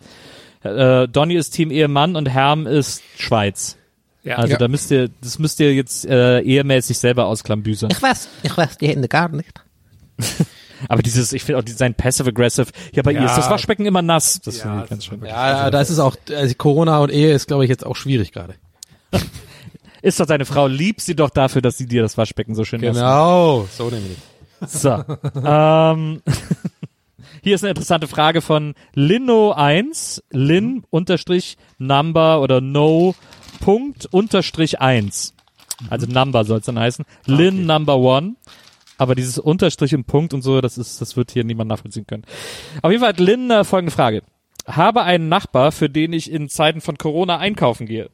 Äh, 0.64 1.08
Donny 1.08 1.36
ist 1.36 1.52
Team 1.52 1.72
Ehemann 1.72 2.16
und 2.16 2.28
Herm 2.28 2.66
ist 2.68 3.02
Schweiz. 3.18 3.78
Ja. 4.28 4.36
Also 4.36 4.54
Ja. 4.54 4.58
da 4.58 4.68
müsst 4.68 4.92
ihr, 4.92 5.10
das 5.22 5.40
müsst 5.40 5.60
ihr 5.60 5.74
jetzt 5.74 6.06
äh, 6.06 6.42
ehemäßig 6.42 6.98
selber 7.00 7.26
ausklambüsern. 7.26 7.90
Ich 7.92 8.02
weiß, 8.02 8.28
ich 8.44 8.58
weiß 8.58 8.78
die 8.78 8.88
Hände 8.88 9.08
gar 9.08 9.30
nicht. 9.30 9.54
Aber 10.90 11.02
dieses, 11.02 11.34
ich 11.34 11.44
finde 11.44 11.60
auch 11.60 11.64
sein 11.68 11.96
Passive-Aggressive, 11.96 12.68
ja, 12.94 13.02
bei 13.02 13.12
ihr 13.14 13.26
ist 13.26 13.36
das 13.36 13.50
Waschbecken 13.50 13.86
immer 13.88 14.02
nass. 14.04 14.40
Das 14.44 14.58
Ja, 14.58 14.62
finde 14.64 14.76
ich 14.78 14.82
das 14.82 14.90
ganz 14.90 15.04
ist 15.04 15.10
schön. 15.10 15.26
Ja, 15.26 15.72
da 15.72 15.82
ist 15.82 15.90
es 15.90 15.98
auch, 16.00 16.16
also 16.32 16.54
Corona 16.56 17.00
und 17.00 17.12
Ehe 17.12 17.34
ist, 17.34 17.48
glaube 17.48 17.64
ich, 17.64 17.70
jetzt 17.70 17.86
auch 17.86 17.96
schwierig 17.96 18.32
gerade. 18.32 18.56
Ist 20.04 20.20
doch 20.20 20.28
deine 20.28 20.46
Frau, 20.46 20.68
lieb 20.68 21.02
sie 21.02 21.16
doch 21.16 21.32
dafür, 21.32 21.62
dass 21.64 21.78
sie 21.78 21.88
dir 21.88 22.04
das 22.04 22.18
Waschbecken 22.20 22.54
so 22.54 22.64
schön. 22.64 22.80
Genau, 22.82 23.68
so 23.76 23.90
nämlich. 23.90 24.18
So. 24.68 25.04
ähm, 25.44 26.22
hier 27.44 27.56
ist 27.56 27.64
eine 27.64 27.70
interessante 27.72 28.08
Frage 28.08 28.42
von 28.42 28.74
Lino1, 28.96 30.22
Lin 30.32 30.84
unterstrich 30.90 31.58
Number 31.78 32.42
oder 32.42 32.62
No 32.62 33.16
Punkt 33.60 34.06
unterstrich 34.12 34.80
1. 34.80 35.34
Also 35.90 36.08
Number 36.08 36.44
soll 36.44 36.60
es 36.60 36.66
dann 36.66 36.80
heißen. 36.80 37.06
Lin 37.26 37.66
Number 37.66 37.98
One. 37.98 38.36
Aber 38.98 39.14
dieses 39.14 39.38
Unterstrich 39.38 39.94
im 39.94 40.06
Punkt 40.06 40.34
und 40.34 40.42
so, 40.42 40.60
das 40.60 40.78
ist, 40.78 41.02
das 41.02 41.16
wird 41.16 41.32
hier 41.32 41.44
niemand 41.44 41.70
nachvollziehen 41.70 42.08
können. 42.08 42.24
Auf 42.82 42.92
jeden 42.92 43.02
Fall 43.02 43.10
hat 43.10 43.20
Lin 43.20 43.52
äh, 43.52 43.64
folgende 43.64 43.92
Frage. 43.92 44.24
Habe 44.66 45.04
einen 45.04 45.30
Nachbar, 45.30 45.72
für 45.72 45.90
den 45.90 46.14
ich 46.14 46.32
in 46.32 46.50
Zeiten 46.50 46.82
von 46.82 46.98
Corona 46.98 47.38
einkaufen 47.38 47.86
gehe. 47.86 48.10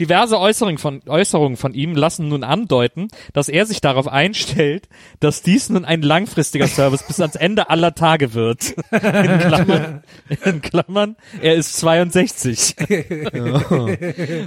Diverse 0.00 0.38
Äußerungen 0.38 0.78
von, 0.78 1.02
Äußerungen 1.06 1.56
von 1.56 1.74
ihm 1.74 1.94
lassen 1.94 2.28
nun 2.28 2.44
andeuten, 2.44 3.08
dass 3.32 3.48
er 3.48 3.66
sich 3.66 3.80
darauf 3.80 4.08
einstellt, 4.08 4.88
dass 5.20 5.42
dies 5.42 5.68
nun 5.70 5.84
ein 5.84 6.02
langfristiger 6.02 6.66
Service 6.66 7.04
bis 7.06 7.20
ans 7.20 7.36
Ende 7.36 7.70
aller 7.70 7.94
Tage 7.94 8.34
wird. 8.34 8.74
In 8.90 9.38
Klammern, 9.38 10.02
in 10.44 10.60
Klammern 10.62 11.16
er 11.40 11.54
ist 11.54 11.76
62. 11.76 12.76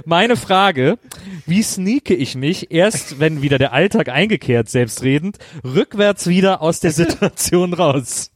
Meine 0.04 0.36
Frage, 0.36 0.98
wie 1.46 1.62
sneake 1.62 2.14
ich 2.14 2.34
mich 2.34 2.70
erst, 2.70 3.20
wenn 3.20 3.42
wieder 3.42 3.58
der 3.58 3.72
Alltag 3.72 4.08
eingekehrt, 4.08 4.68
selbstredend, 4.68 5.38
rückwärts 5.64 6.26
wieder 6.26 6.62
aus 6.62 6.80
der 6.80 6.92
Situation 6.92 7.74
raus? 7.74 8.30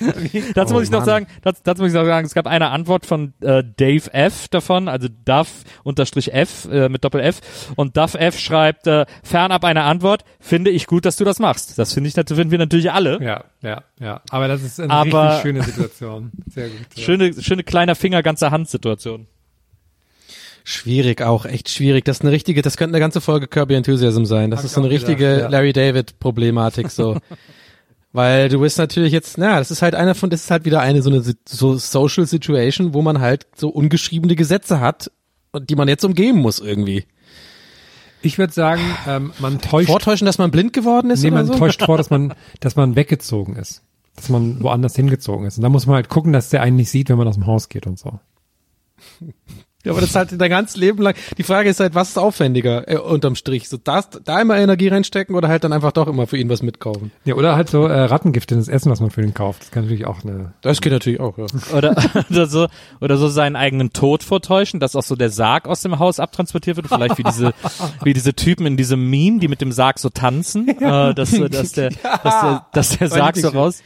dazu 0.54 0.74
Oh, 0.74 0.78
muss 0.78 0.84
ich 0.84 0.90
noch 0.90 1.00
Mann. 1.00 1.06
sagen, 1.06 1.26
dazu, 1.42 1.60
dazu 1.64 1.82
muss 1.82 1.90
ich 1.92 1.94
noch 1.94 2.04
sagen, 2.04 2.26
es 2.26 2.34
gab 2.34 2.46
eine 2.46 2.70
Antwort 2.70 3.06
von 3.06 3.32
äh, 3.40 3.62
Dave 3.76 4.12
F. 4.12 4.48
davon, 4.48 4.88
also 4.88 5.08
Duff 5.24 5.64
unterstrich 5.82 6.32
F 6.32 6.66
äh, 6.70 6.88
mit 6.88 7.04
Doppel 7.04 7.20
F 7.20 7.40
und 7.76 7.96
Duff 7.96 8.14
F 8.14 8.38
schreibt 8.38 8.86
äh, 8.86 9.06
fernab 9.22 9.64
einer 9.64 9.84
Antwort, 9.84 10.24
finde 10.40 10.70
ich 10.70 10.86
gut, 10.86 11.04
dass 11.04 11.16
du 11.16 11.24
das 11.24 11.38
machst. 11.38 11.78
Das 11.78 11.92
finde 11.92 12.08
ich 12.08 12.16
nat- 12.16 12.28
finden 12.28 12.50
wir 12.50 12.58
natürlich 12.58 12.90
alle. 12.92 13.22
Ja, 13.22 13.44
ja, 13.62 13.82
ja. 14.00 14.20
Aber 14.30 14.48
das 14.48 14.62
ist 14.62 14.80
eine 14.80 14.92
Aber- 14.92 15.26
richtig 15.28 15.42
schöne 15.42 15.62
Situation. 15.62 16.32
Sehr 16.52 16.68
gut. 16.68 16.78
Ja. 16.96 17.02
Schöne, 17.02 17.42
schöne 17.42 17.62
kleiner 17.64 17.94
Finger, 17.94 18.22
ganze 18.22 18.50
Hand 18.50 18.68
Situation. 18.68 19.26
Schwierig 20.66 21.20
auch, 21.20 21.44
echt 21.44 21.68
schwierig. 21.68 22.06
Das 22.06 22.16
ist 22.16 22.22
eine 22.22 22.30
richtige, 22.32 22.62
das 22.62 22.78
könnte 22.78 22.94
eine 22.94 23.00
ganze 23.00 23.20
Folge 23.20 23.48
Kirby 23.48 23.74
Enthusiasm 23.74 24.24
sein. 24.24 24.50
Das 24.50 24.60
Hab 24.60 24.64
ist 24.66 24.72
so 24.72 24.80
eine 24.80 24.88
auch 24.88 24.92
gedacht, 24.92 25.08
richtige 25.10 25.40
ja. 25.40 25.48
Larry 25.48 25.74
David 25.74 26.18
Problematik 26.20 26.90
so. 26.90 27.18
Weil 28.14 28.48
du 28.48 28.60
bist 28.60 28.78
natürlich 28.78 29.12
jetzt, 29.12 29.38
na, 29.38 29.58
das 29.58 29.72
ist 29.72 29.82
halt 29.82 29.96
einer 29.96 30.14
von, 30.14 30.30
das 30.30 30.44
ist 30.44 30.50
halt 30.52 30.64
wieder 30.64 30.80
eine 30.80 31.02
so 31.02 31.10
eine 31.10 31.20
so 31.48 31.76
Social 31.76 32.26
Situation, 32.26 32.94
wo 32.94 33.02
man 33.02 33.18
halt 33.18 33.48
so 33.56 33.68
ungeschriebene 33.70 34.36
Gesetze 34.36 34.78
hat 34.78 35.10
und 35.50 35.68
die 35.68 35.74
man 35.74 35.88
jetzt 35.88 36.04
umgehen 36.04 36.36
muss 36.36 36.60
irgendwie. 36.60 37.06
Ich 38.22 38.38
würde 38.38 38.52
sagen, 38.52 38.82
ähm, 39.08 39.32
man 39.40 39.60
täuscht, 39.60 39.88
Vortäuschen, 39.88 40.26
dass 40.26 40.38
man 40.38 40.52
blind 40.52 40.72
geworden 40.72 41.10
ist 41.10 41.24
nee, 41.24 41.32
man 41.32 41.46
so? 41.46 41.54
täuscht 41.56 41.82
vor, 41.82 41.98
dass 41.98 42.08
man, 42.08 42.34
dass 42.60 42.76
man 42.76 42.94
weggezogen 42.94 43.56
ist. 43.56 43.82
Dass 44.14 44.28
man 44.28 44.62
woanders 44.62 44.94
hingezogen 44.94 45.44
ist. 45.44 45.58
Und 45.58 45.64
da 45.64 45.68
muss 45.68 45.86
man 45.86 45.96
halt 45.96 46.08
gucken, 46.08 46.32
dass 46.32 46.50
der 46.50 46.62
einen 46.62 46.76
nicht 46.76 46.90
sieht, 46.90 47.08
wenn 47.08 47.18
man 47.18 47.26
aus 47.26 47.34
dem 47.34 47.46
Haus 47.46 47.68
geht 47.68 47.84
und 47.84 47.98
so. 47.98 48.20
Ja, 49.84 49.92
aber 49.92 50.00
das 50.00 50.10
ist 50.10 50.16
halt 50.16 50.40
dein 50.40 50.50
ganzes 50.50 50.76
Leben 50.76 51.02
lang. 51.02 51.14
Die 51.36 51.42
Frage 51.42 51.68
ist 51.68 51.78
halt, 51.78 51.94
was 51.94 52.10
ist 52.10 52.18
aufwendiger 52.18 52.88
äh, 52.88 52.96
unterm 52.96 53.36
Strich? 53.36 53.68
So 53.68 53.76
das, 53.76 54.08
da 54.24 54.40
immer 54.40 54.56
Energie 54.56 54.88
reinstecken 54.88 55.36
oder 55.36 55.48
halt 55.48 55.62
dann 55.62 55.72
einfach 55.72 55.92
doch 55.92 56.08
immer 56.08 56.26
für 56.26 56.38
ihn 56.38 56.48
was 56.48 56.62
mitkaufen? 56.62 57.12
Ja, 57.24 57.34
oder 57.34 57.54
halt 57.54 57.68
so 57.68 57.86
äh, 57.86 58.00
Rattengift 58.00 58.50
in 58.52 58.58
das 58.58 58.68
Essen, 58.68 58.90
was 58.90 59.00
man 59.00 59.10
für 59.10 59.22
ihn 59.22 59.34
kauft. 59.34 59.62
Das 59.62 59.70
kann 59.70 59.84
natürlich 59.84 60.06
auch 60.06 60.24
eine. 60.24 60.54
Das 60.62 60.80
geht 60.80 60.92
natürlich 60.92 61.20
auch, 61.20 61.36
ja. 61.36 61.46
Oder, 61.76 61.94
oder 62.30 62.46
so, 62.46 62.66
oder 63.00 63.18
so 63.18 63.28
seinen 63.28 63.56
eigenen 63.56 63.92
Tod 63.92 64.22
vortäuschen, 64.22 64.80
dass 64.80 64.96
auch 64.96 65.02
so 65.02 65.16
der 65.16 65.30
Sarg 65.30 65.68
aus 65.68 65.82
dem 65.82 65.98
Haus 65.98 66.18
abtransportiert 66.18 66.76
wird. 66.76 66.88
Vielleicht 66.88 67.18
wie 67.18 67.22
diese, 67.22 67.52
wie 68.02 68.14
diese 68.14 68.34
Typen 68.34 68.66
in 68.66 68.76
diesem 68.78 69.10
Meme, 69.10 69.38
die 69.38 69.48
mit 69.48 69.60
dem 69.60 69.70
Sarg 69.72 69.98
so 69.98 70.08
tanzen, 70.08 70.68
äh, 70.80 71.14
dass, 71.14 71.30
dass 71.30 71.72
der, 71.72 71.90
dass 71.90 72.40
der, 72.40 72.66
dass 72.72 72.98
der 72.98 73.08
Sarg 73.08 73.36
so 73.36 73.48
raus, 73.48 73.82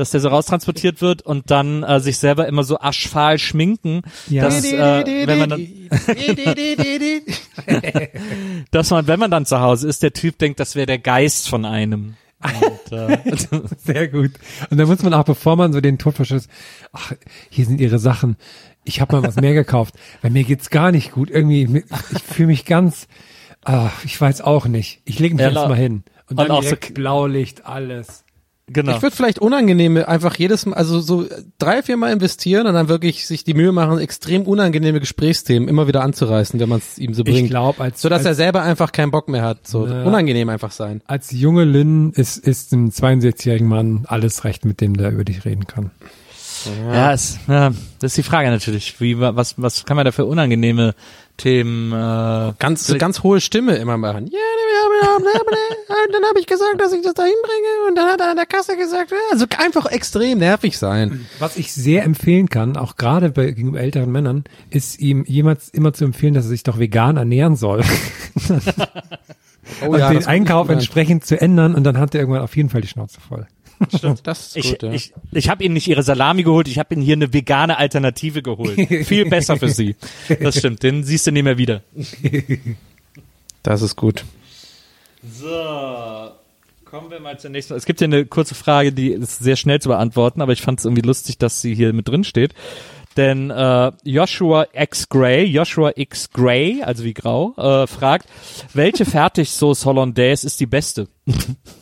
dass 0.00 0.10
der 0.10 0.20
so 0.20 0.28
raustransportiert 0.28 1.00
wird 1.02 1.22
und 1.22 1.50
dann 1.50 1.82
äh, 1.82 2.00
sich 2.00 2.18
selber 2.18 2.48
immer 2.48 2.64
so 2.64 2.80
aschfahl 2.80 3.38
schminken, 3.38 4.02
Ja. 4.28 4.44
dass, 4.44 4.64
äh, 4.64 5.26
wenn 5.26 5.38
man 5.38 5.50
dann, 5.50 5.66
dass 8.70 8.90
man, 8.90 9.06
wenn 9.06 9.20
man 9.20 9.30
dann 9.30 9.46
zu 9.46 9.60
Hause 9.60 9.88
ist, 9.88 10.02
der 10.02 10.12
Typ 10.12 10.38
denkt, 10.38 10.60
das 10.60 10.74
wäre 10.74 10.86
der 10.86 10.98
Geist 10.98 11.48
von 11.48 11.64
einem. 11.64 12.16
Und, 12.42 12.92
äh, 12.92 13.18
Sehr 13.84 14.08
gut. 14.08 14.30
Und 14.70 14.78
dann 14.78 14.88
muss 14.88 15.02
man 15.02 15.12
auch, 15.12 15.24
bevor 15.24 15.56
man 15.56 15.72
so 15.74 15.80
den 15.82 15.98
Tod 15.98 16.14
verschützt, 16.14 16.48
ach, 16.92 17.12
hier 17.50 17.66
sind 17.66 17.80
ihre 17.80 17.98
Sachen. 17.98 18.36
Ich 18.84 19.00
habe 19.02 19.16
mal 19.16 19.22
was 19.28 19.36
mehr 19.36 19.52
gekauft, 19.52 19.94
weil 20.22 20.30
mir 20.30 20.44
geht's 20.44 20.70
gar 20.70 20.90
nicht 20.90 21.12
gut. 21.12 21.30
Irgendwie, 21.30 21.64
ich, 21.64 21.84
ich 22.16 22.22
fühle 22.22 22.46
mich 22.48 22.64
ganz, 22.64 23.08
ah, 23.64 23.90
ich 24.04 24.18
weiß 24.18 24.40
auch 24.40 24.66
nicht. 24.66 25.02
Ich 25.04 25.18
lege 25.18 25.34
mich 25.34 25.42
Ja, 25.42 25.50
jetzt 25.50 25.68
mal 25.68 25.76
hin. 25.76 26.02
Und 26.28 26.30
und 26.30 26.36
dann 26.38 26.50
auch 26.50 26.62
so 26.62 26.76
Blaulicht, 26.94 27.66
alles. 27.66 28.24
Genau. 28.72 28.96
Ich 28.96 29.02
würde 29.02 29.14
vielleicht 29.14 29.38
unangenehme 29.38 30.08
einfach 30.08 30.36
jedes 30.36 30.66
Mal, 30.66 30.74
also 30.76 31.00
so 31.00 31.26
drei, 31.58 31.82
vier 31.82 31.96
Mal 31.96 32.12
investieren 32.12 32.66
und 32.66 32.74
dann 32.74 32.88
wirklich 32.88 33.26
sich 33.26 33.44
die 33.44 33.54
Mühe 33.54 33.72
machen, 33.72 33.98
extrem 33.98 34.42
unangenehme 34.42 35.00
Gesprächsthemen 35.00 35.68
immer 35.68 35.86
wieder 35.86 36.02
anzureißen, 36.02 36.58
wenn 36.60 36.68
man 36.68 36.78
es 36.78 36.98
ihm 36.98 37.14
so 37.14 37.22
Ich 37.26 37.32
bringt. 37.32 37.50
glaube, 37.50 37.80
als, 37.82 38.00
so 38.00 38.08
dass 38.08 38.24
er 38.24 38.34
selber 38.34 38.62
einfach 38.62 38.92
keinen 38.92 39.10
Bock 39.10 39.28
mehr 39.28 39.42
hat. 39.42 39.66
So 39.66 39.86
Na. 39.86 40.04
unangenehm 40.04 40.48
einfach 40.48 40.72
sein. 40.72 41.02
als 41.06 41.30
junge 41.30 41.64
Lynn 41.64 42.12
ist, 42.12 42.36
ist 42.36 42.72
ein 42.72 42.90
62-jährigen 42.90 43.68
Mann 43.68 44.04
alles 44.06 44.44
recht, 44.44 44.64
mit 44.64 44.80
dem 44.80 44.96
der 44.96 45.10
über 45.10 45.24
dich 45.24 45.44
reden 45.44 45.66
kann. 45.66 45.90
Ja, 46.66 47.12
es, 47.12 47.38
ja, 47.48 47.70
das 47.98 48.12
ist 48.12 48.16
die 48.18 48.22
Frage 48.22 48.50
natürlich. 48.50 49.00
Wie, 49.00 49.18
was, 49.18 49.54
was 49.56 49.84
kann 49.84 49.96
man 49.96 50.04
da 50.04 50.12
für 50.12 50.24
unangenehme 50.24 50.94
Themen, 51.36 51.92
äh, 51.92 52.52
Ganz, 52.58 52.86
so 52.86 52.98
ganz 52.98 53.22
hohe 53.22 53.40
Stimme 53.40 53.76
immer 53.76 53.96
machen. 53.96 54.26
Ja, 54.26 54.38
dann 56.12 56.22
habe 56.28 56.38
ich 56.38 56.46
gesagt, 56.46 56.78
dass 56.78 56.92
ich 56.92 57.02
das 57.02 57.14
da 57.14 57.22
hinbringe 57.22 57.88
und 57.88 57.96
dann 57.96 58.06
hat 58.10 58.20
er 58.20 58.30
an 58.30 58.36
der 58.36 58.46
Kasse 58.46 58.76
gesagt, 58.76 59.10
ja, 59.10 59.16
also 59.30 59.46
einfach 59.58 59.86
extrem 59.86 60.38
nervig 60.38 60.76
sein. 60.76 61.26
Was 61.38 61.56
ich 61.56 61.72
sehr 61.72 62.04
empfehlen 62.04 62.50
kann, 62.50 62.76
auch 62.76 62.96
gerade 62.96 63.30
bei 63.30 63.46
gegenüber 63.46 63.80
älteren 63.80 64.12
Männern, 64.12 64.44
ist 64.68 65.00
ihm 65.00 65.24
jemals 65.26 65.70
immer 65.70 65.94
zu 65.94 66.04
empfehlen, 66.04 66.34
dass 66.34 66.44
er 66.44 66.50
sich 66.50 66.62
doch 66.62 66.78
vegan 66.78 67.16
ernähren 67.16 67.56
soll. 67.56 67.82
Oh 69.82 69.86
und 69.86 69.98
den 70.00 70.14
das- 70.14 70.26
Einkauf 70.26 70.68
entsprechend 70.68 71.24
zu 71.24 71.40
ändern 71.40 71.74
und 71.74 71.84
dann 71.84 71.98
hat 71.98 72.14
er 72.14 72.20
irgendwann 72.20 72.42
auf 72.42 72.56
jeden 72.56 72.70
Fall 72.70 72.80
die 72.80 72.88
Schnauze 72.88 73.20
voll. 73.20 73.46
Das 74.22 74.48
ist 74.48 74.56
ich, 74.56 74.70
gut, 74.72 74.82
ja. 74.82 74.92
ich, 74.92 75.12
ich 75.32 75.48
habe 75.48 75.64
Ihnen 75.64 75.74
nicht 75.74 75.88
Ihre 75.88 76.02
Salami 76.02 76.42
geholt, 76.42 76.68
ich 76.68 76.78
habe 76.78 76.94
Ihnen 76.94 77.02
hier 77.02 77.14
eine 77.14 77.32
vegane 77.32 77.78
Alternative 77.78 78.42
geholt. 78.42 78.76
Viel 79.06 79.28
besser 79.28 79.56
für 79.56 79.68
Sie. 79.68 79.96
Das 80.40 80.58
stimmt, 80.58 80.82
den 80.82 81.02
siehst 81.02 81.26
du 81.26 81.32
nie 81.32 81.42
mehr 81.42 81.56
wieder. 81.56 81.82
das 83.62 83.82
ist 83.82 83.96
gut. 83.96 84.24
So, 85.22 86.30
kommen 86.84 87.10
wir 87.10 87.20
mal 87.20 87.38
zur 87.38 87.50
nächsten. 87.50 87.74
Es 87.74 87.86
gibt 87.86 88.00
hier 88.00 88.08
eine 88.08 88.26
kurze 88.26 88.54
Frage, 88.54 88.92
die 88.92 89.12
ist 89.12 89.38
sehr 89.38 89.56
schnell 89.56 89.80
zu 89.80 89.88
beantworten, 89.88 90.42
aber 90.42 90.52
ich 90.52 90.62
fand 90.62 90.78
es 90.78 90.84
irgendwie 90.84 91.06
lustig, 91.06 91.38
dass 91.38 91.62
sie 91.62 91.74
hier 91.74 91.92
mit 91.92 92.08
drin 92.08 92.24
steht. 92.24 92.54
Denn 93.16 93.50
äh, 93.50 93.92
Joshua 94.04 94.66
X 94.72 95.08
Gray, 95.08 95.44
Joshua 95.44 95.92
X 95.96 96.30
Gray, 96.30 96.82
also 96.82 97.02
wie 97.02 97.14
grau, 97.14 97.54
äh, 97.56 97.86
fragt, 97.86 98.28
welche 98.72 99.04
Fertigsauce 99.04 99.84
Hollandaise 99.84 100.46
ist 100.46 100.60
die 100.60 100.66
beste? 100.66 101.08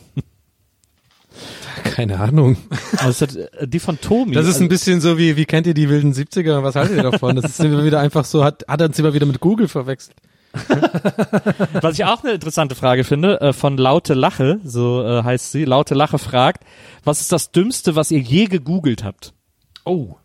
Keine 1.84 2.20
Ahnung. 2.20 2.56
Also 2.98 3.26
die 3.62 3.78
von 3.78 4.00
Tomi. 4.00 4.32
Das 4.32 4.46
ist 4.46 4.54
also, 4.54 4.64
ein 4.64 4.68
bisschen 4.68 5.00
so 5.00 5.18
wie, 5.18 5.36
wie 5.36 5.44
kennt 5.44 5.66
ihr 5.66 5.74
die 5.74 5.88
wilden 5.88 6.12
70er? 6.12 6.62
Was 6.62 6.76
haltet 6.76 6.96
ihr 6.96 7.02
davon? 7.02 7.36
Das 7.36 7.44
ist 7.46 7.60
immer 7.60 7.84
wieder 7.84 8.00
einfach 8.00 8.24
so, 8.24 8.44
hat, 8.44 8.64
hat 8.68 8.80
er 8.80 8.88
uns 8.88 8.98
immer 8.98 9.14
wieder 9.14 9.26
mit 9.26 9.40
Google 9.40 9.68
verwechselt. 9.68 10.16
Was 11.80 11.94
ich 11.94 12.04
auch 12.04 12.24
eine 12.24 12.32
interessante 12.32 12.74
Frage 12.74 13.04
finde, 13.04 13.40
äh, 13.40 13.52
von 13.52 13.76
Laute 13.76 14.14
Lache, 14.14 14.60
so 14.64 15.04
äh, 15.04 15.22
heißt 15.22 15.52
sie. 15.52 15.64
Laute 15.64 15.94
Lache 15.94 16.18
fragt, 16.18 16.64
was 17.04 17.20
ist 17.20 17.32
das 17.32 17.52
Dümmste, 17.52 17.96
was 17.96 18.10
ihr 18.10 18.20
je 18.20 18.46
gegoogelt 18.46 19.04
habt? 19.04 19.34
Oh. 19.84 20.16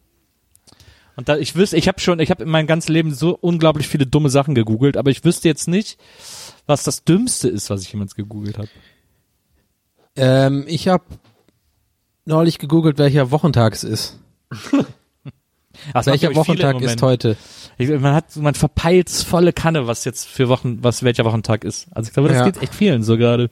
Und 1.15 1.29
da 1.29 1.37
ich 1.37 1.55
wüsste, 1.55 1.77
ich 1.77 1.87
habe 1.87 1.99
schon, 1.99 2.19
ich 2.19 2.31
habe 2.31 2.43
in 2.43 2.49
meinem 2.49 2.67
ganzen 2.67 2.93
Leben 2.93 3.13
so 3.13 3.37
unglaublich 3.39 3.87
viele 3.87 4.07
dumme 4.07 4.29
Sachen 4.29 4.55
gegoogelt, 4.55 4.97
aber 4.97 5.11
ich 5.11 5.23
wüsste 5.23 5.47
jetzt 5.47 5.67
nicht, 5.67 5.99
was 6.65 6.83
das 6.83 7.03
Dümmste 7.03 7.49
ist, 7.49 7.69
was 7.69 7.83
ich 7.83 7.91
jemals 7.91 8.15
gegoogelt 8.15 8.57
habe. 8.57 8.69
Ähm, 10.15 10.65
ich 10.67 10.87
habe 10.87 11.03
neulich 12.25 12.59
gegoogelt, 12.59 12.97
welcher 12.97 13.31
Wochentag 13.31 13.73
es 13.73 13.83
ist. 13.83 14.19
Ach, 15.93 16.05
Welcher 16.05 16.33
Wochentag 16.35 16.79
ist 16.81 17.01
heute? 17.01 17.35
Ich, 17.77 17.89
man 17.89 18.13
hat, 18.13 18.35
man 18.37 18.53
verpeilt's 18.53 19.23
volle 19.23 19.51
Kanne, 19.51 19.87
was 19.87 20.05
jetzt 20.05 20.27
für 20.27 20.47
Wochen, 20.47 20.83
was 20.83 21.01
welcher 21.03 21.25
Wochentag 21.25 21.63
ist. 21.63 21.87
Also 21.91 22.07
ich 22.09 22.13
glaube, 22.13 22.29
das 22.29 22.37
Ja. 22.37 22.45
geht 22.45 22.61
echt 22.61 22.75
vielen 22.75 23.03
so 23.03 23.17
gerade. 23.17 23.49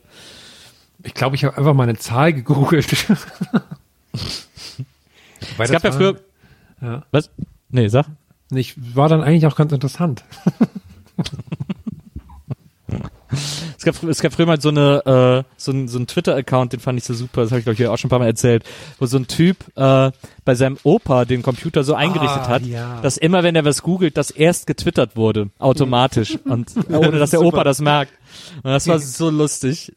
Ich 1.04 1.14
glaube, 1.16 1.36
ich 1.36 1.44
habe 1.44 1.58
einfach 1.58 1.74
mal 1.74 1.84
eine 1.84 1.98
Zahl 1.98 2.34
gegoogelt. 2.34 2.88
Es 5.58 5.72
gab 5.72 5.84
ja 5.84 5.92
früher, 5.92 6.20
Ja. 6.82 7.04
was? 7.12 7.32
Nee, 7.70 7.88
sag. 7.88 8.06
Ich 8.52 8.76
war 8.96 9.10
dann 9.10 9.22
eigentlich 9.24 9.48
auch 9.48 9.56
ganz 9.56 9.72
interessant. 9.72 10.24
Es 13.78 13.86
gab, 13.86 14.04
es 14.04 14.22
gab 14.22 14.34
früher 14.34 14.46
mal 14.46 14.62
so 14.62 14.70
eine 14.70 15.44
äh, 15.48 15.52
so 15.58 15.72
ein, 15.72 15.88
so 15.88 15.98
ein 15.98 16.06
Twitter-Account, 16.06 16.74
den 16.74 16.80
fand 16.80 17.00
ich 17.00 17.04
so 17.04 17.16
super, 17.16 17.42
das 17.42 17.50
habe 17.50 17.60
ich 17.60 17.66
glaube 17.66 17.82
ich 17.82 17.88
auch 17.88 17.98
schon 17.98 18.10
ein 18.10 18.12
paar 18.12 18.20
Mal 18.20 18.28
erzählt, 18.28 18.64
wo 19.00 19.08
so 19.08 19.18
ein 19.18 19.26
Typ 19.26 19.58
äh, 19.76 20.12
bei 20.46 20.54
seinem 20.54 20.78
Opa 20.84 21.26
den 21.26 21.42
Computer 21.42 21.84
so 21.84 21.96
eingerichtet 21.96 22.44
Ah, 22.44 22.48
hat, 22.48 22.64
ja. 22.64 23.02
dass 23.02 23.18
immer 23.18 23.42
wenn 23.42 23.56
er 23.56 23.66
was 23.66 23.82
googelt, 23.82 24.18
das 24.18 24.30
erst 24.30 24.68
getwittert 24.68 25.16
wurde, 25.16 25.50
automatisch 25.58 26.38
und 26.46 26.72
ohne 26.90 27.18
dass 27.18 27.32
der 27.32 27.42
Opa 27.42 27.64
das 27.64 27.82
merkt. 27.82 28.14
Und 28.58 28.72
das 28.72 28.88
war 28.88 29.00
so 29.00 29.32
lustig. 29.32 29.92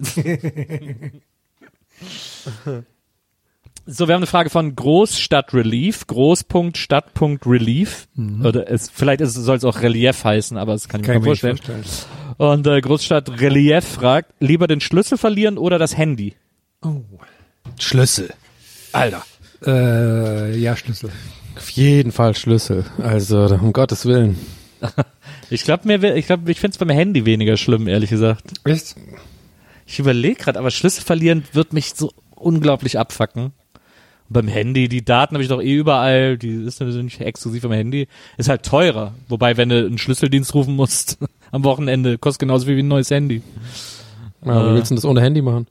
So, 3.87 4.09
wir 4.09 4.15
haben 4.15 4.21
eine 4.21 4.27
Frage 4.27 4.49
von 4.49 4.75
Großstadtrelief, 4.75 6.07
Groß.stadt.relief. 6.07 8.09
Oder 8.43 8.71
es, 8.71 8.89
vielleicht 8.89 9.21
ist, 9.21 9.35
soll 9.35 9.59
es 9.59 9.65
auch 9.65 9.83
Relief 9.83 10.25
heißen, 10.25 10.57
aber 10.57 10.73
das 10.73 10.89
kann 10.89 11.03
ich 11.03 11.07
mir 11.09 11.13
Kann 11.15 11.23
kaum 11.23 11.33
ich 11.35 11.43
mir 11.43 11.51
vorstellen. 11.57 11.81
nicht 11.81 11.89
vorstellen. 11.89 12.35
Und 12.39 12.67
äh, 12.67 12.81
Großstadt 12.81 13.41
Relief 13.41 13.85
fragt, 13.85 14.33
lieber 14.41 14.67
den 14.69 14.81
Schlüssel 14.81 15.19
verlieren 15.19 15.59
oder 15.59 15.79
das 15.79 15.99
Handy? 15.99 16.35
Schlüssel. 17.79 18.33
Alter. 18.93 19.23
Äh, 19.67 20.57
ja, 20.59 20.77
Schlüssel. 20.77 21.11
Auf 21.57 21.69
jeden 21.71 22.11
Fall 22.11 22.35
Schlüssel. 22.35 22.85
Also, 22.99 23.45
um 23.47 23.73
Gottes 23.73 24.07
Willen. 24.07 24.39
Ich 25.51 25.63
glaube, 25.63 25.87
mir, 25.87 26.17
ich 26.17 26.25
glaube, 26.27 26.51
ich 26.51 26.59
finde 26.59 26.73
es 26.75 26.79
beim 26.79 26.89
Handy 26.89 27.27
weniger 27.27 27.59
schlimm, 27.59 27.87
ehrlich 27.87 28.09
gesagt. 28.09 28.45
Echt? 28.65 28.97
Ich 29.87 29.99
überlege 29.99 30.37
gerade, 30.37 30.59
aber 30.59 30.71
Schlüssel 30.71 31.05
verlieren 31.05 31.45
wird 31.53 31.75
mich 31.75 31.93
so 31.95 32.13
unglaublich 32.35 32.99
abfacken. 32.99 33.53
Und 34.29 34.33
beim 34.33 34.49
Handy, 34.49 34.89
die 34.89 35.05
Daten 35.05 35.35
habe 35.35 35.43
ich 35.43 35.49
doch 35.49 35.63
eh 35.63 35.75
überall, 35.75 36.39
die 36.39 36.65
ist 36.65 36.81
natürlich 36.81 37.03
nicht 37.03 37.21
exklusiv 37.21 37.65
am 37.65 37.73
Handy, 37.73 38.09
ist 38.37 38.49
halt 38.49 38.63
teurer. 38.63 39.15
Wobei, 39.29 39.57
wenn 39.57 39.69
du 39.69 39.87
einen 39.87 39.99
Schlüsseldienst 39.99 40.55
rufen 40.55 40.77
musst 40.77 41.19
am 41.51 41.65
Wochenende, 41.65 42.19
kostet 42.19 42.41
genauso 42.41 42.67
viel 42.67 42.77
wie 42.77 42.83
ein 42.83 42.89
neues 42.89 43.11
Handy. 43.11 43.43
Ja, 44.45 44.71
wie 44.71 44.75
willst 44.75 44.91
du 44.91 44.95
denn 44.95 44.97
das 44.97 45.05
ohne 45.05 45.23
Handy 45.23 45.43
machen? 45.43 45.67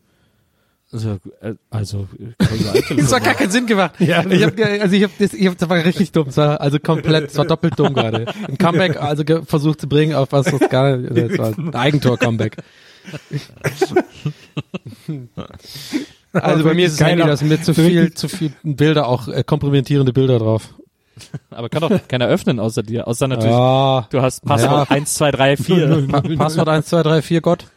Also, 0.91 1.17
äh, 1.41 1.55
also 1.71 2.07
äh, 2.37 2.95
Das 2.97 3.11
hat 3.11 3.23
gar 3.23 3.33
keinen 3.33 3.49
Sinn 3.49 3.65
gemacht. 3.65 3.99
Ja, 3.99 4.23
ich 4.25 4.43
hab, 4.43 4.59
also 4.59 4.95
ich 4.95 5.03
hab, 5.03 5.17
das, 5.17 5.33
ich 5.33 5.47
hab, 5.47 5.57
das 5.57 5.67
war 5.67 5.83
richtig 5.83 6.11
dumm. 6.11 6.27
Das 6.27 6.37
war 6.37 6.61
also 6.61 6.77
komplett, 6.79 7.29
das 7.29 7.37
war 7.37 7.45
doppelt 7.45 7.79
dumm 7.79 7.95
gerade. 7.95 8.27
Ein 8.47 8.59
Comeback, 8.59 9.01
also 9.01 9.23
versucht 9.45 9.81
zu 9.81 9.89
bringen 9.89 10.13
auf 10.13 10.31
was, 10.31 10.53
was 10.53 10.69
gar 10.69 10.97
nicht, 10.97 11.31
das 11.31 11.37
war 11.39 11.57
ein 11.57 11.73
Eigentor-Comeback. 11.73 12.57
Also 16.33 16.63
bei 16.63 16.73
mir 16.73 16.87
ist 16.87 16.99
das 16.99 17.07
Handy, 17.07 17.23
da 17.23 17.37
sind 17.37 17.47
mir 17.49 17.61
zu 17.61 17.73
viel, 17.73 18.13
zu 18.13 18.27
viel 18.27 18.51
Bilder, 18.63 19.07
auch 19.07 19.27
äh, 19.27 19.43
kompromittierende 19.43 20.13
Bilder 20.13 20.39
drauf. 20.39 20.73
Aber 21.51 21.69
kann 21.69 21.81
doch 21.81 22.07
keiner 22.07 22.27
öffnen 22.27 22.59
außer 22.59 22.81
dir. 22.83 23.07
Außer 23.07 23.27
natürlich, 23.27 23.51
Ja, 23.51 24.07
du 24.09 24.21
hast 24.21 24.43
Passwort 24.43 24.89
Ja. 24.89 24.95
1, 24.95 25.13
2, 25.13 25.31
3, 25.31 25.57
4. 25.57 26.07
pa 26.09 26.21
Passwort 26.21 26.69
1, 26.69 26.87
2, 26.87 27.03
3, 27.03 27.21
4 27.21 27.41
Gott. 27.41 27.67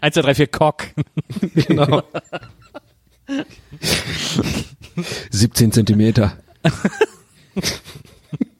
1, 0.00 0.14
2, 0.14 0.22
3, 0.22 0.34
4 0.34 0.46
Cock. 0.46 0.84
Genau. 1.54 2.02
17 5.30 5.72
Zentimeter. 5.72 6.32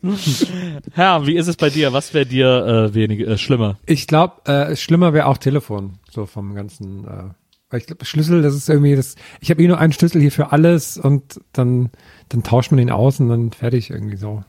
Herr, 0.92 1.26
wie 1.26 1.36
ist 1.36 1.46
es 1.46 1.56
bei 1.56 1.70
dir? 1.70 1.92
Was 1.92 2.14
wäre 2.14 2.26
dir 2.26 2.66
äh, 2.66 2.94
wenig, 2.94 3.20
äh, 3.20 3.36
schlimmer? 3.38 3.78
Ich 3.86 4.06
glaube, 4.06 4.44
äh, 4.50 4.76
schlimmer 4.76 5.12
wäre 5.12 5.26
auch 5.26 5.38
Telefon, 5.38 5.98
so 6.10 6.26
vom 6.26 6.54
ganzen. 6.54 7.04
Äh, 7.04 7.24
weil 7.68 7.80
ich 7.80 7.86
glaube, 7.86 8.04
Schlüssel, 8.04 8.42
das 8.42 8.54
ist 8.54 8.68
irgendwie 8.68 8.96
das. 8.96 9.14
Ich 9.40 9.50
habe 9.50 9.62
eh 9.62 9.68
nur 9.68 9.78
einen 9.78 9.92
Schlüssel 9.92 10.20
hier 10.20 10.32
für 10.32 10.52
alles 10.52 10.96
und 10.98 11.40
dann 11.52 11.90
dann 12.30 12.42
tauscht 12.42 12.70
man 12.70 12.80
ihn 12.80 12.90
aus 12.90 13.20
und 13.20 13.28
dann 13.28 13.52
fertig 13.52 13.90
irgendwie 13.90 14.16
so. 14.16 14.42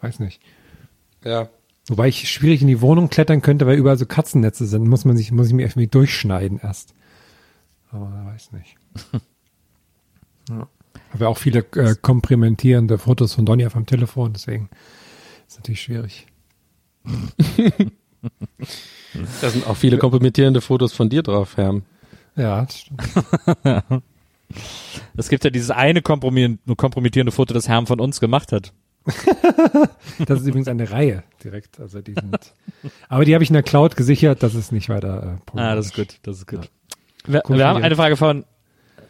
weiß 0.00 0.18
nicht. 0.18 0.42
Ja. 1.24 1.48
Wobei 1.88 2.08
ich 2.08 2.30
schwierig 2.30 2.60
in 2.60 2.68
die 2.68 2.80
Wohnung 2.80 3.08
klettern 3.08 3.42
könnte, 3.42 3.66
weil 3.66 3.78
überall 3.78 3.96
so 3.96 4.06
Katzennetze 4.06 4.66
sind, 4.66 4.86
muss 4.86 5.04
man 5.04 5.16
sich, 5.16 5.32
muss 5.32 5.48
ich 5.48 5.52
mir 5.52 5.62
irgendwie 5.62 5.86
durchschneiden 5.88 6.60
erst. 6.62 6.94
Aber 7.90 8.26
weiß 8.26 8.52
nicht. 8.52 8.76
ja. 10.50 10.68
Habe 11.12 11.24
ja 11.24 11.28
auch 11.28 11.38
viele 11.38 11.60
äh, 11.76 11.94
komprimentierende 12.00 12.98
Fotos 12.98 13.34
von 13.34 13.44
Donny 13.46 13.66
auf 13.66 13.74
dem 13.74 13.86
Telefon, 13.86 14.32
deswegen 14.32 14.70
ist 15.46 15.58
natürlich 15.58 15.82
schwierig. 15.82 16.26
Da 19.42 19.50
sind 19.50 19.66
auch 19.66 19.76
viele 19.76 19.98
kompromittierende 19.98 20.60
Fotos 20.60 20.92
von 20.92 21.08
dir 21.10 21.22
drauf, 21.22 21.56
Herm. 21.56 21.82
Ja, 22.36 22.64
das 22.64 22.78
stimmt. 22.78 23.02
Es 25.16 25.28
gibt 25.30 25.44
ja 25.44 25.50
dieses 25.50 25.70
eine 25.70 26.00
kompromi- 26.00 26.58
kompromittierende 26.76 27.32
Foto, 27.32 27.54
das 27.54 27.68
Herrn 27.68 27.86
von 27.86 28.00
uns 28.00 28.20
gemacht 28.20 28.52
hat. 28.52 28.72
Das 30.26 30.40
ist 30.40 30.46
übrigens 30.46 30.68
eine 30.68 30.90
Reihe 30.90 31.24
direkt. 31.42 31.80
Also 31.80 32.00
die 32.02 32.14
sind, 32.14 32.38
aber 33.08 33.24
die 33.24 33.34
habe 33.34 33.42
ich 33.42 33.50
in 33.50 33.54
der 33.54 33.62
Cloud 33.62 33.96
gesichert, 33.96 34.42
das 34.42 34.54
ist 34.54 34.70
nicht 34.70 34.88
weiter. 34.88 35.40
Äh, 35.54 35.58
Ah, 35.58 35.74
das 35.74 35.86
ist 35.86 35.94
gut, 35.96 36.18
das 36.22 36.36
ist 36.38 36.46
gut. 36.46 36.70
Wir, 37.26 37.42
Cool 37.48 37.56
wir 37.56 37.64
von 37.64 37.74
haben 37.76 37.82
eine 37.82 37.96
Frage 37.96 38.16
von, 38.16 38.44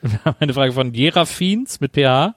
wir 0.03 0.25
haben 0.25 0.37
eine 0.41 0.55
Frage 0.55 0.73
von 0.73 0.95
Jerafins 0.95 1.81
mit 1.81 1.93
PH. 1.95 2.35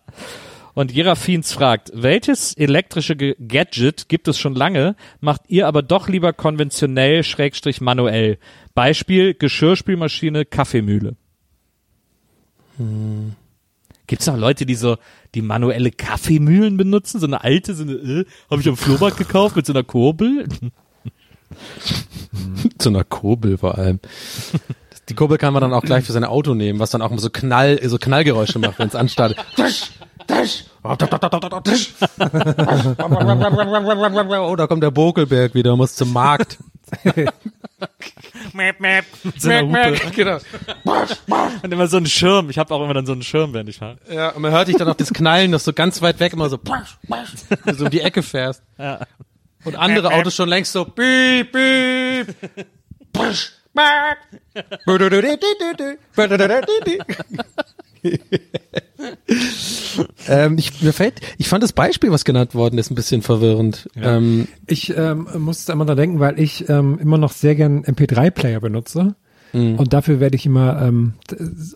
Und 0.73 0.91
Jerafins 0.91 1.53
fragt, 1.53 1.91
welches 1.93 2.53
elektrische 2.57 3.15
Ge- 3.15 3.35
Gadget 3.39 4.09
gibt 4.09 4.27
es 4.27 4.37
schon 4.37 4.55
lange, 4.55 4.97
macht 5.21 5.43
ihr 5.47 5.67
aber 5.67 5.81
doch 5.81 6.09
lieber 6.09 6.33
konventionell, 6.33 7.23
schrägstrich 7.23 7.79
manuell? 7.79 8.39
Beispiel 8.73 9.33
Geschirrspülmaschine, 9.35 10.43
Kaffeemühle. 10.43 11.15
Gibt 14.07 14.21
es 14.21 14.27
noch 14.27 14.37
Leute, 14.37 14.65
die 14.65 14.75
so 14.75 14.97
die 15.33 15.41
manuelle 15.41 15.91
Kaffeemühlen 15.91 16.75
benutzen? 16.75 17.21
So 17.21 17.25
eine 17.25 17.41
alte, 17.41 17.73
so 17.73 17.83
eine, 17.83 17.93
äh, 17.93 18.25
habe 18.51 18.61
ich 18.61 18.67
am 18.67 18.75
Flohmarkt 18.75 19.17
gekauft 19.17 19.55
mit 19.55 19.65
so 19.65 19.71
einer 19.71 19.83
Kurbel? 19.83 20.45
Zu 22.77 22.89
einer 22.89 23.05
Kurbel 23.05 23.57
vor 23.57 23.77
allem. 23.77 23.99
Die 25.09 25.13
Kurbel 25.13 25.37
kann 25.37 25.53
man 25.53 25.61
dann 25.61 25.73
auch 25.73 25.83
gleich 25.83 26.03
für 26.03 26.13
sein 26.13 26.23
Auto 26.23 26.53
nehmen, 26.55 26.79
was 26.79 26.89
dann 26.89 27.01
auch 27.01 27.11
so 27.17 27.29
Knall, 27.29 27.79
so 27.87 27.97
Knallgeräusche 27.97 28.59
macht, 28.59 28.79
wenn 28.79 28.87
es 28.87 28.95
anstartet. 28.95 29.37
Oh, 34.49 34.55
da 34.55 34.67
kommt 34.67 34.83
der 34.83 34.91
Bokelberg 34.91 35.53
wieder, 35.53 35.75
muss 35.75 35.95
zum 35.95 36.11
Markt. 36.13 36.57
Mäp, 38.53 38.79
mäp. 38.79 39.05
Eine 39.43 39.67
Hupe. 39.67 40.11
Genau. 40.15 40.37
Und 41.61 41.71
immer 41.73 41.87
so 41.87 41.97
einen 41.97 42.05
Schirm. 42.05 42.49
Ich 42.49 42.57
habe 42.57 42.73
auch 42.73 42.81
immer 42.83 42.93
dann 42.93 43.05
so 43.05 43.11
einen 43.11 43.23
Schirm, 43.23 43.53
wenn 43.53 43.67
ich 43.67 43.77
fahre. 43.79 43.97
Ja, 44.09 44.29
und 44.29 44.41
man 44.41 44.51
hört 44.51 44.67
dich 44.69 44.77
dann 44.77 44.87
auch 44.87 44.95
das 44.95 45.11
Knallen, 45.11 45.51
das 45.51 45.65
so 45.65 45.73
ganz 45.73 46.01
weit 46.01 46.19
weg 46.19 46.33
immer 46.33 46.49
so, 46.49 46.57
wenn 46.63 47.73
du 47.73 47.79
so 47.79 47.85
um 47.85 47.91
die 47.91 48.01
Ecke 48.01 48.23
fährst. 48.23 48.63
Und 49.65 49.75
andere 49.75 50.13
Autos 50.13 50.35
schon 50.35 50.47
längst 50.47 50.71
so, 50.71 50.85
piep, 50.85 51.51
piep. 51.51 52.35
ähm, 60.27 60.57
ich, 60.57 60.81
mir 60.81 60.93
fällt, 60.93 61.21
ich 61.37 61.47
fand 61.47 61.63
das 61.63 61.73
Beispiel, 61.73 62.11
was 62.11 62.25
genannt 62.25 62.55
worden 62.55 62.77
ist, 62.77 62.91
ein 62.91 62.95
bisschen 62.95 63.21
verwirrend. 63.21 63.89
Ähm, 63.95 64.47
Ich 64.67 64.95
ähm, 64.95 65.27
musste 65.37 65.71
immer 65.71 65.85
daran 65.85 65.97
denken, 65.97 66.19
weil 66.19 66.39
ich 66.39 66.67
ähm, 66.69 66.99
immer 66.99 67.17
noch 67.17 67.31
sehr 67.31 67.55
gern 67.55 67.83
MP3-Player 67.83 68.59
benutze. 68.59 69.15
Und 69.53 69.93
dafür 69.93 70.19
werde 70.19 70.35
ich 70.35 70.45
immer 70.45 70.81
ähm, 70.81 71.13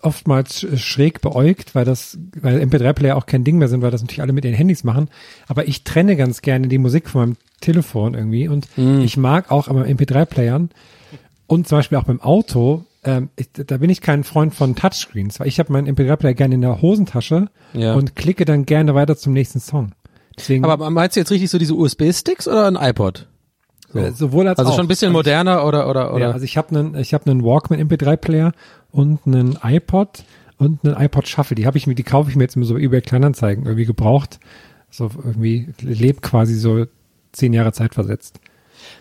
oftmals 0.02 0.64
sch- 0.64 0.78
schräg 0.78 1.22
beäugt, 1.22 1.76
weil 1.76 1.86
das, 1.86 2.18
weil 2.42 2.60
MP3-Player 2.62 3.16
auch 3.16 3.26
kein 3.26 3.46
Ding 3.46 3.58
mehr 3.58 3.70
sind, 3.70 3.82
weil 3.82 3.92
das 3.92 4.02
natürlich 4.02 4.22
alle 4.22 4.34
mit 4.34 4.44
ihren 4.44 4.54
Handys 4.56 4.84
machen. 4.84 5.08
Aber 5.48 5.66
ich 5.66 5.86
trenne 5.86 6.18
ganz 6.18 6.42
gerne 6.42 6.68
die 6.68 6.78
Musik 6.78 7.10
von 7.10 7.22
meinem 7.22 7.38
Telefon 7.62 8.16
irgendwie. 8.16 8.50
Und 8.50 8.68
ich 9.06 9.16
mag 9.16 9.50
auch 9.50 9.70
aber 9.70 9.84
MP3-Playern 9.86 10.72
und 11.50 11.68
zum 11.68 11.80
Beispiel 11.80 11.98
auch 11.98 12.04
beim 12.06 12.22
Auto, 12.22 12.86
ähm, 13.04 13.30
ich, 13.36 13.50
da 13.54 13.78
bin 13.78 13.90
ich 13.90 14.02
kein 14.02 14.24
Freund 14.24 14.54
von 14.56 14.76
Touchscreens, 14.76 15.40
weil 15.40 15.48
ich 15.48 15.60
habe 15.60 15.74
meinen 15.74 15.94
MP3-Player 15.96 16.34
gerne 16.34 16.56
in 16.56 16.62
der 16.62 16.82
Hosentasche 16.82 17.48
Ja. 17.74 17.94
und 17.96 18.16
klicke 18.16 18.46
dann 18.46 18.66
gerne 18.66 18.96
weiter 18.96 19.18
zum 19.18 19.34
nächsten 19.34 19.60
Song. 19.60 19.92
Deswegen, 20.38 20.64
aber 20.64 20.90
meinst 20.90 21.16
du 21.16 21.20
jetzt 21.20 21.32
richtig 21.32 21.50
so 21.50 21.58
diese 21.58 21.74
USB-Sticks 21.74 22.48
oder 22.48 22.68
ein 22.68 22.76
iPod? 22.78 23.28
äh, 23.94 24.12
sowohl 24.12 24.48
als 24.48 24.60
Also 24.60 24.72
auch. 24.72 24.76
schon 24.76 24.86
ein 24.86 24.88
bisschen 24.88 25.12
moderner 25.12 25.66
oder 25.66 25.90
oder 25.90 26.14
oder? 26.14 26.28
Ja, 26.28 26.32
also 26.32 26.46
ich 26.46 26.56
habe 26.58 26.70
einen 26.78 26.96
ich 26.96 27.14
habe 27.14 27.30
einen 27.30 27.44
Walkman 27.44 27.80
MP3 27.82 28.16
Player 28.18 28.52
und 28.92 29.20
einen 29.26 29.58
iPod 29.64 30.24
und 30.58 30.86
einen 30.86 30.96
iPod 30.96 31.28
Shuffle. 31.28 31.56
Die 31.56 31.66
habe 31.66 31.78
ich 31.78 31.88
mir 31.88 31.96
die 31.96 32.04
kaufe 32.04 32.30
ich 32.30 32.36
mir 32.36 32.44
jetzt 32.44 32.56
immer 32.56 32.66
so 32.66 32.78
über 32.78 33.02
Kleinanzeigen 33.02 33.66
irgendwie 33.66 33.86
gebraucht. 33.86 34.40
So 34.92 35.10
irgendwie 35.26 35.70
lebt 35.82 36.22
quasi 36.22 36.54
so 36.54 36.86
zehn 37.32 37.52
Jahre 37.54 37.72
Zeit 37.74 37.94
versetzt. 37.96 38.40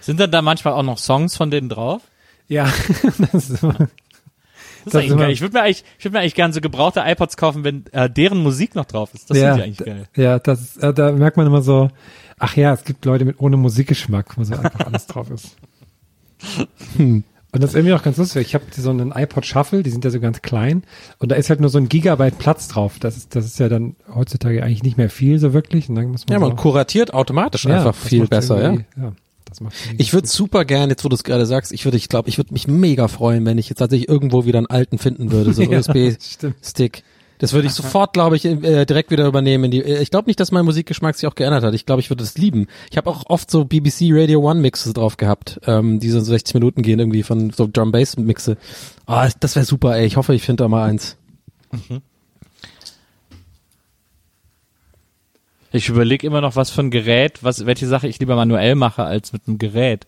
Sind 0.01 0.19
dann 0.21 0.31
da 0.31 0.41
manchmal 0.43 0.73
auch 0.75 0.83
noch 0.83 0.99
Songs 0.99 1.37
von 1.37 1.51
denen 1.51 1.69
drauf? 1.69 2.03
Ja, 2.49 2.73
das 3.33 3.51
ist 3.51 3.63
immer, 3.63 3.75
Das 3.75 3.89
ist 3.89 3.91
Das 4.87 4.95
eigentlich 4.95 5.07
ist 5.07 5.13
immer- 5.13 5.21
geil. 5.23 5.31
Ich 5.33 5.41
würde 5.41 5.55
mir 5.57 5.63
eigentlich, 5.63 5.85
ich 5.99 6.05
würde 6.05 6.13
mir 6.15 6.21
eigentlich 6.21 6.35
gerne 6.35 6.55
so 6.55 6.61
gebrauchte 6.61 7.03
iPods 7.05 7.37
kaufen, 7.37 7.65
wenn 7.65 7.85
äh, 7.93 8.09
deren 8.09 8.43
Musik 8.43 8.75
noch 8.75 8.87
drauf 8.87 9.13
ist. 9.15 9.31
Das 9.31 9.37
ja, 9.39 9.55
finde 9.55 9.69
ich 9.71 9.81
eigentlich 9.81 9.87
geil. 9.87 10.09
ja, 10.17 10.39
das 10.39 10.61
ist, 10.63 10.77
äh, 10.83 10.93
da 10.95 11.13
merkt 11.13 11.37
man 11.37 11.47
immer 11.47 11.63
so, 11.63 11.91
ach 12.39 12.57
ja, 12.57 12.73
es 12.73 12.85
gibt 12.85 13.05
Leute 13.05 13.25
mit 13.25 13.39
ohne 13.41 13.57
Musikgeschmack, 13.57 14.37
wo 14.39 14.45
so 14.45 14.55
einfach 14.55 14.87
alles 14.87 15.07
drauf 15.07 15.31
ist. 15.31 15.57
Und 16.99 17.25
das 17.53 17.71
ist 17.71 17.77
irgendwie 17.77 17.95
auch 17.95 18.03
ganz 18.03 18.17
lustig. 18.19 18.47
Ich 18.47 18.55
habe 18.55 18.65
so 18.71 18.91
einen 18.91 19.11
iPod 19.13 19.45
Shuffle, 19.47 19.83
die 19.83 19.91
sind 19.91 20.05
ja 20.05 20.11
so 20.11 20.21
ganz 20.21 20.43
klein 20.43 20.85
und 21.19 21.31
da 21.33 21.37
ist 21.37 21.49
halt 21.51 21.61
nur 21.61 21.71
so 21.71 21.79
ein 21.79 21.89
Gigabyte 21.89 22.39
Platz 22.39 22.69
drauf. 22.69 22.99
Das 23.01 23.17
ist, 23.17 23.35
das 23.35 23.47
ist 23.47 23.59
ja 23.59 23.69
dann 23.69 23.97
heutzutage 24.15 24.63
eigentlich 24.63 24.83
nicht 24.83 24.99
mehr 24.99 25.11
viel 25.11 25.39
so 25.39 25.53
wirklich. 25.53 25.89
Und 25.89 25.95
dann 25.97 26.07
muss 26.11 26.27
man 26.27 26.35
ja, 26.35 26.41
so, 26.41 26.47
man 26.49 26.57
kuratiert 26.57 27.15
automatisch 27.15 27.65
Ja, 27.65 27.79
einfach 27.79 27.95
das 27.99 28.09
viel 28.09 28.27
besser, 28.27 28.63
ja. 28.63 28.73
ja. 28.97 29.13
Das 29.49 29.61
macht 29.61 29.75
Ich 29.97 30.13
würde 30.13 30.29
super 30.29 30.65
gern, 30.65 30.91
jetzt 30.91 31.05
wo 31.05 31.09
du 31.09 31.15
es 31.15 31.25
gerade 31.25 31.47
sagst, 31.47 31.73
ich 31.73 31.85
würde, 31.85 31.97
ich 31.97 32.09
glaube, 32.09 32.29
ich 32.29 32.39
würde 32.39 32.53
mich 32.53 32.69
mega 32.69 33.09
freuen, 33.09 33.47
wenn 33.47 33.59
ich 33.59 33.69
jetzt 33.69 33.79
tatsächlich 33.79 34.09
irgendwo 34.09 34.45
wieder 34.45 34.59
einen 34.59 34.67
alten 34.67 34.99
finden 34.99 35.31
würde, 35.33 35.53
so 35.53 35.63
Ja, 35.69 35.79
USB-Stick. 35.79 37.03
Das 37.39 37.53
würde 37.53 37.69
ich 37.69 37.73
sofort, 37.73 38.13
glaube 38.15 38.37
ich, 38.37 38.45
äh, 38.45 38.85
direkt 38.85 39.11
wieder 39.11 39.27
übernehmen. 39.27 39.65
In 39.65 39.71
die, 39.71 39.83
äh, 39.83 40.03
ich 40.03 40.11
glaube 40.11 40.29
nicht, 40.29 40.41
dass 40.41 40.51
mein 40.51 40.65
Musikgeschmack 40.65 41.15
sich 41.15 41.27
auch 41.29 41.37
geändert 41.37 41.63
hat. 41.63 41.73
Ich 41.75 41.87
glaube, 41.87 42.01
ich 42.01 42.11
würde 42.11 42.25
es 42.25 42.37
lieben. 42.37 42.67
Ich 42.91 42.97
habe 42.97 43.09
auch 43.09 43.25
oft 43.27 43.51
so 43.51 43.65
BBC 43.65 44.11
Radio 44.11 44.41
One 44.41 44.61
Mixes 44.61 44.93
drauf 44.93 45.17
gehabt, 45.17 45.61
ähm, 45.67 46.01
die 46.01 46.11
so 46.11 46.21
60 46.21 46.55
Minuten 46.55 46.83
gehen 46.83 46.99
irgendwie 46.99 47.23
von 47.23 47.51
so 47.51 47.69
Drum 47.73 47.93
Bass 47.93 48.17
Mixe. 48.17 48.57
Ah, 49.07 49.29
das 49.39 49.55
wäre 49.55 49.65
super, 49.65 49.97
ey. 49.97 50.07
Ich 50.07 50.17
hoffe, 50.17 50.35
ich 50.35 50.43
finde 50.43 50.65
da 50.65 50.69
mal 50.69 50.85
eins. 50.89 51.17
Ich 55.73 55.89
überlege 55.89 56.27
immer 56.27 56.41
noch, 56.41 56.57
was 56.57 56.71
für 56.71 56.81
ein 56.81 56.91
Gerät, 56.91 57.43
was, 57.43 57.67
welche 57.67 57.87
Sache 57.87 58.09
ich 58.09 58.19
lieber 58.19 58.37
manuell 58.37 58.75
mache 58.75 59.05
als 59.05 59.33
mit 59.33 59.47
einem 59.47 59.59
Gerät. 59.59 60.07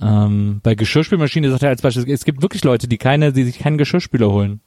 Ähm, 0.00 0.60
bei 0.62 0.74
Geschirrspülmaschine 0.74 1.50
sagt 1.50 1.62
er 1.62 1.68
als 1.68 1.82
Beispiel, 1.82 2.10
es 2.12 2.24
gibt 2.24 2.42
wirklich 2.42 2.64
Leute, 2.64 2.88
die 2.88 2.98
keine, 2.98 3.32
die 3.32 3.44
sich 3.44 3.58
keinen 3.58 3.78
Geschirrspüler 3.78 4.30
holen. 4.30 4.60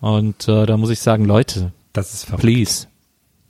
Und 0.00 0.48
äh, 0.48 0.66
da 0.66 0.76
muss 0.76 0.90
ich 0.90 1.00
sagen, 1.00 1.24
Leute, 1.24 1.72
Das 1.92 2.12
ist 2.12 2.24
verrückt. 2.24 2.42
please. 2.42 2.86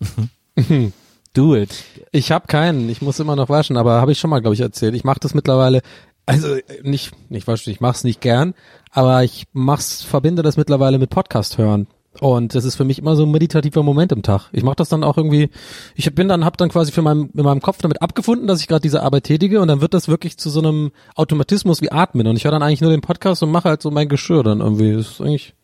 Do 1.35 1.57
it. 1.57 1.71
Ich 2.11 2.31
habe 2.31 2.47
keinen, 2.47 2.91
ich 2.91 3.01
muss 3.01 3.19
immer 3.21 3.37
noch 3.37 3.49
waschen, 3.49 3.79
aber 3.79 4.01
habe 4.03 4.13
ich 4.13 4.19
schon 4.19 4.29
mal, 4.29 4.41
glaube 4.41 4.55
ich, 4.55 4.61
erzählt. 4.61 4.95
Ich 4.95 5.05
mache 5.05 5.21
das 5.21 5.33
mittlerweile, 5.33 5.81
also 6.27 6.57
äh, 6.57 6.63
nicht, 6.83 7.13
nicht 7.31 7.47
waschen, 7.47 7.71
ich 7.73 7.81
mache 7.81 7.97
es 7.97 8.05
nicht 8.05 8.21
gern, 8.21 8.53
aber 8.91 9.25
ich 9.25 9.47
mach's, 9.55 10.03
verbinde 10.03 10.43
das 10.43 10.59
mittlerweile 10.59 10.99
mit 10.99 11.09
Podcast 11.09 11.57
hören. 11.57 11.87
Und 12.21 12.55
das 12.55 12.65
ist 12.65 12.77
für 12.77 12.85
mich 12.85 12.99
immer 12.99 13.17
so 13.17 13.25
ein 13.25 13.31
meditativer 13.31 13.83
Moment 13.83 14.13
im 14.13 14.23
Tag. 14.23 14.51
Ich 14.53 14.63
mache 14.63 14.77
das 14.77 14.91
dann 14.91 15.03
auch 15.03 15.17
irgendwie, 15.17 15.49
ich 15.95 16.15
bin 16.15 16.29
dann, 16.29 16.45
hab 16.45 16.57
dann 16.59 16.69
quasi 16.69 16.93
für 16.93 17.01
meinem, 17.01 17.31
in 17.35 17.43
meinem 17.43 17.63
Kopf 17.63 17.79
damit 17.79 18.03
abgefunden, 18.03 18.47
dass 18.47 18.61
ich 18.61 18.69
gerade 18.69 18.83
diese 18.83 19.03
Arbeit 19.03 19.25
tätige 19.25 19.61
und 19.61 19.69
dann 19.69 19.81
wird 19.81 19.95
das 19.95 20.09
wirklich 20.09 20.37
zu 20.37 20.51
so 20.51 20.61
einem 20.61 20.93
Automatismus 21.15 21.81
wie 21.81 21.91
Atmen. 21.91 22.27
Und 22.27 22.37
ich 22.37 22.45
höre 22.45 22.53
dann 22.53 22.63
eigentlich 22.63 22.83
nur 22.83 22.91
den 22.91 23.01
Podcast 23.01 23.43
und 23.43 23.51
mache 23.51 23.69
halt 23.69 23.83
so 23.83 23.91
mein 23.91 24.09
Geschirr 24.09 24.43
dann 24.43 24.61
irgendwie. 24.61 24.93
Das 24.93 25.13
ist 25.13 25.21
eigentlich, 25.21 25.55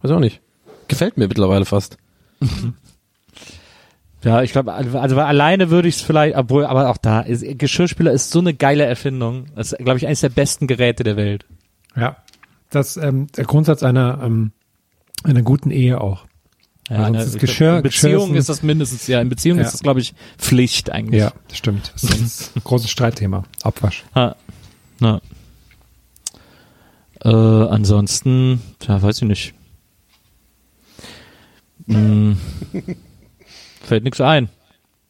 weiß 0.00 0.12
auch 0.12 0.20
nicht. 0.20 0.40
Gefällt 0.88 1.18
mir 1.18 1.28
mittlerweile 1.28 1.66
fast. 1.66 1.98
Ja, 4.24 4.42
ich 4.42 4.50
glaube, 4.50 4.72
also 4.72 4.98
also 4.98 5.20
alleine 5.20 5.70
würde 5.70 5.86
ich 5.86 5.96
es 5.96 6.02
vielleicht, 6.02 6.36
obwohl, 6.36 6.66
aber 6.66 6.90
auch 6.90 6.96
da, 6.96 7.20
ist, 7.20 7.44
Geschirrspüler 7.56 8.10
ist 8.10 8.30
so 8.30 8.40
eine 8.40 8.52
geile 8.52 8.84
Erfindung. 8.84 9.46
Das 9.54 9.72
ist, 9.72 9.78
glaube 9.78 9.98
ich, 9.98 10.06
eines 10.06 10.20
der 10.20 10.28
besten 10.30 10.66
Geräte 10.66 11.04
der 11.04 11.16
Welt. 11.16 11.46
Ja. 11.94 12.16
Das 12.70 12.96
ähm, 12.96 13.28
der 13.36 13.44
Grundsatz 13.44 13.82
einer 13.82 14.20
ähm, 14.22 14.52
einer 15.24 15.42
guten 15.42 15.70
Ehe 15.70 16.00
auch. 16.00 16.24
Ja, 16.90 17.04
sonst 17.04 17.16
ne, 17.18 17.22
ist 17.24 17.38
Geschirr- 17.38 17.76
in 17.78 17.82
Beziehung 17.82 18.34
ist 18.34 18.48
das 18.48 18.62
mindestens, 18.62 19.06
ja, 19.08 19.20
in 19.20 19.28
Beziehung 19.28 19.58
Ja. 19.58 19.64
ist 19.64 19.72
das, 19.74 19.82
glaube 19.82 20.00
ich, 20.00 20.14
Pflicht 20.38 20.90
eigentlich. 20.90 21.20
Ja, 21.20 21.32
das 21.48 21.58
stimmt. 21.58 21.92
Das 21.94 22.04
ist 22.04 22.56
ein 22.56 22.62
großes 22.64 22.88
Streitthema. 22.90 23.44
Abwasch. 23.62 24.04
Ha. 24.14 24.36
Na. 25.00 25.20
Äh, 27.22 27.28
ansonsten, 27.28 28.62
ja, 28.86 29.02
weiß 29.02 29.18
ich 29.18 29.28
nicht. 29.28 29.54
Hm. 31.88 32.36
Fällt 33.82 34.04
nichts 34.04 34.20
ein. 34.20 34.48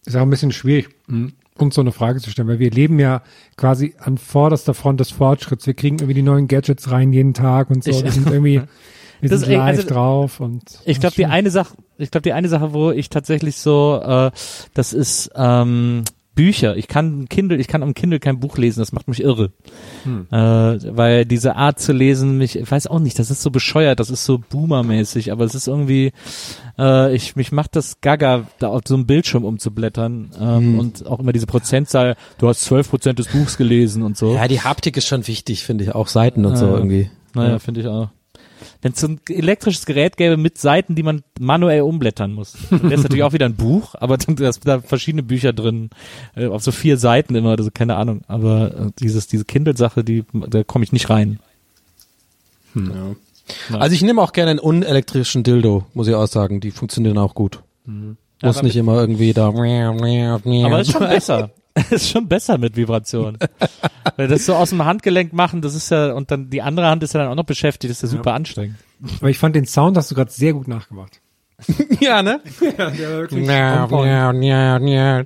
Ist 0.05 0.17
auch 0.17 0.23
ein 0.23 0.31
bisschen 0.31 0.53
schwierig, 0.53 0.89
mh, 1.07 1.31
uns 1.59 1.75
so 1.75 1.81
eine 1.81 1.93
Frage 1.93 2.21
zu 2.21 2.31
stellen, 2.31 2.49
weil 2.49 2.61
wir 2.61 2.71
leben 2.71 2.99
ja 3.01 3.23
quasi 3.57 3.95
an 3.99 4.17
vorderster 4.17 4.75
Front 4.75 5.01
des 5.01 5.11
Fortschritts. 5.11 5.67
Wir 5.67 5.75
kriegen 5.75 5.97
irgendwie 5.97 6.15
die 6.15 6.23
neuen 6.23 6.49
Gadgets 6.49 6.91
rein 6.91 7.13
jeden 7.13 7.35
Tag 7.35 7.71
und 7.71 7.83
so. 7.85 7.91
Ich- 7.91 8.05
wir 8.05 8.13
sind 8.13 8.29
irgendwie, 8.29 8.63
wir 9.21 9.29
Das 9.31 9.41
sind 9.41 9.53
live 9.53 9.79
also- 9.79 9.89
drauf 9.89 10.41
und. 10.41 10.63
Ich 10.85 11.01
glaube, 11.01 11.15
die 11.17 11.27
eine 11.27 11.51
Sache, 11.51 11.75
ich 11.99 12.11
glaube, 12.11 12.23
die 12.23 12.33
eine 12.33 12.49
Sache, 12.49 12.73
wo 12.73 12.91
ich 12.91 13.11
tatsächlich 13.11 13.57
so, 13.57 14.01
äh, 14.05 14.31
das 14.75 14.93
ist, 14.93 15.31
ähm, 15.35 16.05
Bücher. 16.35 16.77
Ich 16.77 16.87
kann 16.87 17.23
ein 17.23 17.29
Kindle, 17.29 17.57
ich 17.59 17.67
kann 17.67 17.83
am 17.83 17.95
Kindle 17.95 18.21
kein 18.21 18.39
Buch 18.39 18.59
lesen, 18.59 18.79
das 18.79 18.93
macht 18.93 19.09
mich 19.09 19.21
irre. 19.25 19.51
Äh, 20.07 20.37
weil 20.37 21.25
diese 21.25 21.57
Art 21.57 21.81
zu 21.81 21.93
lesen 21.93 22.39
mich, 22.39 22.57
ich 22.57 22.71
weiß 22.71 22.87
auch 22.87 23.01
nicht, 23.01 23.19
das 23.19 23.33
ist 23.33 23.43
so 23.43 23.51
bescheuert, 23.51 23.99
das 23.99 24.09
ist 24.09 24.25
so 24.25 24.39
boomermäßig, 24.39 25.33
aber 25.33 25.45
es 25.45 25.57
ist 25.57 25.67
irgendwie, 25.67 26.13
äh, 26.79 27.13
ich, 27.13 27.35
mich 27.35 27.51
macht 27.51 27.75
das 27.75 28.01
gaga, 28.03 28.47
da 28.61 28.69
auf 28.69 28.83
so 28.87 28.95
einem 28.95 29.07
Bildschirm 29.07 29.45
umzublättern 29.45 30.31
ähm, 30.41 30.79
und 30.79 31.07
auch 31.07 31.19
immer 31.19 31.33
diese 31.33 31.47
Prozentzahl, 31.49 32.15
du 32.39 32.47
hast 32.47 32.61
zwölf 32.61 32.89
Prozent 32.89 33.19
des 33.19 33.27
Buchs 33.27 33.57
gelesen 33.57 34.05
und 34.05 34.17
so. 34.17 34.35
Ja, 34.37 34.47
die 34.47 34.61
Haptik 34.61 34.97
ist 34.97 35.09
schon 35.09 35.27
wichtig, 35.27 35.65
finde 35.65 35.83
ich. 35.83 35.95
Auch 35.97 36.07
Seiten 36.07 36.45
und 36.47 36.55
so 36.57 36.67
Ja. 36.67 36.77
irgendwie. 36.77 37.11
Naja, 37.35 37.59
finde 37.59 37.81
ich 37.81 37.89
auch. 37.89 38.11
Wenn 38.83 38.93
es 38.93 39.01
so 39.01 39.09
ein 39.09 39.21
elektrisches 39.29 39.87
Gerät 39.87 40.17
gäbe 40.17 40.37
mit 40.37 40.59
Seiten, 40.59 40.95
die 40.95 41.03
man 41.03 41.23
manuell 41.39 41.83
umblättern 41.83 42.33
muss. 42.33 42.57
Das 42.71 42.81
ist 42.81 43.03
natürlich 43.03 43.23
auch 43.23 43.33
wieder 43.33 43.47
ein 43.47 43.57
Buch, 43.57 43.95
aber 43.95 44.17
dann 44.17 44.37
da 44.37 44.53
sind 44.53 44.67
da 44.67 44.81
verschiedene 44.81 45.23
Bücher 45.23 45.53
drin, 45.53 45.91
äh, 46.37 46.47
auf 46.47 46.63
so 46.63 46.73
vier 46.73 46.97
Seiten 46.97 47.35
immer, 47.35 47.51
also 47.51 47.71
keine 47.73 47.97
Ahnung. 47.97 48.23
Aber 48.29 48.75
äh, 48.75 48.91
dieses, 48.99 49.27
diese 49.27 49.45
Kindle-Sache, 49.45 50.05
die, 50.05 50.25
da 50.33 50.65
komme 50.65 50.85
ich 50.85 50.93
nicht 50.93 51.11
rein. 51.11 51.39
Also 53.73 53.95
ich 53.95 54.03
nehme 54.03 54.21
auch 54.23 54.33
gerne 54.33 54.51
einen 54.53 54.61
unelektrischen 54.61 55.43
Dildo, 55.43 55.87
muss 55.95 56.07
ich 56.09 56.15
auch 56.15 56.27
sagen. 56.27 56.61
Die 56.61 56.71
funktionieren 56.71 57.19
auch 57.19 57.35
gut. 57.35 57.61
Muss 58.43 58.57
aber 58.59 58.67
nicht 58.67 58.77
immer 58.77 58.95
irgendwie 59.01 59.33
da. 59.33 59.53
Aber 60.67 60.81
ist 60.81 60.93
schon 60.93 61.09
besser. 61.09 61.51
ist 61.91 62.11
schon 62.11 62.29
besser 62.29 62.59
mit 62.59 62.77
Vibration. 62.77 63.39
Weil 64.17 64.29
das 64.29 64.47
so 64.47 64.55
aus 64.55 64.71
dem 64.71 64.85
Handgelenk 64.85 65.33
machen, 65.33 65.63
das 65.63 65.75
ist 65.75 65.91
ja, 65.91 66.13
und 66.13 66.31
dann 66.31 66.51
die 66.51 66.63
andere 66.63 66.87
Hand 66.87 67.03
ist 67.03 67.15
ja 67.15 67.21
dann 67.21 67.31
auch 67.31 67.37
noch 67.37 67.45
beschäftigt, 67.45 67.91
das 67.91 68.03
ist 68.03 68.11
ja 68.11 68.17
super 68.17 68.35
anstrengend. 68.35 68.77
Aber 69.21 69.31
ich 69.31 69.39
fand 69.39 69.55
den 69.55 69.67
Sound 69.67 69.97
hast 69.97 70.11
du 70.11 70.15
gerade 70.15 70.31
sehr 70.31 70.53
gut 70.53 70.69
nachgemacht. 70.69 71.21
ja, 72.01 72.23
ne? 72.23 72.41
Ja, 72.61 72.91
der 72.91 73.11
war 73.11 73.19
wirklich 73.19 73.47
Ja, 73.47 73.87
ja, 73.89 74.33
ja, 74.33 74.79
ja. 74.79 75.25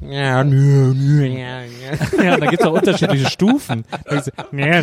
Ja, 0.00 0.42
ja, 0.42 0.42
ja. 0.42 2.24
Ja, 2.24 2.36
da 2.38 2.46
gibt's 2.46 2.64
auch 2.64 2.72
unterschiedliche 2.72 3.28
Stufen. 3.28 3.84
Ja, 4.10 4.82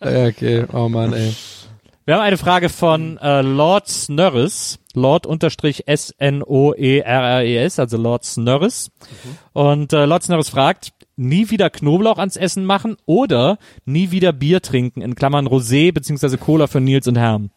Okay, 0.00 0.64
oh 0.72 0.88
Mann, 0.88 1.12
ey. 1.12 1.32
Wir 2.04 2.14
haben 2.14 2.22
eine 2.22 2.36
Frage 2.38 2.68
von 2.68 3.16
äh, 3.18 3.42
Lord 3.42 3.86
Snurres, 3.88 4.80
Lord 4.94 5.24
unterstrich 5.24 5.86
S-N-O-E-R-R-E-S, 5.86 7.78
also 7.78 7.96
Lord 7.96 8.24
Snurres. 8.24 8.90
Und 9.52 9.92
äh, 9.92 10.04
Lord 10.04 10.24
Snurres 10.24 10.48
fragt, 10.48 10.92
nie 11.16 11.50
wieder 11.50 11.70
Knoblauch 11.70 12.18
ans 12.18 12.36
Essen 12.36 12.64
machen 12.64 12.96
oder 13.06 13.58
nie 13.84 14.10
wieder 14.10 14.32
Bier 14.32 14.60
trinken, 14.62 15.00
in 15.00 15.14
Klammern 15.14 15.46
Rosé 15.46 15.92
beziehungsweise 15.92 16.38
Cola 16.38 16.66
für 16.66 16.80
Nils 16.80 17.06
und 17.06 17.16
Herm. 17.18 17.50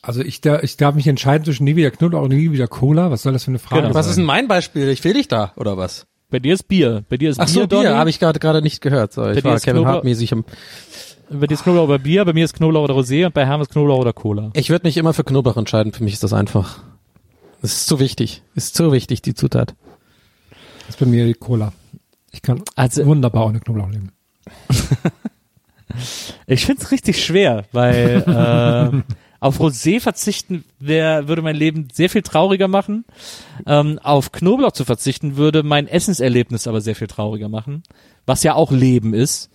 Also 0.00 0.22
ich, 0.22 0.40
da, 0.40 0.60
ich 0.60 0.78
darf 0.78 0.94
mich 0.94 1.06
entscheiden 1.06 1.44
zwischen 1.44 1.64
nie 1.64 1.76
wieder 1.76 1.90
Knoblauch 1.90 2.22
und 2.22 2.30
nie 2.30 2.50
wieder 2.50 2.66
Cola. 2.68 3.10
Was 3.10 3.22
soll 3.22 3.34
das 3.34 3.44
für 3.44 3.50
eine 3.50 3.58
Frage 3.58 3.82
Genau. 3.82 3.94
Was 3.94 4.06
ist 4.06 4.16
denn 4.16 4.24
mein 4.24 4.48
Beispiel? 4.48 4.88
Ich 4.88 5.02
fehl 5.02 5.12
dich 5.12 5.28
da, 5.28 5.52
oder 5.56 5.76
was? 5.76 6.06
Bei 6.30 6.38
dir 6.38 6.54
ist 6.54 6.62
Bier. 6.68 7.04
Bei 7.10 7.18
dir 7.18 7.28
ist 7.28 7.38
Ach 7.40 7.48
so, 7.48 7.66
Bier, 7.66 7.80
Bier, 7.80 7.96
habe 7.98 8.08
ich 8.08 8.18
gerade 8.20 8.38
gerade 8.38 8.62
nicht 8.62 8.80
gehört. 8.80 9.12
So, 9.12 9.20
Bei 9.22 9.32
ich 9.32 9.38
dir 9.42 9.44
war 9.44 9.56
ist 9.56 9.64
Kevin 9.64 9.82
Knoblauch- 9.82 9.92
Hart 9.96 10.04
mäßig 10.04 10.32
am 10.32 10.44
Bei 11.32 11.46
dir 11.46 11.54
ist 11.54 11.62
Knoblauch 11.62 11.84
oder 11.84 11.98
Bier, 11.98 12.24
bei 12.24 12.32
mir 12.32 12.44
ist 12.44 12.54
Knoblauch 12.54 12.82
oder 12.84 12.94
Rosé 12.94 13.24
und 13.26 13.34
bei 13.34 13.46
Herm 13.46 13.60
ist 13.60 13.70
Knoblauch 13.70 13.98
oder 13.98 14.12
Cola. 14.12 14.50
Ich 14.54 14.68
würde 14.70 14.86
mich 14.86 14.96
immer 14.96 15.14
für 15.14 15.22
Knoblauch 15.24 15.56
entscheiden. 15.56 15.92
Für 15.92 16.02
mich 16.02 16.14
ist 16.14 16.24
das 16.24 16.32
einfach. 16.32 16.82
Das 17.62 17.72
ist 17.72 17.86
zu 17.86 18.00
wichtig. 18.00 18.42
Ist 18.54 18.74
zu 18.74 18.90
wichtig, 18.92 19.22
die 19.22 19.34
Zutat. 19.34 19.74
Das 20.80 20.90
ist 20.90 20.98
bei 20.98 21.06
mir 21.06 21.26
die 21.26 21.34
Cola. 21.34 21.72
Ich 22.32 22.42
kann 22.42 22.62
Also- 22.74 23.06
wunderbar 23.06 23.46
ohne 23.46 23.60
Knoblauch 23.60 23.90
leben. 23.90 24.12
Ich 26.46 26.66
find's 26.66 26.92
richtig 26.92 27.22
schwer, 27.24 27.64
weil 27.72 28.22
äh, 28.26 29.12
auf 29.40 29.58
Rosé 29.60 30.00
verzichten 30.00 30.64
wär, 30.78 31.26
würde 31.26 31.42
mein 31.42 31.56
Leben 31.56 31.88
sehr 31.92 32.08
viel 32.08 32.22
trauriger 32.22 32.68
machen. 32.68 33.04
Ähm, 33.66 33.98
auf 34.00 34.30
Knoblauch 34.30 34.70
zu 34.70 34.84
verzichten 34.84 35.36
würde 35.36 35.64
mein 35.64 35.88
Essenserlebnis 35.88 36.68
aber 36.68 36.80
sehr 36.80 36.94
viel 36.94 37.08
trauriger 37.08 37.48
machen, 37.48 37.82
was 38.24 38.44
ja 38.44 38.54
auch 38.54 38.70
Leben 38.70 39.14
ist. 39.14 39.50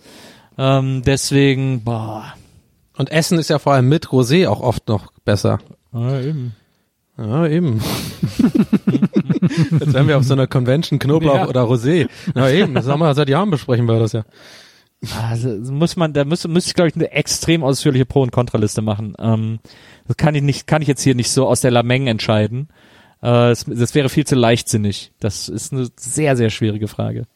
Ähm, 0.58 1.02
deswegen, 1.04 1.84
boah. 1.84 2.34
Und 2.96 3.10
Essen 3.10 3.38
ist 3.38 3.50
ja 3.50 3.58
vor 3.58 3.74
allem 3.74 3.88
mit 3.88 4.06
Rosé 4.08 4.48
auch 4.48 4.60
oft 4.60 4.88
noch 4.88 5.12
besser. 5.24 5.58
Ja, 5.92 6.20
eben. 6.20 6.54
Ja, 7.18 7.46
eben. 7.46 7.80
Jetzt 9.80 9.92
wären 9.92 10.08
wir 10.08 10.18
auf 10.18 10.24
so 10.24 10.34
einer 10.34 10.46
Convention 10.46 10.98
Knoblauch 10.98 11.34
Ja. 11.36 11.48
oder 11.48 11.62
Rosé. 11.62 12.08
Ja, 12.34 12.48
eben. 12.50 12.74
Das 12.74 12.86
haben 12.86 13.00
wir 13.00 13.14
seit 13.14 13.28
Jahren 13.28 13.50
besprechen 13.50 13.86
wir 13.86 13.98
das 13.98 14.12
ja. 14.12 14.24
Also 15.28 15.48
muss 15.72 15.96
man, 15.96 16.12
da 16.14 16.24
müsste, 16.24 16.48
müsste 16.48 16.68
ich 16.68 16.74
glaube 16.74 16.88
ich 16.88 16.94
eine 16.96 17.12
extrem 17.12 17.62
ausführliche 17.62 18.06
Pro- 18.06 18.22
und 18.22 18.32
Kontraliste 18.32 18.82
machen. 18.82 19.14
Ähm, 19.18 19.60
das 20.08 20.16
kann 20.16 20.34
ich 20.34 20.42
nicht, 20.42 20.66
kann 20.66 20.82
ich 20.82 20.88
jetzt 20.88 21.02
hier 21.02 21.14
nicht 21.14 21.30
so 21.30 21.46
aus 21.46 21.60
der 21.60 21.70
Lameng 21.70 22.06
entscheiden. 22.06 22.68
Äh, 23.20 23.26
das, 23.28 23.64
das 23.68 23.94
wäre 23.94 24.08
viel 24.08 24.26
zu 24.26 24.34
leichtsinnig. 24.36 25.12
Das 25.20 25.48
ist 25.48 25.72
eine 25.72 25.88
sehr, 25.98 26.36
sehr 26.36 26.50
schwierige 26.50 26.88
Frage. 26.88 27.26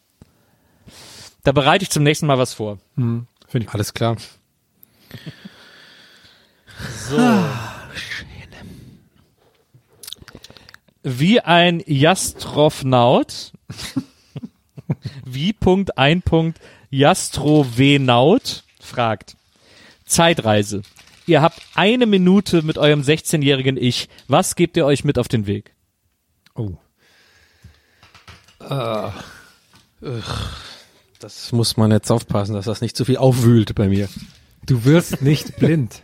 Da 1.43 1.53
bereite 1.53 1.83
ich 1.83 1.91
zum 1.91 2.03
nächsten 2.03 2.27
Mal 2.27 2.39
was 2.39 2.55
vor. 2.55 2.79
Hm, 2.97 3.27
Finde 3.49 3.67
ich. 3.67 3.75
Alles 3.75 3.95
klar. 3.95 4.17
So. 7.09 7.45
Wie 11.03 11.41
ein 11.41 11.83
Jastrophnaut. 11.87 13.53
Wie 15.25 15.53
Punkt 15.53 15.97
ein 15.99 16.23
Punkt 16.23 16.61
Jastrovenaut 16.91 18.65
fragt. 18.81 19.37
Zeitreise. 20.05 20.83
Ihr 21.27 21.43
habt 21.43 21.61
eine 21.75 22.07
Minute 22.07 22.63
mit 22.63 22.77
eurem 22.77 23.03
16-jährigen 23.03 23.77
Ich. 23.77 24.09
Was 24.27 24.57
gebt 24.57 24.77
ihr 24.77 24.85
euch 24.85 25.05
mit 25.05 25.19
auf 25.19 25.29
den 25.29 25.47
Weg? 25.47 25.75
Oh. 26.55 26.77
Das 31.21 31.53
muss 31.53 31.77
man 31.77 31.91
jetzt 31.91 32.11
aufpassen, 32.11 32.55
dass 32.55 32.65
das 32.65 32.81
nicht 32.81 32.97
zu 32.97 33.05
viel 33.05 33.19
aufwühlt 33.19 33.75
bei 33.75 33.89
mir. 33.89 34.09
Du 34.65 34.85
wirst 34.85 35.21
nicht 35.21 35.57
blind. 35.59 36.03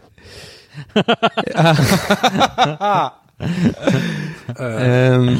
Ähm, 4.58 5.38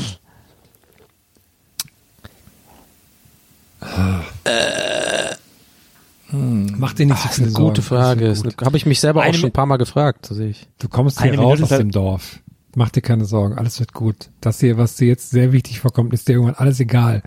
Mach 6.33 6.93
dir 6.95 7.07
nicht 7.07 7.17
so 7.19 7.23
das 7.23 7.31
ist 7.39 7.45
viele 7.45 7.57
eine 7.57 7.67
gute. 7.67 7.83
Frage. 7.83 8.35
Habe 8.65 8.77
ich 8.77 8.87
mich 8.87 9.01
selber 9.01 9.21
auch 9.21 9.25
Eine 9.25 9.35
schon 9.35 9.51
ein 9.51 9.53
paar 9.53 9.67
Mal 9.67 9.77
gefragt, 9.77 10.27
so 10.27 10.35
sehe 10.35 10.49
ich. 10.49 10.67
Du 10.79 10.89
kommst 10.89 11.21
Eine 11.21 11.33
hier 11.33 11.41
raus 11.41 11.59
Minute 11.59 11.75
aus 11.75 11.79
dem 11.79 11.91
Dorf. 11.91 12.41
Mach 12.75 12.91
dir 12.91 13.03
keine 13.03 13.25
Sorgen. 13.27 13.57
Alles 13.57 13.79
wird 13.79 13.93
gut. 13.93 14.31
Das 14.41 14.61
hier, 14.61 14.77
was 14.77 14.97
dir 14.97 15.09
jetzt 15.09 15.31
sehr 15.31 15.53
wichtig 15.53 15.81
vorkommt, 15.81 16.13
ist 16.13 16.29
dir 16.29 16.33
irgendwann 16.33 16.57
alles 16.57 16.81
egal. 16.81 17.23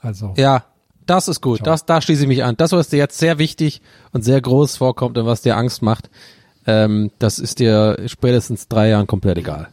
Also. 0.00 0.34
Ja, 0.36 0.64
das 1.08 1.28
ist 1.28 1.40
gut. 1.40 1.66
Das, 1.66 1.86
da 1.86 2.00
schließe 2.00 2.22
ich 2.22 2.28
mich 2.28 2.44
an. 2.44 2.56
Das, 2.56 2.72
was 2.72 2.88
dir 2.88 2.98
jetzt 2.98 3.18
sehr 3.18 3.38
wichtig 3.38 3.80
und 4.12 4.22
sehr 4.22 4.40
groß 4.40 4.76
vorkommt 4.76 5.18
und 5.18 5.26
was 5.26 5.42
dir 5.42 5.56
Angst 5.56 5.82
macht, 5.82 6.10
ähm, 6.66 7.10
das 7.18 7.38
ist 7.38 7.58
dir 7.58 7.98
spätestens 8.06 8.68
drei 8.68 8.90
Jahren 8.90 9.06
komplett 9.06 9.38
egal. 9.38 9.68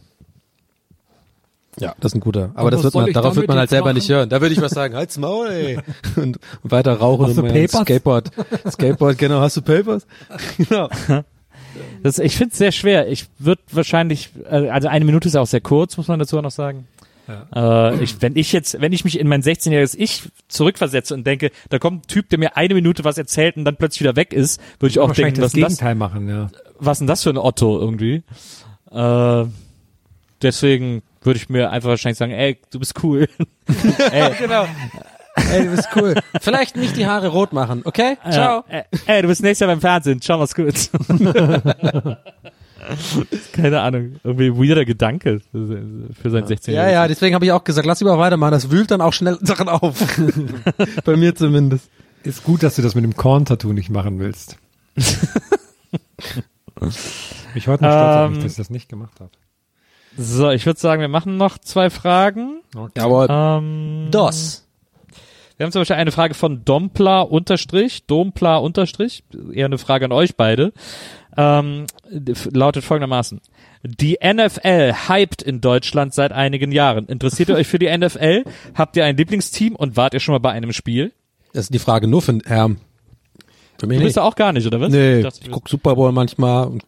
Ja, 1.78 1.94
das 2.00 2.12
ist 2.12 2.16
ein 2.16 2.20
guter. 2.20 2.52
Aber 2.54 2.70
das 2.70 2.82
wird 2.82 2.94
man, 2.94 3.12
darauf 3.12 3.36
wird 3.36 3.48
man 3.48 3.58
halt 3.58 3.68
selber 3.68 3.86
machen? 3.86 3.96
nicht 3.96 4.08
hören. 4.08 4.30
Da 4.30 4.40
würde 4.40 4.54
ich 4.54 4.62
was 4.62 4.72
sagen, 4.72 4.94
halt's 4.94 5.18
Maul, 5.18 5.48
ey. 5.48 5.76
Und, 6.16 6.38
und 6.62 6.72
weiter 6.72 6.94
rauchen 6.94 7.26
Hast 7.26 7.36
und 7.36 7.44
mein 7.44 7.52
Papers? 7.52 7.82
Skateboard. 7.82 8.30
Skateboard, 8.70 9.18
genau. 9.18 9.40
Hast 9.40 9.58
du 9.58 9.62
Papers? 9.62 10.06
genau. 10.56 10.88
Das, 12.02 12.18
ich 12.18 12.36
finde 12.36 12.52
es 12.52 12.58
sehr 12.58 12.72
schwer. 12.72 13.08
Ich 13.08 13.26
würde 13.38 13.60
wahrscheinlich, 13.72 14.30
äh, 14.50 14.70
also 14.70 14.88
eine 14.88 15.04
Minute 15.04 15.28
ist 15.28 15.36
auch 15.36 15.46
sehr 15.46 15.60
kurz, 15.60 15.98
muss 15.98 16.08
man 16.08 16.18
dazu 16.18 16.38
auch 16.38 16.42
noch 16.42 16.50
sagen. 16.50 16.86
Äh, 17.54 18.02
ich, 18.02 18.22
wenn 18.22 18.36
ich 18.36 18.52
jetzt, 18.52 18.80
wenn 18.80 18.92
ich 18.92 19.04
mich 19.04 19.18
in 19.18 19.28
mein 19.28 19.42
16-jähriges 19.42 19.94
Ich 19.96 20.22
zurückversetze 20.48 21.14
und 21.14 21.26
denke, 21.26 21.50
da 21.68 21.78
kommt 21.78 22.04
ein 22.04 22.08
Typ, 22.08 22.28
der 22.28 22.38
mir 22.38 22.56
eine 22.56 22.74
Minute 22.74 23.04
was 23.04 23.18
erzählt 23.18 23.56
und 23.56 23.64
dann 23.64 23.76
plötzlich 23.76 24.02
wieder 24.02 24.16
weg 24.16 24.32
ist, 24.32 24.60
würde 24.78 24.90
ich 24.90 24.98
auch 24.98 25.12
denken, 25.12 25.40
das 25.40 25.52
was 25.52 25.54
ist, 25.54 25.62
das, 25.62 25.68
Gegenteil 25.70 25.94
machen, 25.94 26.28
ja. 26.28 26.48
was 26.78 26.96
ist 26.96 27.00
denn 27.00 27.06
das 27.06 27.22
für 27.22 27.30
ein 27.30 27.38
Otto 27.38 27.78
irgendwie? 27.78 28.22
Äh, 28.90 29.44
deswegen 30.42 31.02
würde 31.22 31.38
ich 31.38 31.48
mir 31.48 31.70
einfach 31.70 31.90
wahrscheinlich 31.90 32.18
sagen, 32.18 32.32
ey, 32.32 32.58
du 32.70 32.78
bist 32.78 33.02
cool. 33.02 33.28
ey, 34.12 34.32
genau. 34.38 34.66
Ey, 35.52 35.64
du 35.64 35.70
bist 35.70 35.88
cool. 35.96 36.14
Vielleicht 36.40 36.76
nicht 36.76 36.96
die 36.96 37.06
Haare 37.06 37.28
rot 37.28 37.52
machen, 37.52 37.82
okay? 37.84 38.16
Ciao. 38.30 38.64
Ja, 38.70 38.78
ey, 38.78 38.84
ey, 39.06 39.22
du 39.22 39.28
bist 39.28 39.42
nächstes 39.42 39.60
Jahr 39.60 39.70
beim 39.70 39.80
Fernsehen. 39.80 40.20
Ciao, 40.20 40.38
mach's 40.38 40.54
gut. 40.54 40.90
Keine 43.52 43.80
Ahnung. 43.80 44.16
Irgendwie 44.24 44.52
weirder 44.52 44.84
Gedanke 44.84 45.40
für 45.52 46.30
sein 46.30 46.46
16 46.46 46.74
Ja, 46.74 46.88
ja, 46.90 47.08
deswegen 47.08 47.34
habe 47.34 47.44
ich 47.44 47.52
auch 47.52 47.64
gesagt, 47.64 47.86
lass 47.86 48.00
lieber 48.00 48.18
weitermachen. 48.18 48.52
Das 48.52 48.70
wühlt 48.70 48.90
dann 48.90 49.00
auch 49.00 49.12
schnell 49.12 49.38
Sachen 49.42 49.68
auf. 49.68 50.04
Bei 51.04 51.16
mir 51.16 51.34
zumindest. 51.34 51.88
Ist 52.22 52.42
gut, 52.44 52.62
dass 52.62 52.76
du 52.76 52.82
das 52.82 52.94
mit 52.94 53.04
dem 53.04 53.16
Korn-Tattoo 53.16 53.72
nicht 53.72 53.90
machen 53.90 54.18
willst. 54.18 54.56
ich 57.54 57.68
heute 57.68 57.84
noch 57.84 57.92
stolz 57.92 58.16
auf 58.16 58.30
mich, 58.30 58.38
Ähm, 58.38 58.42
dass 58.42 58.52
ich 58.52 58.56
das 58.56 58.70
nicht 58.70 58.88
gemacht 58.88 59.20
habe. 59.20 59.30
So, 60.18 60.50
ich 60.50 60.64
würde 60.66 60.80
sagen, 60.80 61.00
wir 61.00 61.08
machen 61.08 61.36
noch 61.36 61.58
zwei 61.58 61.90
Fragen. 61.90 62.62
Jawohl. 62.96 63.26
Ähm, 63.30 64.08
Das. 64.10 64.66
Wir 65.56 65.64
haben 65.64 65.72
zum 65.72 65.80
Beispiel 65.82 65.96
eine 65.96 66.12
Frage 66.12 66.34
von 66.34 66.64
Dompla 66.64 67.20
unterstrich, 67.22 68.06
Dompla 68.06 68.56
unterstrich, 68.56 69.24
eher 69.52 69.66
eine 69.66 69.78
Frage 69.78 70.04
an 70.04 70.12
euch 70.12 70.36
beide. 70.36 70.72
Ähm, 71.36 71.86
lautet 72.52 72.84
folgendermaßen. 72.84 73.40
Die 73.82 74.18
NFL 74.22 74.94
hypt 75.08 75.42
in 75.42 75.60
Deutschland 75.60 76.14
seit 76.14 76.32
einigen 76.32 76.72
Jahren. 76.72 77.06
Interessiert 77.06 77.50
ihr 77.50 77.54
euch 77.54 77.68
für 77.68 77.78
die 77.78 77.94
NFL? 77.96 78.44
Habt 78.74 78.96
ihr 78.96 79.04
ein 79.04 79.16
Lieblingsteam 79.16 79.76
und 79.76 79.96
wart 79.96 80.14
ihr 80.14 80.20
schon 80.20 80.32
mal 80.32 80.38
bei 80.38 80.50
einem 80.50 80.72
Spiel? 80.72 81.12
Das 81.52 81.66
ist 81.66 81.74
die 81.74 81.78
Frage 81.78 82.06
nur 82.06 82.22
für 82.22 82.38
Herrn. 82.44 82.78
Für 83.78 83.86
mich 83.86 83.98
Du 83.98 84.04
bist 84.04 84.16
ja 84.16 84.22
auch 84.22 84.36
gar 84.36 84.52
nicht, 84.52 84.66
oder 84.66 84.80
was? 84.80 84.90
Nee, 84.90 85.22
dachte, 85.22 85.40
ich 85.42 85.50
guck 85.50 85.68
Super 85.68 85.94
Bowl 85.94 86.10
manchmal. 86.12 86.78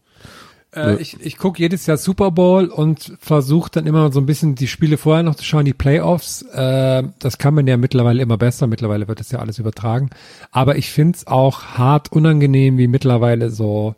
Äh, 0.75 0.97
ich 0.97 1.17
ich 1.21 1.37
gucke 1.37 1.59
jedes 1.59 1.87
Jahr 1.87 1.97
Super 1.97 2.31
Bowl 2.31 2.67
und 2.67 3.17
versuche 3.21 3.71
dann 3.71 3.87
immer 3.87 4.13
so 4.13 4.21
ein 4.21 4.27
bisschen 4.27 4.55
die 4.55 4.69
Spiele 4.69 4.97
vorher 4.97 5.23
noch 5.23 5.35
zu 5.35 5.45
schauen, 5.45 5.65
die 5.65 5.75
Playoffs. 5.75 6.43
Äh, 6.43 7.05
das 7.19 7.39
kann 7.39 7.55
man 7.55 7.67
ja 7.67 7.77
mittlerweile 7.77 8.23
immer 8.23 8.39
besser. 8.39 8.67
Mittlerweile 8.67 9.09
wird 9.09 9.21
das 9.21 9.31
ja 9.31 9.39
alles 9.39 9.59
übertragen. 9.59 10.11
Aber 10.51 10.77
ich 10.77 10.91
find's 10.91 11.27
auch 11.27 11.63
hart 11.63 12.13
unangenehm, 12.13 12.79
wie 12.79 12.89
mittlerweile 12.89 13.51
so 13.51 13.95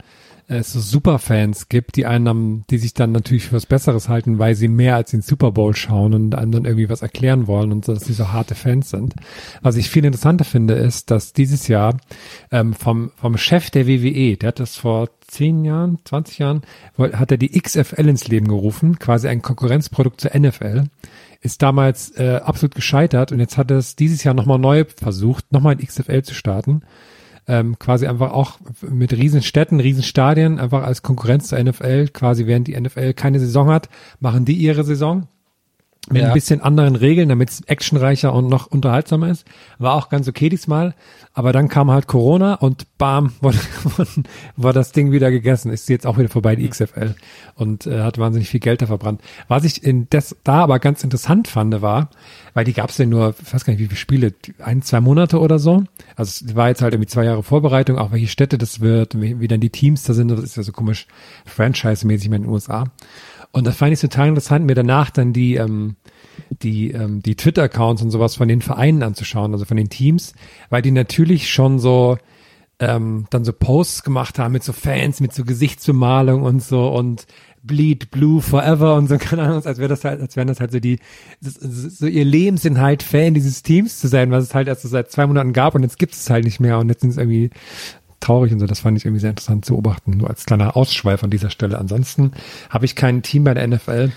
es 0.51 0.73
Superfans 0.73 1.69
gibt, 1.69 1.95
die 1.95 2.07
einem, 2.07 2.65
die 2.71 2.79
sich 2.79 2.93
dann 2.93 3.13
natürlich 3.13 3.45
für 3.45 3.55
was 3.55 3.67
Besseres 3.67 4.09
halten, 4.09 4.41
weil 4.41 4.57
sie 4.57 4.67
mehr 4.67 4.97
als 4.97 5.13
den 5.13 5.23
Super 5.23 5.53
Bowl 5.53 5.77
schauen 5.77 6.13
und 6.13 6.35
einem 6.35 6.51
dann 6.51 6.65
irgendwie 6.65 6.89
was 6.89 7.03
erklären 7.03 7.47
wollen 7.47 7.71
und 7.71 7.85
so, 7.85 7.95
dass 7.95 8.05
sie 8.05 8.13
so 8.13 8.33
harte 8.33 8.57
Fans 8.57 8.91
sind. 8.91 9.15
Was 9.63 9.77
ich 9.77 9.89
viel 9.89 10.05
interessanter 10.05 10.45
finde, 10.45 10.75
ist, 10.75 11.13
dass 11.13 11.33
dieses 11.33 11.69
Jahr 11.69 11.97
ähm, 12.51 12.75
vom, 12.75 13.13
vom 13.15 13.37
Chef 13.39 13.71
der 13.71 13.87
WWE, 13.87 14.37
der 14.37 14.49
hat 14.49 14.59
das 14.59 14.77
vor 14.77 15.11
zehn 15.21 15.65
Jahren, 15.65 15.99
20 16.05 16.39
Jahren, 16.39 16.63
hat 16.99 17.31
er 17.31 17.39
die 17.39 17.59
XFL 17.61 18.09
ins 18.09 18.27
Leben 18.27 18.49
gerufen, 18.49 18.99
quasi 18.99 19.29
ein 19.29 19.43
Konkurrenzprodukt 19.43 20.21
zur 20.21 20.37
NFL. 20.37 20.87
Ist 21.43 21.63
damals 21.63 22.11
äh, 22.19 22.41
absolut 22.45 22.75
gescheitert 22.75 23.31
und 23.31 23.39
jetzt 23.39 23.57
hat 23.57 23.71
er 23.71 23.79
es 23.79 23.95
dieses 23.95 24.25
Jahr 24.25 24.35
nochmal 24.35 24.59
neu 24.59 24.85
versucht, 24.97 25.53
nochmal 25.53 25.77
ein 25.77 25.87
XFL 25.87 26.23
zu 26.23 26.35
starten 26.35 26.83
ähm, 27.47 27.79
quasi 27.79 28.07
einfach 28.07 28.33
auch 28.33 28.59
mit 28.83 29.13
riesen 29.13 29.43
Städten, 29.43 29.81
riesen 29.81 30.03
Stadien, 30.03 30.59
einfach 30.59 30.83
als 30.83 31.03
Konkurrenz 31.03 31.49
zur 31.49 31.63
NFL, 31.63 32.09
quasi 32.09 32.47
während 32.47 32.69
die 32.69 32.79
NFL 32.79 33.15
keine 33.15 33.41
Saison 33.41 33.69
hat, 33.71 33.89
machen 34.21 34.45
die 34.45 34.55
ihre 34.55 34.85
Saison 34.85 35.29
mit 36.09 36.23
Ja. 36.23 36.29
ein 36.29 36.35
bisschen 36.35 36.61
anderen 36.63 36.97
Regeln, 36.97 37.29
damit 37.29 37.51
es 37.51 37.61
actionreicher 37.67 38.33
und 38.33 38.49
noch 38.49 38.67
unterhaltsamer 38.67 39.29
ist. 39.29 39.47
War 39.79 39.95
auch 39.95 40.09
ganz 40.09 40.27
okay 40.29 40.49
diesmal, 40.49 40.95
aber 41.35 41.53
dann 41.53 41.69
kam 41.69 41.91
halt 41.91 42.07
Corona 42.07 42.55
und 42.55 42.87
bam, 42.97 43.33
war, 43.41 43.53
war 44.57 44.73
das 44.73 44.93
Ding 44.93 45.13
wieder 45.13 45.31
gegessen. 45.31 45.71
Ist 45.71 45.89
jetzt 45.89 46.07
auch 46.07 46.19
wieder 46.19 46.31
vorbei, 46.31 46.57
die 46.57 46.69
XFL. 46.69 47.15
Und 47.55 47.87
äh, 47.87 48.01
hat 48.01 48.19
wahnsinnig 48.19 48.49
viel 48.49 48.61
Geld 48.61 48.81
da 48.83 48.87
verbrannt. 48.87 49.21
Was 49.47 49.65
ich 49.65 49.85
in 49.85 50.07
das 50.11 50.35
da 50.43 50.63
aber 50.63 50.79
ganz 50.79 51.05
interessant 51.05 51.49
fand, 51.49 51.83
war, 51.83 52.09
weil 52.55 52.65
die 52.65 52.73
gab 52.73 52.91
es 52.91 52.99
ja 52.99 53.05
nur, 53.07 53.35
ich 53.41 53.53
weiß 53.53 53.65
gar 53.65 53.73
nicht, 53.75 53.81
wie 53.81 53.87
viele 53.87 53.99
Spiele, 53.99 54.35
ein, 54.59 54.83
zwei 54.83 55.01
Monate 55.01 55.39
oder 55.39 55.59
so. 55.59 55.85
Also 56.17 56.47
es 56.47 56.57
war 56.57 56.69
jetzt 56.69 56.81
halt 56.83 56.95
irgendwie 56.95 57.09
zwei 57.11 57.25
Jahre 57.25 57.43
Vorbereitung, 57.43 57.99
auch 57.99 58.11
welche 58.11 58.27
Städte 58.29 58.57
das 58.59 58.81
wird, 58.81 59.21
wie, 59.21 59.39
wie 59.39 59.49
dann 59.49 59.61
die 59.61 59.71
Teams 59.71 60.03
da 60.05 60.15
sind, 60.15 60.29
das 60.31 60.41
ist 60.41 60.57
ja 60.57 60.63
so 60.63 60.73
komisch 60.73 61.07
franchise-mäßig 61.45 62.27
in 62.27 62.33
den 62.33 62.47
USA. 62.47 62.85
Und 63.53 63.67
das 63.67 63.77
fand 63.77 63.93
ich 63.93 64.01
total 64.01 64.29
interessant, 64.29 64.65
mir 64.65 64.75
danach 64.75 65.11
dann 65.11 65.33
die, 65.33 65.57
ähm, 65.57 65.97
die, 66.51 66.93
ähm, 66.93 67.21
die 67.23 67.35
Twitter-Accounts 67.35 68.03
und 68.03 68.11
sowas 68.11 68.37
von 68.37 68.49
den 68.49 68.63
Vereinen 68.63 69.03
anzuschauen, 69.03 69.53
also 69.53 69.65
von 69.65 69.77
den 69.77 69.89
Teams, 69.89 70.35
weil 70.69 70.83
die 70.83 70.93
natürlich 70.93 71.51
schon 71.51 71.79
so 71.79 72.17
ähm, 72.81 73.27
dann 73.31 73.45
so 73.45 73.53
Posts 73.53 74.03
gemacht 74.05 74.39
haben 74.39 74.53
mit 74.53 74.65
so 74.65 74.73
Fans, 74.73 75.21
mit 75.21 75.35
so 75.35 75.45
Gesichtsbemalung 75.45 76.43
und 76.43 76.63
so 76.63 76.89
und 76.89 77.27
Bleed 77.63 78.11
Blue 78.11 78.41
Forever 78.41 78.95
und 78.97 79.09
so, 79.09 79.19
keine 79.19 79.43
Ahnung, 79.43 79.65
als 79.65 79.79
wäre 79.79 79.89
das 79.89 80.05
halt, 80.05 80.21
als 80.21 80.37
wären 80.37 80.49
das 80.49 80.61
halt 80.61 80.73
so 80.73 80.81
die, 80.81 80.99
so 81.41 82.07
ihr 82.07 82.25
Lebensinhalt 82.25 83.03
Fan 83.03 83.35
dieses 83.35 83.63
Teams 83.63 83.99
zu 83.99 84.09
sein, 84.09 84.31
was 84.31 84.45
es 84.45 84.55
halt 84.55 84.69
erst 84.69 84.83
so 84.83 84.89
seit 84.89 85.11
zwei 85.11 85.27
Monaten 85.27 85.53
gab 85.53 85.75
und 85.75 85.83
jetzt 85.83 85.99
gibt 85.99 86.15
es 86.15 86.31
halt 86.31 86.45
nicht 86.45 86.61
mehr 86.61 86.79
und 86.79 86.89
jetzt 86.89 87.03
sind 87.03 87.11
es 87.11 87.19
irgendwie 87.19 87.51
traurig 88.21 88.53
und 88.53 88.61
so. 88.61 88.67
Das 88.67 88.81
fand 88.81 88.99
ich 88.99 89.05
irgendwie 89.05 89.21
sehr 89.21 89.31
interessant 89.31 89.65
zu 89.65 89.75
beobachten, 89.75 90.13
nur 90.13 90.31
als 90.31 90.47
kleiner 90.47 90.77
Ausschweif 90.77 91.25
an 91.25 91.31
dieser 91.31 91.51
Stelle. 91.51 91.79
Ansonsten 91.79 92.33
habe 92.69 92.85
ich 92.85 92.95
kein 92.95 93.23
Team 93.23 93.45
bei 93.45 93.55
der 93.55 93.67
NFL 93.67 94.13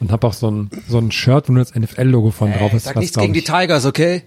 und 0.00 0.12
habe 0.12 0.26
auch 0.26 0.32
so 0.32 0.50
ein, 0.50 0.70
so 0.88 0.98
ein 0.98 1.10
Shirt, 1.10 1.48
wo 1.48 1.52
nur 1.52 1.64
das 1.64 1.74
NFL-Logo 1.74 2.30
von 2.30 2.52
drauf 2.52 2.72
ist, 2.72 2.84
Sag 2.84 2.96
was 2.96 3.02
nichts 3.02 3.18
gegen 3.18 3.32
die 3.32 3.40
ich, 3.40 3.44
Tigers, 3.44 3.84
okay? 3.84 4.22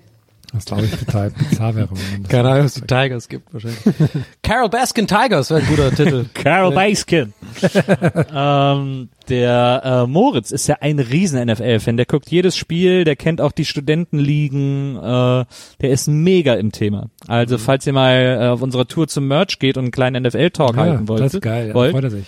Was 0.54 0.66
glaube 0.66 0.84
ich 0.84 0.91
total 0.91 1.32
bizarr 1.32 1.76
wäre. 1.76 1.89
das 2.22 2.30
Keine 2.30 2.49
Ahnung, 2.49 2.66
was 2.66 2.74
die 2.74 2.82
Tigers 2.82 3.30
gibt 3.30 3.54
wahrscheinlich. 3.54 3.80
Carol 4.43 4.70
Baskin 4.70 5.08
Tigers 5.08 5.49
wäre 5.49 5.62
ein 5.62 5.68
guter 5.68 5.91
Titel. 5.91 6.26
Carol 6.34 6.74
Baskin. 6.74 7.34
ähm, 8.36 9.10
der 9.30 9.82
äh, 9.84 10.08
Moritz 10.08 10.52
ist 10.52 10.68
ja 10.68 10.78
ein 10.82 10.99
riesen 10.99 11.45
NFL-Fan. 11.45 11.95
Der 11.95 12.06
guckt 12.06 12.30
jedes 12.30 12.58
Spiel, 12.58 13.06
der 13.06 13.16
kennt 13.16 13.39
auch 13.39 13.54
die 13.54 13.64
Studentenligen. 13.64 14.97
Äh, 14.97 15.45
der 15.82 15.89
ist 15.89 16.08
mega 16.08 16.56
im 16.56 16.74
Thema. 16.74 17.08
Also 17.28 17.58
falls 17.58 17.88
ihr 17.88 17.93
mal 17.93 18.39
äh, 18.41 18.47
auf 18.47 18.62
unserer 18.62 18.88
Tour 18.88 19.08
zum 19.08 19.28
Merch 19.28 19.58
geht 19.58 19.78
und 19.78 19.86
einen 19.86 19.91
kleinen 19.91 20.24
NFL-Talk 20.24 20.76
ja, 20.76 20.82
halten 20.82 21.08
wollt, 21.08 21.22
das 21.22 21.34
ist 21.34 21.41
geil. 21.41 21.74
Wollt 21.74 21.93
freut 21.93 22.04
er 22.04 22.12
sich. 22.12 22.26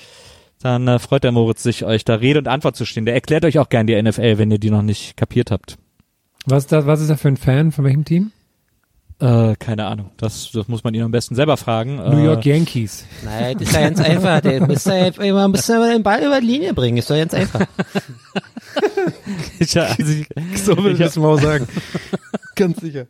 dann 0.61 0.87
äh, 0.87 0.97
freut 0.97 1.25
der 1.25 1.33
Moritz 1.33 1.61
sich, 1.61 1.83
euch 1.83 2.05
da 2.05 2.15
Rede 2.15 2.39
und 2.39 2.47
Antwort 2.47 2.77
zu 2.77 2.85
stehen. 2.85 3.03
Der 3.05 3.15
erklärt 3.15 3.43
euch 3.43 3.59
auch 3.59 3.67
gern 3.67 3.85
die 3.85 4.01
NFL, 4.01 4.37
wenn 4.37 4.49
ihr 4.49 4.59
die 4.59 4.71
noch 4.71 4.81
nicht 4.81 5.17
kapiert 5.17 5.51
habt. 5.51 5.77
Was 6.45 6.63
ist, 6.63 6.71
das, 6.71 6.85
was 6.85 7.01
ist 7.01 7.09
er 7.09 7.17
für 7.17 7.29
ein 7.29 7.37
Fan? 7.37 7.71
Von 7.71 7.85
welchem 7.85 8.05
Team? 8.05 8.31
Äh, 9.19 9.55
keine 9.57 9.85
Ahnung. 9.85 10.11
Das, 10.17 10.51
das 10.51 10.67
muss 10.67 10.83
man 10.83 10.93
ihn 10.93 11.03
am 11.03 11.11
besten 11.11 11.35
selber 11.35 11.55
fragen. 11.55 11.95
New 11.95 12.19
äh, 12.19 12.25
York 12.25 12.45
Yankees. 12.45 13.05
Nein, 13.23 13.57
das 13.57 13.69
ist 13.69 13.73
ja 13.73 13.81
ganz 13.81 13.99
einfach. 14.01 14.41
Der 14.41 14.59
muss 14.67 14.83
ja 14.85 15.07
immer 15.07 15.45
ein 15.45 15.51
bisschen 15.51 15.81
den 15.81 16.03
Ball 16.03 16.23
über 16.23 16.41
die 16.41 16.47
Linie 16.47 16.73
bringen. 16.73 16.97
Ist 16.97 17.09
doch 17.09 17.15
ganz 17.15 17.33
einfach. 17.33 17.61
Ich, 19.59 19.79
also 19.79 20.11
ich, 20.11 20.27
So 20.63 20.75
will 20.77 20.93
ich 20.93 20.99
ich 20.99 21.05
das 21.05 21.15
mal 21.15 21.39
sagen. 21.39 21.67
Ganz 22.55 22.81
sicher. 22.81 23.07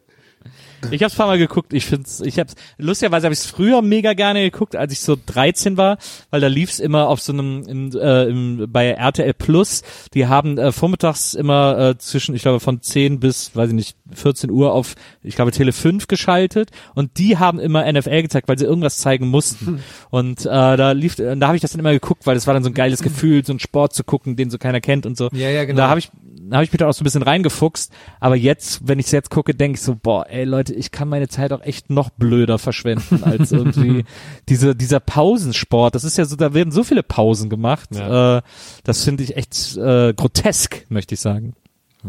Ich 0.92 1.04
hab's 1.04 1.16
ein 1.16 1.18
paar 1.18 1.28
Mal 1.28 1.38
geguckt. 1.38 1.74
Ich 1.74 1.86
find's, 1.86 2.22
ich 2.22 2.40
hab's, 2.40 2.56
lustigerweise 2.78 3.26
habe 3.26 3.34
ich's 3.34 3.46
früher 3.46 3.82
mega 3.82 4.14
gerne 4.14 4.42
geguckt, 4.44 4.76
als 4.76 4.94
ich 4.94 5.00
so 5.00 5.18
13 5.26 5.78
war, 5.78 5.98
weil 6.30 6.42
da 6.42 6.48
lief's 6.48 6.80
immer 6.80 7.08
auf 7.08 7.22
so 7.22 7.34
einem, 7.34 7.64
im, 7.68 7.92
äh, 7.96 8.26
im, 8.26 8.68
bei 8.72 8.92
RTL 8.92 9.34
Plus. 9.34 9.84
Die 10.14 10.28
haben 10.28 10.58
äh, 10.58 10.72
vormittags 10.72 11.34
immer 11.34 11.78
äh, 11.78 11.98
zwischen, 11.98 12.36
ich 12.36 12.42
glaube, 12.42 12.60
von 12.60 12.82
10 12.82 13.20
bis, 13.20 13.56
weiß 13.56 13.70
ich 13.70 13.76
nicht, 13.76 13.98
14 14.14 14.52
Uhr 14.52 14.74
auf, 14.74 14.96
ich 15.22 15.36
glaube, 15.36 15.52
Tele 15.52 15.72
5 15.72 16.08
geschaltet 16.08 16.72
und 16.96 17.18
die 17.18 17.38
haben 17.38 17.60
immer 17.60 17.92
NFL 17.92 18.22
gezeigt, 18.24 18.48
weil 18.48 18.58
sie 18.58 18.66
irgendwas 18.66 18.98
zeigen 18.98 19.28
mussten. 19.28 19.84
Und 20.10 20.46
äh, 20.46 20.50
da 20.50 20.92
lief, 20.92 21.20
äh, 21.20 21.36
da 21.36 21.48
habe 21.48 21.58
ich 21.58 21.62
das 21.62 21.72
dann 21.72 21.80
immer 21.80 21.92
geguckt, 21.92 22.26
weil 22.26 22.36
das 22.36 22.48
war 22.48 22.54
dann 22.54 22.64
so 22.64 22.70
ein 22.70 22.74
geiles 22.74 23.02
Gefühl, 23.02 23.46
so 23.46 23.54
einen 23.54 23.60
Sport 23.60 23.94
zu 23.94 24.04
gucken, 24.04 24.36
den 24.36 24.50
so 24.50 24.58
keiner 24.58 24.82
kennt 24.82 25.06
und 25.06 25.18
so. 25.18 25.30
Ja, 25.34 25.50
ja, 25.50 25.66
genau. 25.66 25.78
Da 25.78 25.90
habe 25.90 26.00
ich 26.00 26.10
da 26.54 26.58
habe 26.58 26.66
ich 26.66 26.72
mich 26.72 26.78
dann 26.78 26.90
auch 26.90 26.94
so 26.94 27.02
ein 27.02 27.06
bisschen 27.06 27.24
reingefuchst, 27.24 27.92
aber 28.20 28.36
jetzt, 28.36 28.88
wenn 28.88 29.00
ich 29.00 29.12
jetzt 29.12 29.30
gucke, 29.30 29.56
denke 29.56 29.78
ich 29.78 29.82
so, 29.82 29.96
boah, 29.96 30.26
ey 30.30 30.44
Leute, 30.44 30.73
ich 30.74 30.92
kann 30.92 31.08
meine 31.10 31.28
Zeit 31.28 31.52
auch 31.54 31.62
echt 31.62 31.90
noch 31.90 32.10
blöder 32.10 32.58
verschwenden 32.60 33.24
als 33.24 33.52
irgendwie 33.52 34.06
diese 34.50 34.76
dieser 34.76 35.00
Pausensport. 35.00 35.96
Das 35.96 36.04
ist 36.04 36.18
ja 36.18 36.26
so, 36.26 36.36
da 36.36 36.54
werden 36.54 36.72
so 36.72 36.84
viele 36.84 37.04
Pausen 37.04 37.50
gemacht. 37.50 37.90
Ja. 37.96 38.38
Äh, 38.38 38.42
das 38.84 39.04
finde 39.04 39.24
ich 39.24 39.38
echt 39.38 39.78
äh, 39.78 40.14
grotesk, 40.14 40.86
möchte 40.90 41.16
ich 41.16 41.22
sagen. 41.22 41.54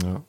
Ja. 0.03 0.23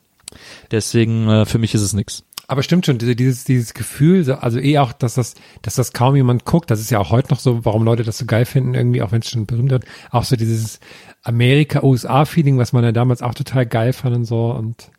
Deswegen 0.71 1.27
äh, 1.29 1.45
für 1.45 1.57
mich 1.59 1.73
ist 1.73 1.81
es 1.81 1.93
nix. 1.93 2.23
Aber 2.47 2.61
stimmt 2.61 2.85
schon, 2.85 2.99
diese- 2.99 3.15
dieses, 3.15 3.43
dieses 3.43 3.73
Gefühl, 3.73 4.23
so- 4.23 4.35
also 4.35 4.59
eh 4.59 4.77
auch, 4.77 4.93
dass 4.93 5.15
das, 5.15 5.33
dass 5.63 5.73
das 5.75 5.93
kaum 5.93 6.15
jemand 6.15 6.45
guckt, 6.45 6.69
das 6.69 6.79
ist 6.79 6.91
ja 6.91 6.99
auch 6.99 7.09
heute 7.09 7.29
noch 7.31 7.39
so, 7.39 7.65
warum 7.65 7.83
Leute 7.83 8.03
das 8.03 8.19
so 8.19 8.25
geil 8.25 8.45
finden, 8.45 8.75
irgendwie, 8.75 9.01
auch 9.01 9.11
wenn 9.11 9.21
es 9.21 9.29
schon 9.31 9.47
berühmt 9.47 9.71
wird, 9.71 9.85
auch 10.11 10.23
so 10.25 10.35
dieses 10.35 10.79
Amerika-USA-Feeling, 11.23 12.57
was 12.57 12.73
man 12.73 12.83
ja 12.83 12.91
damals 12.91 13.21
auch 13.21 13.33
total 13.33 13.65
geil 13.65 13.93
fand 13.93 14.15
und 14.15 14.25
so 14.25 14.51
und 14.51 14.91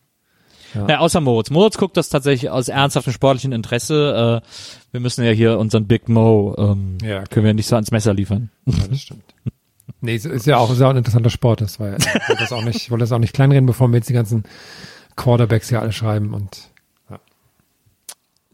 Ja. 0.88 0.98
außer 0.98 1.20
Moritz. 1.20 1.50
Moritz 1.50 1.76
guckt 1.78 1.96
das 1.96 2.08
tatsächlich 2.08 2.50
aus 2.50 2.68
ernsthaftem 2.68 3.12
sportlichen 3.12 3.52
Interesse. 3.52 4.42
Äh, 4.44 4.46
wir 4.92 5.00
müssen 5.00 5.24
ja 5.24 5.30
hier 5.32 5.58
unseren 5.58 5.86
Big 5.86 6.08
Mo, 6.08 6.54
ähm, 6.58 6.98
Ja. 7.02 7.24
können 7.24 7.46
wir 7.46 7.54
nicht 7.54 7.66
so 7.68 7.76
ans 7.76 7.90
Messer 7.90 8.14
liefern. 8.14 8.50
ja, 8.66 8.86
das 8.88 9.00
stimmt. 9.02 9.22
Nee, 10.00 10.16
ist, 10.16 10.26
ist 10.26 10.46
ja 10.46 10.58
auch, 10.58 10.70
ist 10.70 10.80
ja 10.80 10.86
auch 10.86 10.90
ein 10.90 10.96
interessanter 10.98 11.30
Sport, 11.30 11.60
das 11.62 11.80
war 11.80 11.88
ja, 11.88 11.96
ich 11.96 12.06
wollte 12.28 12.42
das 12.42 12.52
auch 12.52 12.62
nicht, 12.62 12.76
ich 12.76 12.90
wollte 12.90 13.02
das 13.04 13.12
auch 13.12 13.18
nicht 13.18 13.32
kleinreden, 13.32 13.66
bevor 13.66 13.88
wir 13.88 13.96
jetzt 13.96 14.08
die 14.08 14.12
ganzen 14.12 14.44
Quarterbacks 15.16 15.68
hier 15.70 15.80
alle 15.80 15.92
schreiben 15.92 16.34
und 16.34 16.68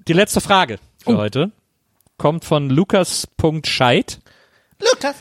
Die 0.08 0.12
letzte 0.12 0.40
Frage 0.40 0.78
für 0.98 1.16
heute 1.16 1.50
kommt 2.18 2.44
von 2.44 2.70
Lukas.scheid. 2.70 4.20
Lukas. 4.80 5.16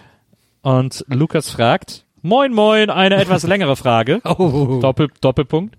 Und 0.62 1.06
Lukas 1.08 1.50
fragt, 1.50 2.06
moin 2.22 2.54
moin, 2.54 2.90
eine 2.90 3.16
etwas 3.16 3.44
längere 3.44 3.76
Frage. 3.76 4.22
Doppel, 4.24 5.10
Doppelpunkt. 5.22 5.76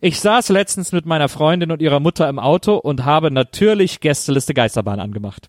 Ich 0.00 0.20
saß 0.20 0.48
letztens 0.50 0.92
mit 0.92 1.06
meiner 1.06 1.28
Freundin 1.28 1.70
und 1.70 1.80
ihrer 1.82 2.00
Mutter 2.00 2.28
im 2.28 2.38
Auto 2.38 2.76
und 2.76 3.04
habe 3.04 3.30
natürlich 3.30 4.00
Gästeliste 4.00 4.54
Geisterbahn 4.54 5.00
angemacht. 5.00 5.48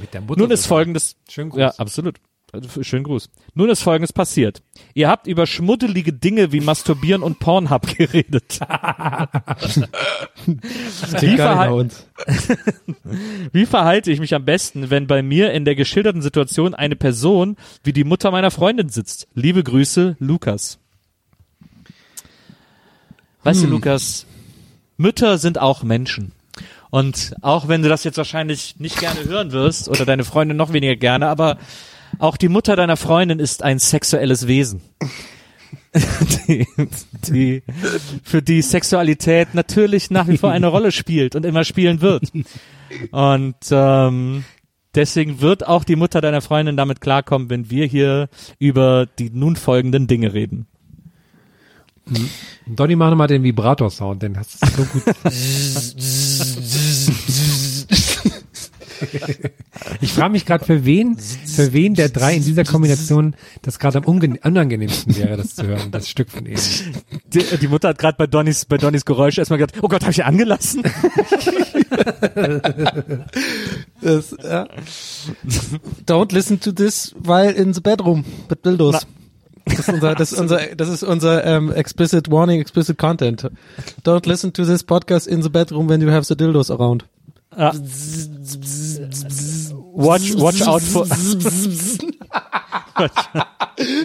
mit 0.00 0.12
der 0.14 0.20
Mutter. 0.22 0.40
Nun 0.40 0.50
ist 0.50 0.66
folgendes, 0.66 1.16
Schönen 1.28 1.50
Gruß. 1.50 1.60
ja, 1.60 1.74
absolut. 1.78 2.16
Also, 2.52 2.84
Schönen 2.84 3.02
Gruß. 3.02 3.30
Nun 3.54 3.68
ist 3.68 3.82
folgendes 3.82 4.12
passiert. 4.12 4.62
Ihr 4.94 5.08
habt 5.08 5.26
über 5.26 5.44
schmuddelige 5.44 6.12
Dinge 6.12 6.52
wie 6.52 6.60
Masturbieren 6.60 7.24
und 7.24 7.40
Pornhub 7.40 7.82
geredet. 7.96 8.60
Wie, 11.20 11.36
verhal 11.36 11.72
uns. 11.72 12.06
wie 13.52 13.66
verhalte 13.66 14.12
ich 14.12 14.20
mich 14.20 14.34
am 14.34 14.44
besten, 14.44 14.90
wenn 14.90 15.06
bei 15.06 15.22
mir 15.22 15.52
in 15.52 15.64
der 15.64 15.74
geschilderten 15.74 16.22
Situation 16.22 16.74
eine 16.74 16.96
Person 16.96 17.56
wie 17.82 17.92
die 17.92 18.04
Mutter 18.04 18.30
meiner 18.30 18.50
Freundin 18.50 18.88
sitzt? 18.88 19.26
Liebe 19.34 19.64
Grüße, 19.64 20.16
Lukas. 20.20 20.78
Weißt 23.44 23.62
du, 23.62 23.66
Lukas, 23.66 24.26
Mütter 24.96 25.38
sind 25.38 25.58
auch 25.58 25.82
Menschen. 25.82 26.32
Und 26.90 27.34
auch 27.42 27.68
wenn 27.68 27.82
du 27.82 27.88
das 27.88 28.04
jetzt 28.04 28.18
wahrscheinlich 28.18 28.76
nicht 28.78 28.98
gerne 28.98 29.24
hören 29.24 29.52
wirst 29.52 29.88
oder 29.88 30.04
deine 30.04 30.24
Freundin 30.24 30.56
noch 30.56 30.72
weniger 30.72 30.96
gerne, 30.96 31.28
aber 31.28 31.58
Auch 32.18 32.36
die 32.36 32.48
Mutter 32.48 32.76
deiner 32.76 32.96
Freundin 32.96 33.38
ist 33.38 33.62
ein 33.62 33.78
sexuelles 33.78 34.46
Wesen. 34.46 34.82
die, 36.48 36.66
die, 37.28 37.62
für 38.22 38.42
die 38.42 38.62
Sexualität 38.62 39.54
natürlich 39.54 40.10
nach 40.10 40.28
wie 40.28 40.38
vor 40.38 40.50
eine 40.50 40.66
Rolle 40.66 40.92
spielt 40.92 41.36
und 41.36 41.44
immer 41.46 41.64
spielen 41.64 42.00
wird. 42.00 42.32
Und 43.10 43.56
ähm, 43.70 44.44
deswegen 44.94 45.40
wird 45.40 45.66
auch 45.66 45.84
die 45.84 45.96
Mutter 45.96 46.20
deiner 46.20 46.40
Freundin 46.40 46.76
damit 46.76 47.00
klarkommen, 47.00 47.50
wenn 47.50 47.70
wir 47.70 47.86
hier 47.86 48.28
über 48.58 49.06
die 49.06 49.30
nun 49.30 49.56
folgenden 49.56 50.06
Dinge 50.06 50.32
reden. 50.32 50.66
Donny, 52.66 52.96
mach 52.96 53.10
nochmal 53.10 53.28
den 53.28 53.42
Vibrator-Sound, 53.42 54.22
denn 54.22 54.34
das 54.34 54.54
ist 54.54 54.76
so 54.76 54.84
gut. 54.84 55.02
ich 60.00 60.12
frage 60.12 60.32
mich 60.32 60.46
gerade, 60.46 60.64
für 60.64 60.84
wen, 60.84 61.16
für 61.18 61.72
wen 61.72 61.94
der 61.94 62.08
drei 62.08 62.34
in 62.34 62.44
dieser 62.44 62.64
Kombination 62.64 63.34
das 63.62 63.78
gerade 63.78 63.98
am 63.98 64.04
unangenehmsten 64.04 65.16
wäre, 65.16 65.36
das 65.36 65.54
zu 65.54 65.66
hören, 65.66 65.90
das 65.90 66.08
Stück 66.08 66.30
von 66.30 66.46
ihnen. 66.46 66.60
Die, 67.26 67.44
die 67.58 67.68
Mutter 67.68 67.88
hat 67.88 67.98
gerade 67.98 68.16
bei 68.16 68.26
Donnys, 68.26 68.64
bei 68.64 68.76
Donnys 68.76 69.04
Geräusch 69.04 69.38
erstmal 69.38 69.58
gedacht, 69.58 69.82
oh 69.82 69.88
Gott, 69.88 70.02
habe 70.02 70.12
ich 70.12 70.24
angelassen? 70.24 70.82
Das, 74.00 74.36
ja. 74.42 74.68
Don't 76.06 76.34
listen 76.34 76.60
to 76.60 76.72
this 76.72 77.14
while 77.18 77.50
in 77.50 77.72
the 77.72 77.80
bedroom 77.80 78.24
with 78.48 78.58
dildos. 78.62 79.06
Das 79.64 79.78
ist 79.78 79.88
unser, 79.88 80.14
das 80.14 80.32
ist 80.32 80.38
unser, 80.38 80.58
das 80.76 80.88
ist 80.88 81.02
unser 81.02 81.44
ähm, 81.44 81.72
explicit 81.72 82.30
warning, 82.30 82.60
explicit 82.60 82.98
content. 82.98 83.50
Don't 84.04 84.28
listen 84.28 84.52
to 84.52 84.64
this 84.64 84.82
podcast 84.82 85.26
in 85.26 85.42
the 85.42 85.48
bedroom 85.48 85.88
when 85.88 86.02
you 86.02 86.10
have 86.10 86.24
the 86.24 86.36
dildos 86.36 86.70
around. 86.70 87.04
Ja. 87.56 87.72
Watch, 89.94 90.34
watch 90.36 90.62
out 90.62 90.82
for, 90.82 91.06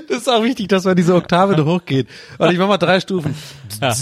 Das 0.08 0.18
ist 0.18 0.30
auch 0.30 0.44
wichtig, 0.44 0.68
dass 0.68 0.86
man 0.86 0.96
diese 0.96 1.16
Oktave 1.16 1.56
da 1.56 1.66
hochgeht. 1.66 2.08
Und 2.38 2.52
ich 2.52 2.58
mach 2.58 2.68
mal 2.68 2.78
drei 2.78 3.00
Stufen. 3.00 3.36
Ja. 3.82 3.96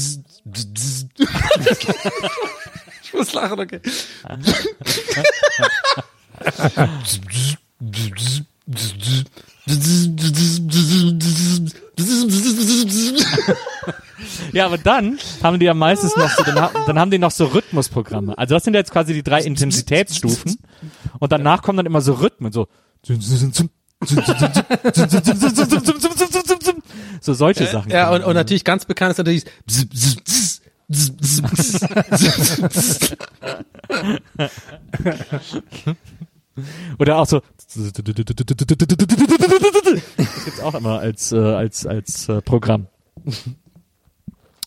Ich 3.04 3.14
muss 3.14 3.34
lachen, 3.34 3.60
okay. 3.60 3.82
Ja, 14.54 14.66
aber 14.66 14.78
dann 14.78 15.20
haben 15.44 15.60
die 15.60 15.66
ja 15.66 15.74
meistens 15.74 16.16
noch 16.16 16.30
so, 16.30 16.44
dann, 16.44 16.70
dann 16.86 17.00
haben 17.00 17.12
die 17.12 17.20
noch 17.20 17.32
so 17.32 17.46
Rhythmusprogramme. 17.46 18.38
Also 18.38 18.56
das 18.56 18.64
sind 18.64 18.74
jetzt 18.74 18.92
quasi 18.92 19.14
die 19.14 19.24
drei 19.24 19.42
Intensitätsstufen 19.42 20.58
und 21.20 21.32
danach 21.32 21.62
kommen 21.62 21.78
dann 21.78 21.86
immer 21.86 22.02
so 22.02 22.14
Rhythmen, 22.14 22.52
so 22.52 22.68
so 27.20 27.34
solche 27.34 27.66
Sachen. 27.66 27.92
Ja, 27.92 28.12
und, 28.12 28.24
und 28.24 28.36
natürlich 28.36 28.64
ganz 28.64 28.86
bekannt 28.86 29.12
ist 29.12 29.18
natürlich 29.18 29.44
Oder 37.00 37.18
auch 37.20 37.26
so 37.26 37.42
das 40.18 40.46
gibt's 40.46 40.62
auch 40.62 40.74
immer 40.74 41.00
als 41.00 41.32
äh, 41.32 41.38
als 41.38 41.86
als 41.86 42.30
äh, 42.30 42.42
Programm. 42.42 42.88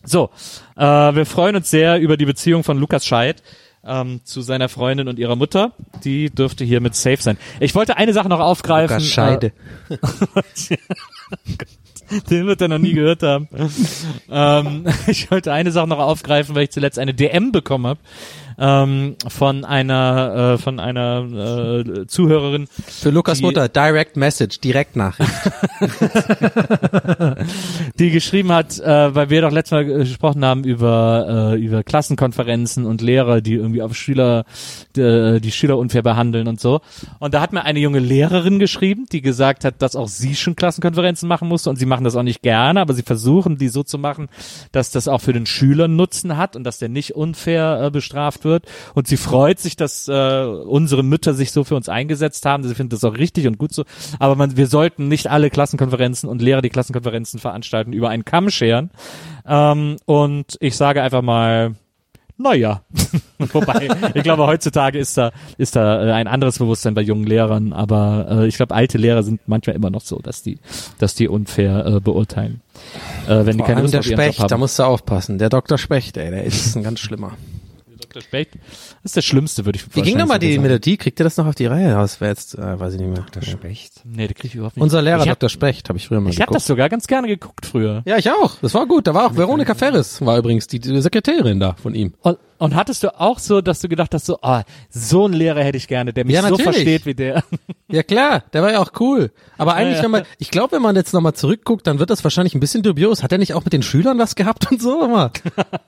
So, 0.04 0.30
äh, 0.76 0.82
wir 0.82 1.26
freuen 1.26 1.56
uns 1.56 1.70
sehr 1.70 2.00
über 2.00 2.16
die 2.16 2.24
Beziehung 2.24 2.64
von 2.64 2.78
Lukas 2.78 3.04
Scheid 3.06 3.42
ähm, 3.84 4.20
zu 4.24 4.40
seiner 4.40 4.68
Freundin 4.68 5.08
und 5.08 5.18
ihrer 5.18 5.36
Mutter. 5.36 5.72
Die 6.04 6.30
dürfte 6.30 6.64
hiermit 6.64 6.94
safe 6.94 7.22
sein. 7.22 7.38
Ich 7.60 7.74
wollte 7.74 7.96
eine 7.96 8.12
Sache 8.12 8.28
noch 8.28 8.40
aufgreifen. 8.40 8.96
Lukas 8.96 9.08
Scheide. 9.08 9.52
Äh, 9.88 9.96
den 12.30 12.46
wird 12.46 12.60
er 12.60 12.68
noch 12.68 12.78
nie 12.78 12.92
gehört 12.92 13.22
haben. 13.22 13.48
ähm, 14.30 14.86
ich 15.06 15.30
wollte 15.30 15.52
eine 15.52 15.70
Sache 15.70 15.88
noch 15.88 15.98
aufgreifen, 15.98 16.54
weil 16.54 16.64
ich 16.64 16.70
zuletzt 16.70 16.98
eine 16.98 17.14
DM 17.14 17.52
bekommen 17.52 17.86
habe 17.86 18.00
ähm, 18.60 19.16
von 19.26 19.64
einer 19.64 20.54
äh, 20.54 20.58
von 20.58 20.78
einer 20.78 21.24
äh, 21.24 22.06
Zuhörerin, 22.06 22.68
Für 22.86 23.10
Lukas 23.10 23.38
Die- 23.38 23.44
Mutter, 23.44 23.68
Direct 23.68 24.16
Message, 24.16 24.60
Direktnachricht. 24.60 25.30
die 27.98 28.10
geschrieben 28.10 28.52
hat, 28.52 28.78
äh, 28.78 29.14
weil 29.14 29.30
wir 29.30 29.40
doch 29.42 29.50
letztes 29.50 29.72
Mal 29.72 29.84
gesprochen 29.84 30.44
haben 30.44 30.64
über 30.64 31.52
äh, 31.54 31.60
über 31.60 31.82
Klassenkonferenzen 31.82 32.84
und 32.86 33.00
Lehrer, 33.00 33.40
die 33.40 33.54
irgendwie 33.54 33.82
auf 33.82 33.94
Schüler 33.96 34.44
die, 34.96 35.40
die 35.40 35.52
Schüler 35.52 35.78
unfair 35.78 36.02
behandeln 36.02 36.46
und 36.48 36.60
so. 36.60 36.80
Und 37.18 37.34
da 37.34 37.40
hat 37.40 37.52
mir 37.52 37.64
eine 37.64 37.78
junge 37.78 37.98
Lehrerin 37.98 38.58
geschrieben, 38.58 39.06
die 39.10 39.22
gesagt 39.22 39.64
hat, 39.64 39.80
dass 39.82 39.96
auch 39.96 40.08
sie 40.08 40.34
schon 40.34 40.56
Klassenkonferenzen 40.56 41.28
machen 41.28 41.48
musste 41.48 41.70
und 41.70 41.76
sie 41.76 41.86
machen 41.86 42.04
das 42.04 42.16
auch 42.16 42.22
nicht 42.22 42.42
gerne, 42.42 42.80
aber 42.80 42.92
sie 42.94 43.02
versuchen 43.02 43.56
die 43.56 43.68
so 43.68 43.82
zu 43.82 43.98
machen, 43.98 44.28
dass 44.72 44.90
das 44.90 45.08
auch 45.08 45.20
für 45.20 45.32
den 45.32 45.46
Schüler 45.46 45.88
Nutzen 45.88 46.36
hat 46.36 46.56
und 46.56 46.64
dass 46.64 46.78
der 46.78 46.88
nicht 46.90 47.14
unfair 47.14 47.80
äh, 47.84 47.90
bestraft 47.90 48.44
wird. 48.44 48.49
Und 48.94 49.06
sie 49.06 49.16
freut 49.16 49.58
sich, 49.58 49.76
dass 49.76 50.08
äh, 50.08 50.44
unsere 50.44 51.02
Mütter 51.02 51.34
sich 51.34 51.52
so 51.52 51.64
für 51.64 51.76
uns 51.76 51.88
eingesetzt 51.88 52.44
haben. 52.46 52.64
Sie 52.64 52.74
findet 52.74 52.94
das 52.94 53.04
auch 53.04 53.16
richtig 53.16 53.46
und 53.46 53.58
gut 53.58 53.72
so. 53.72 53.84
Aber 54.18 54.36
man, 54.36 54.56
wir 54.56 54.66
sollten 54.66 55.08
nicht 55.08 55.28
alle 55.28 55.50
Klassenkonferenzen 55.50 56.28
und 56.28 56.42
Lehrer, 56.42 56.62
die 56.62 56.70
Klassenkonferenzen 56.70 57.40
veranstalten, 57.40 57.92
über 57.92 58.08
einen 58.10 58.24
Kamm 58.24 58.50
scheren. 58.50 58.90
Ähm, 59.46 59.96
und 60.04 60.56
ich 60.60 60.76
sage 60.76 61.02
einfach 61.02 61.22
mal, 61.22 61.74
naja. 62.40 62.82
Wobei, 63.38 63.88
ich 64.14 64.22
glaube, 64.22 64.46
heutzutage 64.46 64.98
ist 64.98 65.16
da, 65.18 65.30
ist 65.58 65.76
da 65.76 66.06
äh, 66.06 66.12
ein 66.12 66.26
anderes 66.26 66.58
Bewusstsein 66.58 66.94
bei 66.94 67.02
jungen 67.02 67.24
Lehrern, 67.24 67.72
aber 67.74 68.26
äh, 68.30 68.46
ich 68.46 68.56
glaube, 68.56 68.74
alte 68.74 68.96
Lehrer 68.96 69.22
sind 69.22 69.40
manchmal 69.46 69.76
immer 69.76 69.90
noch 69.90 70.00
so, 70.00 70.18
dass 70.18 70.42
die, 70.42 70.58
dass 70.98 71.14
die 71.14 71.28
unfair 71.28 71.84
äh, 71.84 72.00
beurteilen. 72.00 72.62
Äh, 73.26 73.44
wenn 73.44 73.58
die 73.58 73.58
Vor 73.58 73.66
keine 73.66 73.76
allem 73.76 73.82
Lust 73.82 73.94
der 73.94 74.02
Specht, 74.02 74.50
da 74.50 74.56
musst 74.56 74.78
du 74.78 74.84
aufpassen. 74.84 75.36
Der 75.38 75.50
Dr. 75.50 75.76
Specht, 75.76 76.16
ey, 76.16 76.30
der 76.30 76.44
ist 76.44 76.76
ein 76.76 76.82
ganz 76.82 77.00
schlimmer. 77.00 77.32
Dr. 78.10 78.22
Specht, 78.22 78.54
das 78.56 79.10
ist 79.10 79.16
der 79.16 79.22
Schlimmste, 79.22 79.64
würde 79.64 79.78
ich 79.78 79.94
Wie 79.94 80.02
ging 80.02 80.18
nochmal 80.18 80.40
die 80.40 80.52
sagen. 80.52 80.62
Melodie? 80.62 80.96
Kriegt 80.96 81.20
ihr 81.20 81.24
das 81.24 81.36
noch 81.36 81.46
auf 81.46 81.54
die 81.54 81.66
Reihe? 81.66 81.94
Das 81.94 82.20
wäre 82.20 82.30
jetzt, 82.30 82.58
äh, 82.58 82.80
weiß 82.80 82.94
ich 82.94 83.00
nicht 83.00 83.10
mehr. 83.10 83.24
Der 83.32 83.42
Specht. 83.42 84.00
Nee, 84.04 84.26
der 84.26 84.34
krieg 84.34 84.46
ich 84.46 84.56
überhaupt 84.56 84.76
nicht. 84.76 84.82
Unser 84.82 85.00
Lehrer 85.00 85.22
ich 85.22 85.28
hab, 85.28 85.38
Dr. 85.38 85.48
Specht, 85.48 85.88
habe 85.88 85.96
ich 85.98 86.08
früher 86.08 86.20
mal 86.20 86.30
ich 86.30 86.36
hab 86.36 86.48
geguckt. 86.48 86.56
das 86.56 86.66
sogar 86.66 86.88
ganz 86.88 87.06
gerne 87.06 87.28
geguckt 87.28 87.66
früher. 87.66 88.02
ja, 88.06 88.16
ich 88.18 88.28
auch. 88.28 88.56
Das 88.62 88.74
war 88.74 88.86
gut. 88.86 89.06
Da 89.06 89.14
war 89.14 89.26
auch 89.26 89.36
Veronika 89.36 89.74
Ferris, 89.74 90.20
war 90.22 90.38
übrigens 90.38 90.66
die, 90.66 90.80
die 90.80 91.00
Sekretärin 91.00 91.60
da 91.60 91.74
von 91.74 91.94
ihm. 91.94 92.14
Und, 92.22 92.38
und 92.58 92.74
hattest 92.74 93.04
du 93.04 93.18
auch 93.18 93.38
so, 93.38 93.60
dass 93.60 93.80
du 93.80 93.88
gedacht 93.88 94.12
hast, 94.12 94.26
so, 94.26 94.38
ah, 94.42 94.64
so 94.88 95.26
einen 95.26 95.34
Lehrer 95.34 95.62
hätte 95.62 95.78
ich 95.78 95.86
gerne, 95.86 96.12
der 96.12 96.24
mich 96.24 96.34
Ja, 96.34 96.46
so 96.48 96.58
versteht 96.58 97.06
wie 97.06 97.14
der. 97.14 97.44
Ja 97.92 98.04
klar, 98.04 98.44
der 98.52 98.62
war 98.62 98.70
ja 98.70 98.78
auch 98.78 98.92
cool. 99.00 99.32
Aber 99.58 99.74
eigentlich, 99.74 99.96
ja. 99.96 100.04
wenn 100.04 100.12
man, 100.12 100.22
ich 100.38 100.52
glaube, 100.52 100.76
wenn 100.76 100.82
man 100.82 100.94
jetzt 100.94 101.12
nochmal 101.12 101.34
zurückguckt, 101.34 101.88
dann 101.88 101.98
wird 101.98 102.08
das 102.08 102.22
wahrscheinlich 102.22 102.54
ein 102.54 102.60
bisschen 102.60 102.84
dubios. 102.84 103.24
Hat 103.24 103.32
er 103.32 103.38
nicht 103.38 103.54
auch 103.54 103.64
mit 103.64 103.72
den 103.72 103.82
Schülern 103.82 104.16
was 104.16 104.36
gehabt 104.36 104.70
und 104.70 104.80
so 104.80 105.04
immer? 105.04 105.32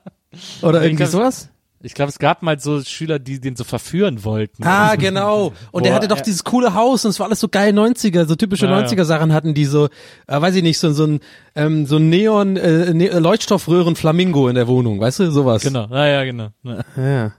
Oder 0.61 0.83
irgendwie 0.83 1.05
sowas? 1.05 1.49
Ich 1.85 1.93
glaube, 1.95 2.09
es 2.09 2.17
gab 2.17 2.43
mal 2.43 2.57
so 2.59 2.81
Schüler, 2.81 3.19
die 3.19 3.41
den 3.41 3.57
so 3.57 3.65
verführen 3.65 4.23
wollten. 4.23 4.63
Ah, 4.63 4.95
genau. 4.95 5.51
Und 5.71 5.83
der 5.83 5.91
Boah, 5.91 5.95
hatte 5.97 6.07
doch 6.07 6.17
ja. 6.17 6.23
dieses 6.23 6.45
coole 6.45 6.73
Haus 6.73 7.03
und 7.03 7.09
es 7.11 7.19
war 7.19 7.25
alles 7.27 7.41
so 7.41 7.49
geil 7.49 7.73
90er, 7.77 8.25
so 8.25 8.35
typische 8.35 8.67
Ja, 8.67 8.79
ja. 8.79 8.87
90er 8.87 9.03
Sachen 9.03 9.33
hatten 9.33 9.53
die 9.53 9.65
so, 9.65 9.85
äh, 10.27 10.41
weiß 10.41 10.55
ich 10.55 10.63
nicht, 10.63 10.79
so, 10.79 10.93
so 10.93 11.05
ein, 11.05 11.19
ähm, 11.55 11.85
so 11.85 11.97
ein 11.97 12.09
Neon, 12.09 12.55
äh, 12.55 12.93
ne 12.93 13.09
Leuchtstoffröhren 13.19 13.97
Flamingo 13.97 14.47
in 14.47 14.55
der 14.55 14.67
Wohnung, 14.69 15.01
weißt 15.01 15.19
du, 15.19 15.31
sowas. 15.31 15.61
Genau, 15.61 15.87
ja, 15.91 16.07
ja, 16.07 16.23
genau. 16.23 16.47
Ja. 16.63 16.79
Ja. 16.95 17.31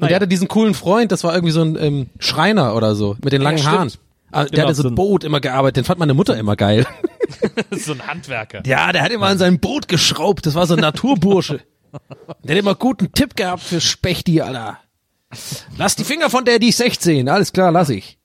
Und 0.00 0.08
der 0.10 0.16
hatte 0.16 0.28
diesen 0.28 0.48
coolen 0.48 0.72
Freund, 0.74 1.12
das 1.12 1.22
war 1.24 1.34
irgendwie 1.34 1.52
so 1.52 1.60
ein 1.60 1.76
ähm, 1.78 2.06
Schreiner 2.20 2.74
oder 2.76 2.94
so, 2.94 3.16
mit 3.22 3.32
den 3.34 3.42
langen 3.42 3.58
stimmt. 3.58 3.74
Haaren. 3.74 3.92
Ah, 4.30 4.44
der 4.44 4.50
Genau, 4.50 4.62
hatte 4.68 4.74
so 4.74 4.82
ein 4.84 4.92
ein- 4.92 4.94
Boot 4.94 5.24
immer 5.24 5.40
gearbeitet, 5.40 5.76
den 5.78 5.84
fand 5.84 5.98
meine 5.98 6.14
Mutter 6.14 6.36
immer 6.36 6.56
geil. 6.56 6.86
so 7.72 7.92
ein 7.92 8.06
Handwerker. 8.06 8.62
Ja, 8.64 8.90
der 8.92 9.02
hat 9.02 9.10
immer 9.10 9.26
an 9.26 9.38
sein 9.38 9.58
Boot 9.58 9.88
geschraubt, 9.88 10.46
das 10.46 10.54
war 10.54 10.66
so 10.66 10.74
ein 10.74 10.80
Naturbursche. 10.80 11.60
Der 12.44 12.56
hat 12.56 12.62
immer 12.62 12.74
guten 12.74 13.12
Tipp 13.12 13.36
gehabt 13.36 13.62
für 13.62 13.80
Spechti, 13.80 14.40
Alter. 14.40 14.78
Lass 15.76 15.96
die 15.96 16.04
Finger 16.04 16.30
von 16.30 16.44
der, 16.44 16.58
die 16.58 16.68
ist 16.68 16.78
16. 16.78 17.28
Alles 17.28 17.52
klar, 17.52 17.70
lass 17.70 17.90
ich. 17.90 18.18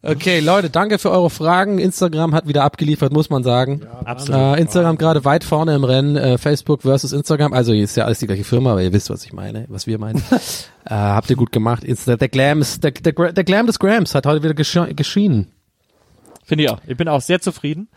Okay, 0.00 0.38
Leute, 0.38 0.70
danke 0.70 0.98
für 0.98 1.10
eure 1.10 1.28
Fragen. 1.28 1.78
Instagram 1.78 2.32
hat 2.34 2.46
wieder 2.46 2.62
abgeliefert, 2.62 3.12
muss 3.12 3.30
man 3.30 3.42
sagen. 3.42 3.82
Absolut. 4.04 4.40
Äh, 4.40 4.60
Instagram 4.60 4.96
gerade 4.96 5.24
weit 5.24 5.42
vorne 5.42 5.74
im 5.74 5.82
Rennen, 5.82 6.16
äh, 6.16 6.38
Facebook 6.38 6.82
versus 6.82 7.12
Instagram. 7.12 7.52
Also 7.52 7.72
ist 7.72 7.96
ja 7.96 8.04
alles 8.04 8.20
die 8.20 8.28
gleiche 8.28 8.44
Firma, 8.44 8.72
aber 8.72 8.82
ihr 8.82 8.92
wisst, 8.92 9.10
was 9.10 9.24
ich 9.24 9.32
meine, 9.32 9.64
was 9.68 9.88
wir 9.88 9.98
meinen. 9.98 10.22
äh, 10.84 10.94
habt 10.94 11.28
ihr 11.30 11.36
gut 11.36 11.50
gemacht. 11.50 11.82
Insta 11.82 12.16
der 12.16 12.28
Glam, 12.28 12.60
ist, 12.60 12.84
der, 12.84 12.92
der, 12.92 13.32
der 13.32 13.44
Glam 13.44 13.66
des 13.66 13.80
Grams 13.80 14.14
hat 14.14 14.24
heute 14.24 14.44
wieder 14.44 14.54
geschienen. 14.54 15.48
Finde 16.44 16.64
ich 16.64 16.70
auch. 16.70 16.80
Ich 16.86 16.96
bin 16.96 17.08
auch 17.08 17.20
sehr 17.20 17.40
zufrieden. 17.40 17.88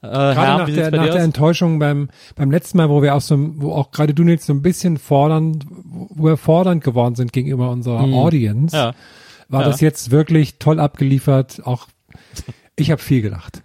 Äh, 0.00 0.06
Gerade 0.06 0.36
Herr, 0.40 0.58
nach, 0.58 0.66
der, 0.68 0.90
nach 0.92 1.10
der? 1.10 1.22
Enttäuschung 1.22 1.78
beim, 1.80 2.08
beim 2.36 2.50
letzten 2.50 2.78
Mal, 2.78 2.88
wo 2.88 3.02
wir 3.02 3.14
auch 3.16 3.20
so, 3.20 3.36
wo 3.56 3.72
auch 3.72 3.90
gerade 3.90 4.14
du 4.14 4.22
jetzt 4.24 4.46
so 4.46 4.52
ein 4.52 4.62
bisschen 4.62 4.96
fordernd, 4.96 5.66
wo 5.68 6.24
wir 6.26 6.36
fordernd 6.36 6.84
geworden 6.84 7.16
sind 7.16 7.32
gegenüber 7.32 7.70
unserer 7.70 8.00
Audience, 8.04 8.76
Ja. 8.76 8.94
war 9.48 9.62
Ja. 9.62 9.68
das 9.68 9.80
jetzt 9.80 10.10
wirklich 10.12 10.58
toll 10.58 10.78
abgeliefert. 10.78 11.62
Auch 11.64 11.88
ich 12.76 12.90
habe 12.92 13.02
viel 13.02 13.22
gelacht. 13.22 13.62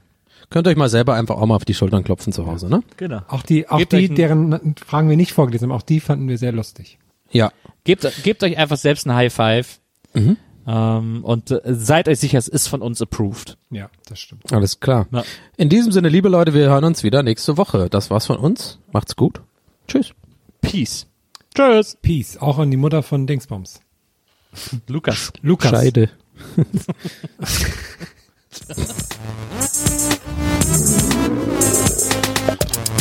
Könnt 0.50 0.68
ihr 0.68 0.72
euch 0.72 0.78
mal 0.78 0.90
selber 0.90 1.14
einfach 1.16 1.36
auch 1.38 1.46
mal 1.46 1.56
auf 1.56 1.66
die 1.66 1.74
Schultern 1.74 2.04
klopfen 2.04 2.34
zu 2.34 2.46
Hause, 2.48 2.68
ne? 2.70 2.84
Genau. 2.98 3.22
Auch 3.28 3.44
die, 3.44 3.68
auch 3.70 3.78
Gebt 3.80 3.94
die, 3.94 4.10
deren 4.10 4.76
Fragen 4.86 5.10
wir 5.10 5.18
nicht 5.18 5.34
vorgelesen 5.34 5.70
haben, 5.70 5.76
auch 5.78 5.82
die 5.84 6.00
fanden 6.00 6.28
wir 6.28 6.38
sehr 6.38 6.52
lustig. 6.52 6.98
Ja. 7.32 7.52
Gebt, 7.84 8.08
gebt 8.24 8.44
euch 8.44 8.58
einfach 8.58 8.78
selbst 8.78 9.06
ein 9.08 9.14
High 9.16 9.34
Five. 9.34 9.80
Mhm. 10.14 10.38
Ähm, 10.66 11.24
und 11.24 11.52
äh, 11.52 11.62
seid 11.66 12.08
euch 12.08 12.20
sicher, 12.20 12.38
es 12.38 12.48
ist 12.48 12.68
von 12.68 12.82
uns 12.82 13.02
approved. 13.02 13.58
Ja, 13.70 13.90
das 14.08 14.20
stimmt. 14.20 14.52
Alles 14.54 14.80
klar. 14.80 15.08
Ja. 15.12 15.24
In 15.58 15.70
diesem 15.70 15.92
Sinne, 15.92 16.10
liebe 16.10 16.30
Leute, 16.30 16.54
wir 16.54 16.70
hören 16.70 16.86
uns 16.86 17.04
wieder 17.04 17.22
nächste 17.24 17.58
Woche. 17.58 17.90
Das 17.90 18.10
war's 18.10 18.28
von 18.28 18.38
uns. 18.38 18.80
Macht's 18.92 19.16
gut. 19.16 19.42
Tschüss. 19.88 20.14
Peace. 20.62 21.08
Tschüss. 21.54 21.98
Peace. 22.02 22.38
Auch 22.38 22.60
an 22.60 22.72
die 22.72 22.78
Mutter 22.78 23.04
von 23.04 23.28
Dingsbums. 23.28 23.82
Lukas. 24.88 25.34
Lukas. 25.42 25.72
Scheide. 25.72 26.10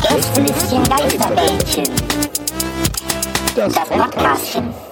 Gästelistchen 0.02 0.84
Geisterbällchen. 0.84 1.84
Das 3.54 3.74
Podcastchen. 3.74 4.91